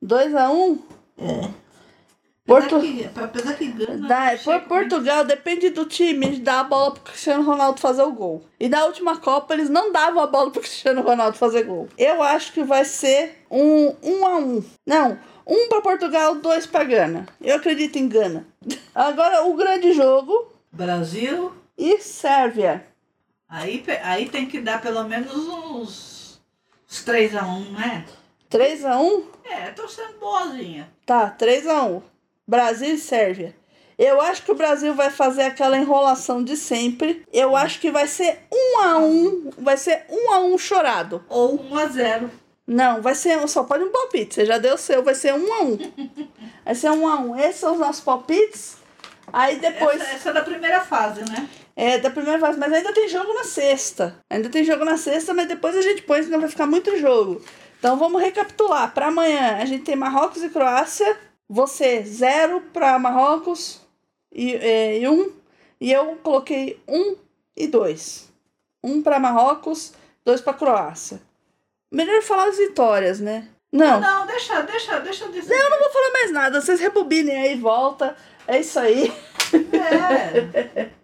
2 0.00 0.34
a 0.34 0.50
1 0.50 0.78
É. 1.18 1.50
Porto- 2.48 2.80
Apesar 3.14 3.54
que, 3.56 3.66
Gana. 3.66 4.36
Chega 4.36 4.60
por 4.60 4.68
Portugal 4.68 5.24
depende 5.24 5.70
do 5.70 5.84
time 5.84 6.38
dar 6.38 6.60
a 6.60 6.64
bola 6.64 6.92
pro 6.92 7.02
Cristiano 7.02 7.42
Ronaldo 7.44 7.78
fazer 7.80 8.02
o 8.02 8.12
gol. 8.12 8.42
E 8.58 8.68
na 8.68 8.84
última 8.86 9.18
Copa 9.18 9.52
eles 9.54 9.68
não 9.68 9.92
davam 9.92 10.22
a 10.22 10.26
bola 10.26 10.50
pro 10.50 10.62
Cristiano 10.62 11.02
Ronaldo 11.02 11.36
fazer 11.36 11.64
gol. 11.64 11.88
Eu 11.98 12.22
acho 12.22 12.52
que 12.52 12.62
vai 12.64 12.84
ser 12.84 13.44
um 13.50 13.94
1 14.02 14.26
a 14.26 14.36
1. 14.38 14.64
Não, 14.86 15.18
um 15.46 15.68
para 15.68 15.82
Portugal, 15.82 16.36
dois 16.36 16.66
para 16.66 16.84
Gana. 16.84 17.26
Eu 17.40 17.56
acredito 17.56 17.96
em 17.96 18.08
Gana. 18.08 18.46
Agora 18.94 19.44
o 19.46 19.54
grande 19.54 19.92
jogo. 19.92 20.50
Brasil. 20.72 21.52
e 21.76 21.98
Sérvia. 22.00 22.84
Aí, 23.48 23.84
aí 24.02 24.28
tem 24.28 24.46
que 24.46 24.60
dar 24.60 24.80
pelo 24.80 25.04
menos 25.04 25.32
uns, 25.34 26.40
uns 26.90 27.04
3 27.04 27.34
a 27.36 27.44
1 27.46 27.72
né? 27.72 28.04
3 28.48 28.84
a 28.84 28.98
1. 28.98 29.22
É, 29.44 29.70
tô 29.70 29.86
sendo 29.88 30.18
boazinha. 30.18 30.88
Tá, 31.06 31.30
3 31.30 31.66
a 31.66 31.82
1. 31.84 32.02
Brasil 32.48 32.94
e 32.94 32.98
Sérvia. 32.98 33.54
Eu 33.98 34.20
acho 34.22 34.42
que 34.42 34.50
o 34.50 34.54
Brasil 34.54 34.94
vai 34.94 35.10
fazer 35.10 35.42
aquela 35.42 35.76
enrolação 35.76 36.42
de 36.42 36.56
sempre. 36.56 37.22
Eu 37.30 37.54
acho 37.54 37.78
que 37.78 37.90
vai 37.90 38.06
ser 38.06 38.40
1 38.50 38.80
a 38.80 38.98
1, 38.98 39.50
vai 39.58 39.76
ser 39.76 40.06
1 40.08 40.32
a 40.32 40.38
1 40.40 40.56
chorado. 40.56 41.22
Ou 41.28 41.60
1 41.60 41.76
a 41.76 41.86
0 41.86 42.30
Não, 42.66 43.02
vai 43.02 43.14
ser 43.14 43.46
só 43.48 43.64
pode 43.64 43.84
um 43.84 43.90
palpite. 43.90 44.34
Você 44.34 44.46
já 44.46 44.56
deu 44.56 44.76
o 44.76 44.78
seu, 44.78 45.02
vai 45.02 45.14
ser 45.14 45.34
1 45.34 45.52
a 45.52 45.62
1. 45.62 45.78
Vai 46.64 46.74
ser 46.74 46.90
1 46.90 47.08
a 47.08 47.20
1. 47.20 47.38
Esses 47.38 47.60
são 47.60 47.72
os 47.72 47.78
nossos 47.78 48.02
palpites. 48.02 48.76
Aí 49.32 49.56
depois 49.56 50.00
Essa, 50.00 50.10
essa 50.14 50.30
é 50.30 50.32
da 50.34 50.42
primeira 50.42 50.80
fase, 50.80 51.20
né? 51.20 51.48
é 51.74 51.96
da 51.98 52.10
primeira 52.10 52.38
fase, 52.38 52.58
mas 52.58 52.72
ainda 52.72 52.92
tem 52.92 53.08
jogo 53.08 53.32
na 53.32 53.44
sexta. 53.44 54.18
Ainda 54.28 54.48
tem 54.48 54.64
jogo 54.64 54.84
na 54.84 54.96
sexta, 54.96 55.32
mas 55.32 55.48
depois 55.48 55.76
a 55.76 55.80
gente 55.80 56.02
põe, 56.02 56.22
senão 56.22 56.40
vai 56.40 56.48
ficar 56.48 56.66
muito 56.66 56.96
jogo. 56.98 57.42
Então 57.78 57.96
vamos 57.96 58.20
recapitular. 58.20 58.92
Para 58.92 59.06
amanhã 59.06 59.58
a 59.60 59.64
gente 59.64 59.84
tem 59.84 59.96
Marrocos 59.96 60.42
e 60.42 60.48
Croácia. 60.48 61.16
Você 61.48 62.02
zero 62.04 62.60
para 62.72 62.98
Marrocos 62.98 63.80
e, 64.32 64.54
é, 64.54 64.98
e 64.98 65.08
um. 65.08 65.32
E 65.80 65.92
eu 65.92 66.16
coloquei 66.22 66.82
um 66.86 67.16
e 67.56 67.66
dois. 67.66 68.30
Um 68.82 69.02
para 69.02 69.18
Marrocos, 69.18 69.92
dois 70.24 70.40
para 70.40 70.54
Croácia. 70.54 71.20
Melhor 71.90 72.20
falar 72.22 72.48
as 72.48 72.58
vitórias, 72.58 73.18
né? 73.18 73.48
Não. 73.72 74.00
Não, 74.00 74.26
deixa, 74.26 74.62
deixa, 74.62 74.98
deixa 75.00 75.24
eu 75.24 75.32
dizer. 75.32 75.54
Eu 75.54 75.70
não 75.70 75.78
vou 75.78 75.90
falar 75.90 76.10
mais 76.12 76.32
nada. 76.32 76.60
Vocês 76.60 76.80
rebobinem 76.80 77.36
aí, 77.36 77.56
volta. 77.56 78.16
É 78.46 78.60
isso 78.60 78.78
aí. 78.78 79.12
É. 79.72 80.90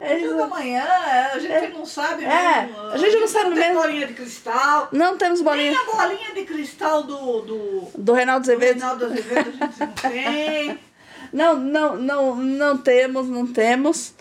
É 0.00 0.18
isso. 0.18 0.28
Tudo 0.30 0.42
amanhã, 0.44 0.84
a 1.34 1.38
gente 1.38 1.72
não 1.76 1.84
sabe 1.84 2.24
É, 2.24 2.62
mesmo. 2.62 2.80
a 2.90 2.96
gente 2.96 3.16
não 3.16 3.28
sabe 3.28 3.50
tem 3.50 3.58
mesmo. 3.58 3.80
bolinha 3.82 4.06
de 4.06 4.14
cristal. 4.14 4.88
Não 4.92 5.16
temos 5.18 5.40
Nem 5.40 5.44
bolinha 5.44 5.78
a 5.78 5.96
bolinha 5.96 6.34
de 6.34 6.44
cristal 6.44 7.02
do, 7.02 7.40
do, 7.42 7.88
do 7.96 8.12
Reinaldo 8.12 8.44
do 8.46 8.50
Azevedo. 8.50 8.78
Reinaldo 8.78 9.04
Azevedo 9.06 9.48
a 9.60 9.66
gente 9.66 9.80
não 9.80 9.92
tem. 9.92 10.78
Não, 11.32 11.56
não, 11.56 11.96
não, 11.96 12.36
não 12.36 12.76
temos, 12.76 13.26
não 13.26 13.46
temos. 13.46 14.12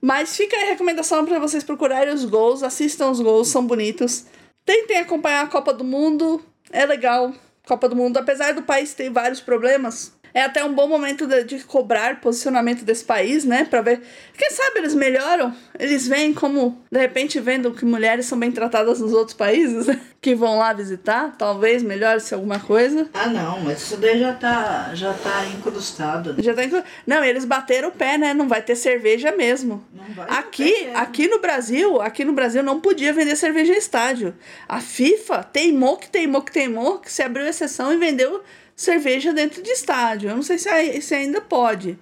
Mas 0.00 0.36
fica 0.36 0.56
aí 0.56 0.66
a 0.66 0.70
recomendação 0.70 1.24
para 1.26 1.40
vocês 1.40 1.64
procurarem 1.64 2.14
os 2.14 2.24
gols, 2.24 2.62
assistam 2.62 3.10
os 3.10 3.20
gols, 3.20 3.48
são 3.48 3.66
bonitos. 3.66 4.24
Tentem 4.64 4.98
acompanhar 4.98 5.44
a 5.44 5.48
Copa 5.48 5.74
do 5.74 5.82
Mundo, 5.82 6.40
é 6.70 6.86
legal. 6.86 7.34
Copa 7.66 7.88
do 7.88 7.96
Mundo, 7.96 8.18
apesar 8.18 8.54
do 8.54 8.62
país 8.62 8.94
ter 8.94 9.10
vários 9.10 9.40
problemas, 9.40 10.12
É 10.32 10.42
até 10.42 10.64
um 10.64 10.72
bom 10.72 10.88
momento 10.88 11.26
de, 11.26 11.44
de 11.44 11.58
cobrar 11.64 12.20
posicionamento 12.20 12.84
desse 12.84 13.04
país, 13.04 13.44
né? 13.44 13.64
Pra 13.64 13.80
ver. 13.82 14.00
Quem 14.36 14.50
sabe 14.50 14.78
eles 14.78 14.94
melhoram? 14.94 15.54
Eles 15.78 16.06
veem 16.06 16.32
como, 16.32 16.80
de 16.90 16.98
repente, 16.98 17.40
vendo 17.40 17.72
que 17.72 17.84
mulheres 17.84 18.26
são 18.26 18.38
bem 18.38 18.52
tratadas 18.52 19.00
nos 19.00 19.12
outros 19.12 19.36
países, 19.36 19.86
né? 19.86 20.00
Que 20.20 20.34
vão 20.34 20.58
lá 20.58 20.74
visitar. 20.74 21.34
Talvez 21.38 21.82
melhore-se 21.82 22.34
alguma 22.34 22.60
coisa. 22.60 23.08
Ah, 23.14 23.28
não, 23.28 23.60
mas 23.60 23.80
isso 23.80 23.96
daí 23.96 24.18
já 24.20 24.34
tá, 24.34 24.90
já 24.92 25.14
tá 25.14 25.46
incrustado. 25.46 26.34
né? 26.34 26.42
Já 26.42 26.52
tá 26.52 26.62
inclu... 26.62 26.82
Não, 27.06 27.24
eles 27.24 27.46
bateram 27.46 27.88
o 27.88 27.92
pé, 27.92 28.18
né? 28.18 28.34
Não 28.34 28.46
vai 28.46 28.60
ter 28.60 28.76
cerveja 28.76 29.32
mesmo. 29.32 29.82
Não 29.94 30.04
vai 30.14 30.26
Aqui, 30.28 30.90
aqui 30.94 31.26
no 31.26 31.40
Brasil, 31.40 32.02
aqui 32.02 32.22
no 32.22 32.34
Brasil 32.34 32.62
não 32.62 32.80
podia 32.80 33.14
vender 33.14 33.34
cerveja 33.34 33.72
em 33.72 33.78
estádio. 33.78 34.34
A 34.68 34.78
FIFA 34.82 35.42
teimou 35.44 35.96
que 35.96 36.10
teimou 36.10 36.42
que 36.42 36.52
teimou 36.52 36.98
que 36.98 37.10
se 37.10 37.22
abriu 37.22 37.46
exceção 37.46 37.90
e 37.90 37.96
vendeu 37.96 38.42
cerveja 38.80 39.32
dentro 39.32 39.62
de 39.62 39.70
estádio. 39.70 40.30
Eu 40.30 40.36
não 40.36 40.42
sei 40.42 40.58
se, 40.58 41.00
se 41.02 41.14
ainda 41.14 41.40
pode. 41.40 41.98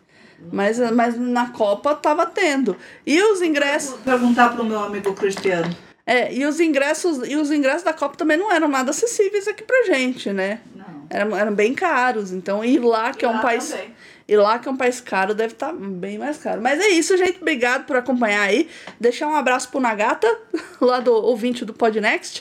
Mas, 0.53 0.79
mas 0.93 1.19
na 1.19 1.51
Copa 1.51 1.95
tava 1.97 2.25
tendo. 2.25 2.77
E 3.05 3.21
os 3.21 3.43
ingressos. 3.43 3.91
Vou 3.91 3.99
perguntar 3.99 4.55
pro 4.55 4.65
meu 4.65 4.79
amigo 4.79 5.13
Cristiano. 5.13 5.77
É, 6.07 6.33
e 6.33 6.47
os 6.47 6.61
ingressos, 6.61 7.29
e 7.29 7.35
os 7.37 7.51
ingressos 7.51 7.83
da 7.83 7.93
Copa 7.93 8.17
também 8.17 8.37
não 8.37 8.51
eram 8.51 8.69
nada 8.69 8.91
acessíveis 8.91 9.49
aqui 9.49 9.65
pra 9.65 9.83
gente, 9.85 10.33
né? 10.33 10.61
Não. 10.75 11.07
Eram, 11.11 11.37
eram 11.37 11.53
bem 11.55 11.75
caros. 11.75 12.31
Então, 12.33 12.65
ir 12.65 12.79
lá, 12.79 13.13
que 13.13 13.25
é 13.25 13.29
um 13.29 13.33
Lá 13.35 13.41
país. 13.43 13.69
também. 13.71 13.95
E 14.29 14.37
lá, 14.37 14.59
que 14.59 14.69
é 14.69 14.71
um 14.71 14.77
país 14.77 15.01
caro, 15.01 15.35
deve 15.35 15.55
estar 15.55 15.73
bem 15.73 16.17
mais 16.19 16.37
caro. 16.39 16.61
Mas 16.63 16.79
é 16.81 16.89
isso, 16.91 17.17
gente. 17.17 17.39
Obrigado 17.41 17.85
por 17.87 17.97
acompanhar 17.97 18.43
aí. 18.43 18.69
Deixar 19.01 19.27
um 19.27 19.35
abraço 19.35 19.71
pro 19.71 19.81
Nagata, 19.81 20.29
lá 20.81 21.01
do 21.01 21.13
ouvinte 21.13 21.65
do 21.65 21.73
Podnext, 21.75 22.41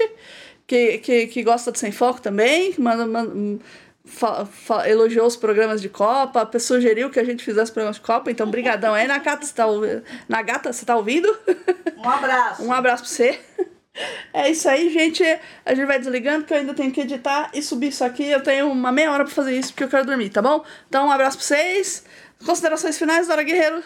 que, 0.68 1.00
que, 1.00 1.28
que 1.28 1.44
gosta 1.44 1.72
de 1.72 1.80
Sem 1.80 1.92
Foco 1.92 2.22
também. 2.22 2.74
que 2.74 2.80
Manda, 2.82 3.08
manda, 3.08 3.60
elogiou 4.86 5.28
os 5.28 5.36
programas 5.36 5.82
de 5.82 5.90
Copa, 5.90 6.50
sugeriu 6.60 7.10
que 7.10 7.20
a 7.20 7.24
gente 7.24 7.44
fizesse 7.44 7.72
programas 7.72 7.98
de 7.98 8.02
Copa. 8.02 8.32
Então, 8.32 8.50
brigadão 8.50 8.94
aí, 8.94 9.08
Nagata. 9.08 9.46
Você 9.46 9.54
tá, 9.54 9.66
Nagata, 10.28 10.74
você 10.74 10.86
tá 10.86 10.96
ouvindo? 10.96 11.36
Um 11.98 12.10
abraço. 12.10 12.64
Um 12.68 12.74
abraço 12.74 13.04
pra 13.04 13.12
você. 13.12 13.40
É 14.34 14.50
isso 14.50 14.70
aí, 14.70 14.90
gente. 14.90 15.24
A 15.66 15.74
gente 15.74 15.88
vai 15.88 16.00
desligando, 16.00 16.40
porque 16.40 16.54
eu 16.54 16.58
ainda 16.58 16.74
tenho 16.74 16.92
que 16.92 17.02
editar 17.02 17.50
e 17.54 17.62
subir 17.62 17.88
isso 17.88 18.04
aqui. 18.04 18.30
Eu 18.30 18.42
tenho 18.42 18.72
uma 18.72 18.92
meia 18.92 19.12
hora 19.12 19.24
pra 19.24 19.34
fazer 19.34 19.58
isso, 19.58 19.74
porque 19.74 19.84
eu 19.84 19.90
quero 19.90 20.06
dormir, 20.06 20.30
tá 20.30 20.42
bom? 20.42 20.64
Então, 20.88 21.08
um 21.08 21.12
abraço 21.12 21.38
pra 21.38 21.46
vocês. 21.46 22.04
Considerações 22.46 22.98
finais, 22.98 23.28
Dora 23.28 23.44
Guerreiro. 23.44 23.84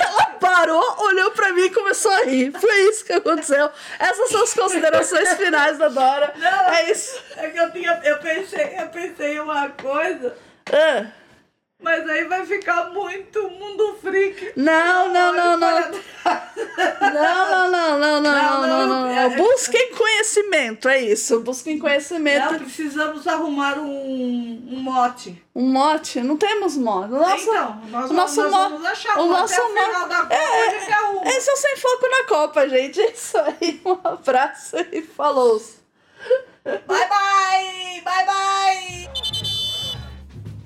Ela 0.00 0.24
parou, 0.40 0.96
olhou 1.04 1.30
pra 1.32 1.52
mim 1.52 1.62
e 1.62 1.70
começou 1.70 2.12
a 2.12 2.22
rir. 2.24 2.52
Foi 2.52 2.74
isso 2.88 3.04
que 3.04 3.12
aconteceu. 3.12 3.70
Essas 3.98 4.28
são 4.30 4.42
as 4.42 4.54
considerações 4.54 5.32
finais 5.34 5.78
da 5.78 5.88
Dora. 5.88 6.34
Não. 6.36 6.74
É 6.74 6.90
isso. 6.90 7.20
É 7.36 7.48
que 7.48 7.58
eu 7.58 7.70
tinha. 7.72 8.00
Eu 8.04 8.18
pensei, 8.18 8.76
eu 8.78 8.88
pensei 8.88 9.36
em 9.36 9.40
uma 9.40 9.68
coisa, 9.70 10.36
Ah, 10.72 11.06
mas 11.84 12.08
aí 12.08 12.24
vai 12.24 12.44
ficar 12.46 12.90
muito 12.90 13.48
mundo 13.50 13.96
freak. 14.00 14.52
Não, 14.56 15.12
não, 15.12 15.32
não, 15.34 15.56
não. 15.56 15.80
Não, 15.80 17.70
não, 17.70 17.70
não, 17.70 17.98
não, 17.98 18.20
não, 18.20 18.22
não, 18.22 18.66
não, 18.66 18.86
não, 18.88 19.06
é- 19.10 19.28
não. 19.28 19.36
Busquem 19.36 19.92
conhecimento, 19.94 20.88
é 20.88 21.00
isso. 21.00 21.40
Busquem 21.40 21.78
conhecimento. 21.78 22.52
Não, 22.52 22.58
precisamos 22.60 23.26
arrumar 23.26 23.78
um, 23.78 24.68
um 24.72 24.80
mote. 24.80 25.40
Um 25.54 25.68
mote? 25.70 26.20
Não 26.20 26.36
temos 26.36 26.76
mote. 26.76 27.10
Nossa, 27.10 27.42
então, 27.44 27.80
nós, 27.90 28.10
o 28.10 28.14
nosso 28.14 28.42
nós 28.42 28.50
mo- 28.50 28.58
vamos 28.70 28.84
achar 28.86 29.18
o 29.20 29.26
nosso 29.26 29.54
até 29.54 29.62
o 29.62 29.68
mo- 29.74 29.80
final 29.84 30.08
da 30.08 30.16
Copa 30.22 30.34
a 30.34 30.70
gente 30.70 30.92
arruma. 30.92 31.26
esse 31.28 31.50
é 31.50 31.52
o 31.52 31.56
Sem 31.56 31.76
Foco 31.76 32.08
na 32.10 32.24
Copa, 32.24 32.68
gente. 32.68 33.00
É 33.00 33.10
isso 33.12 33.38
aí. 33.38 33.80
Um 33.84 33.98
abraço 34.08 34.76
e 34.90 35.02
falou! 35.02 35.62
Bye, 36.64 36.78
bye! 36.86 38.00
Bye, 38.02 38.26
bye! 38.26 39.03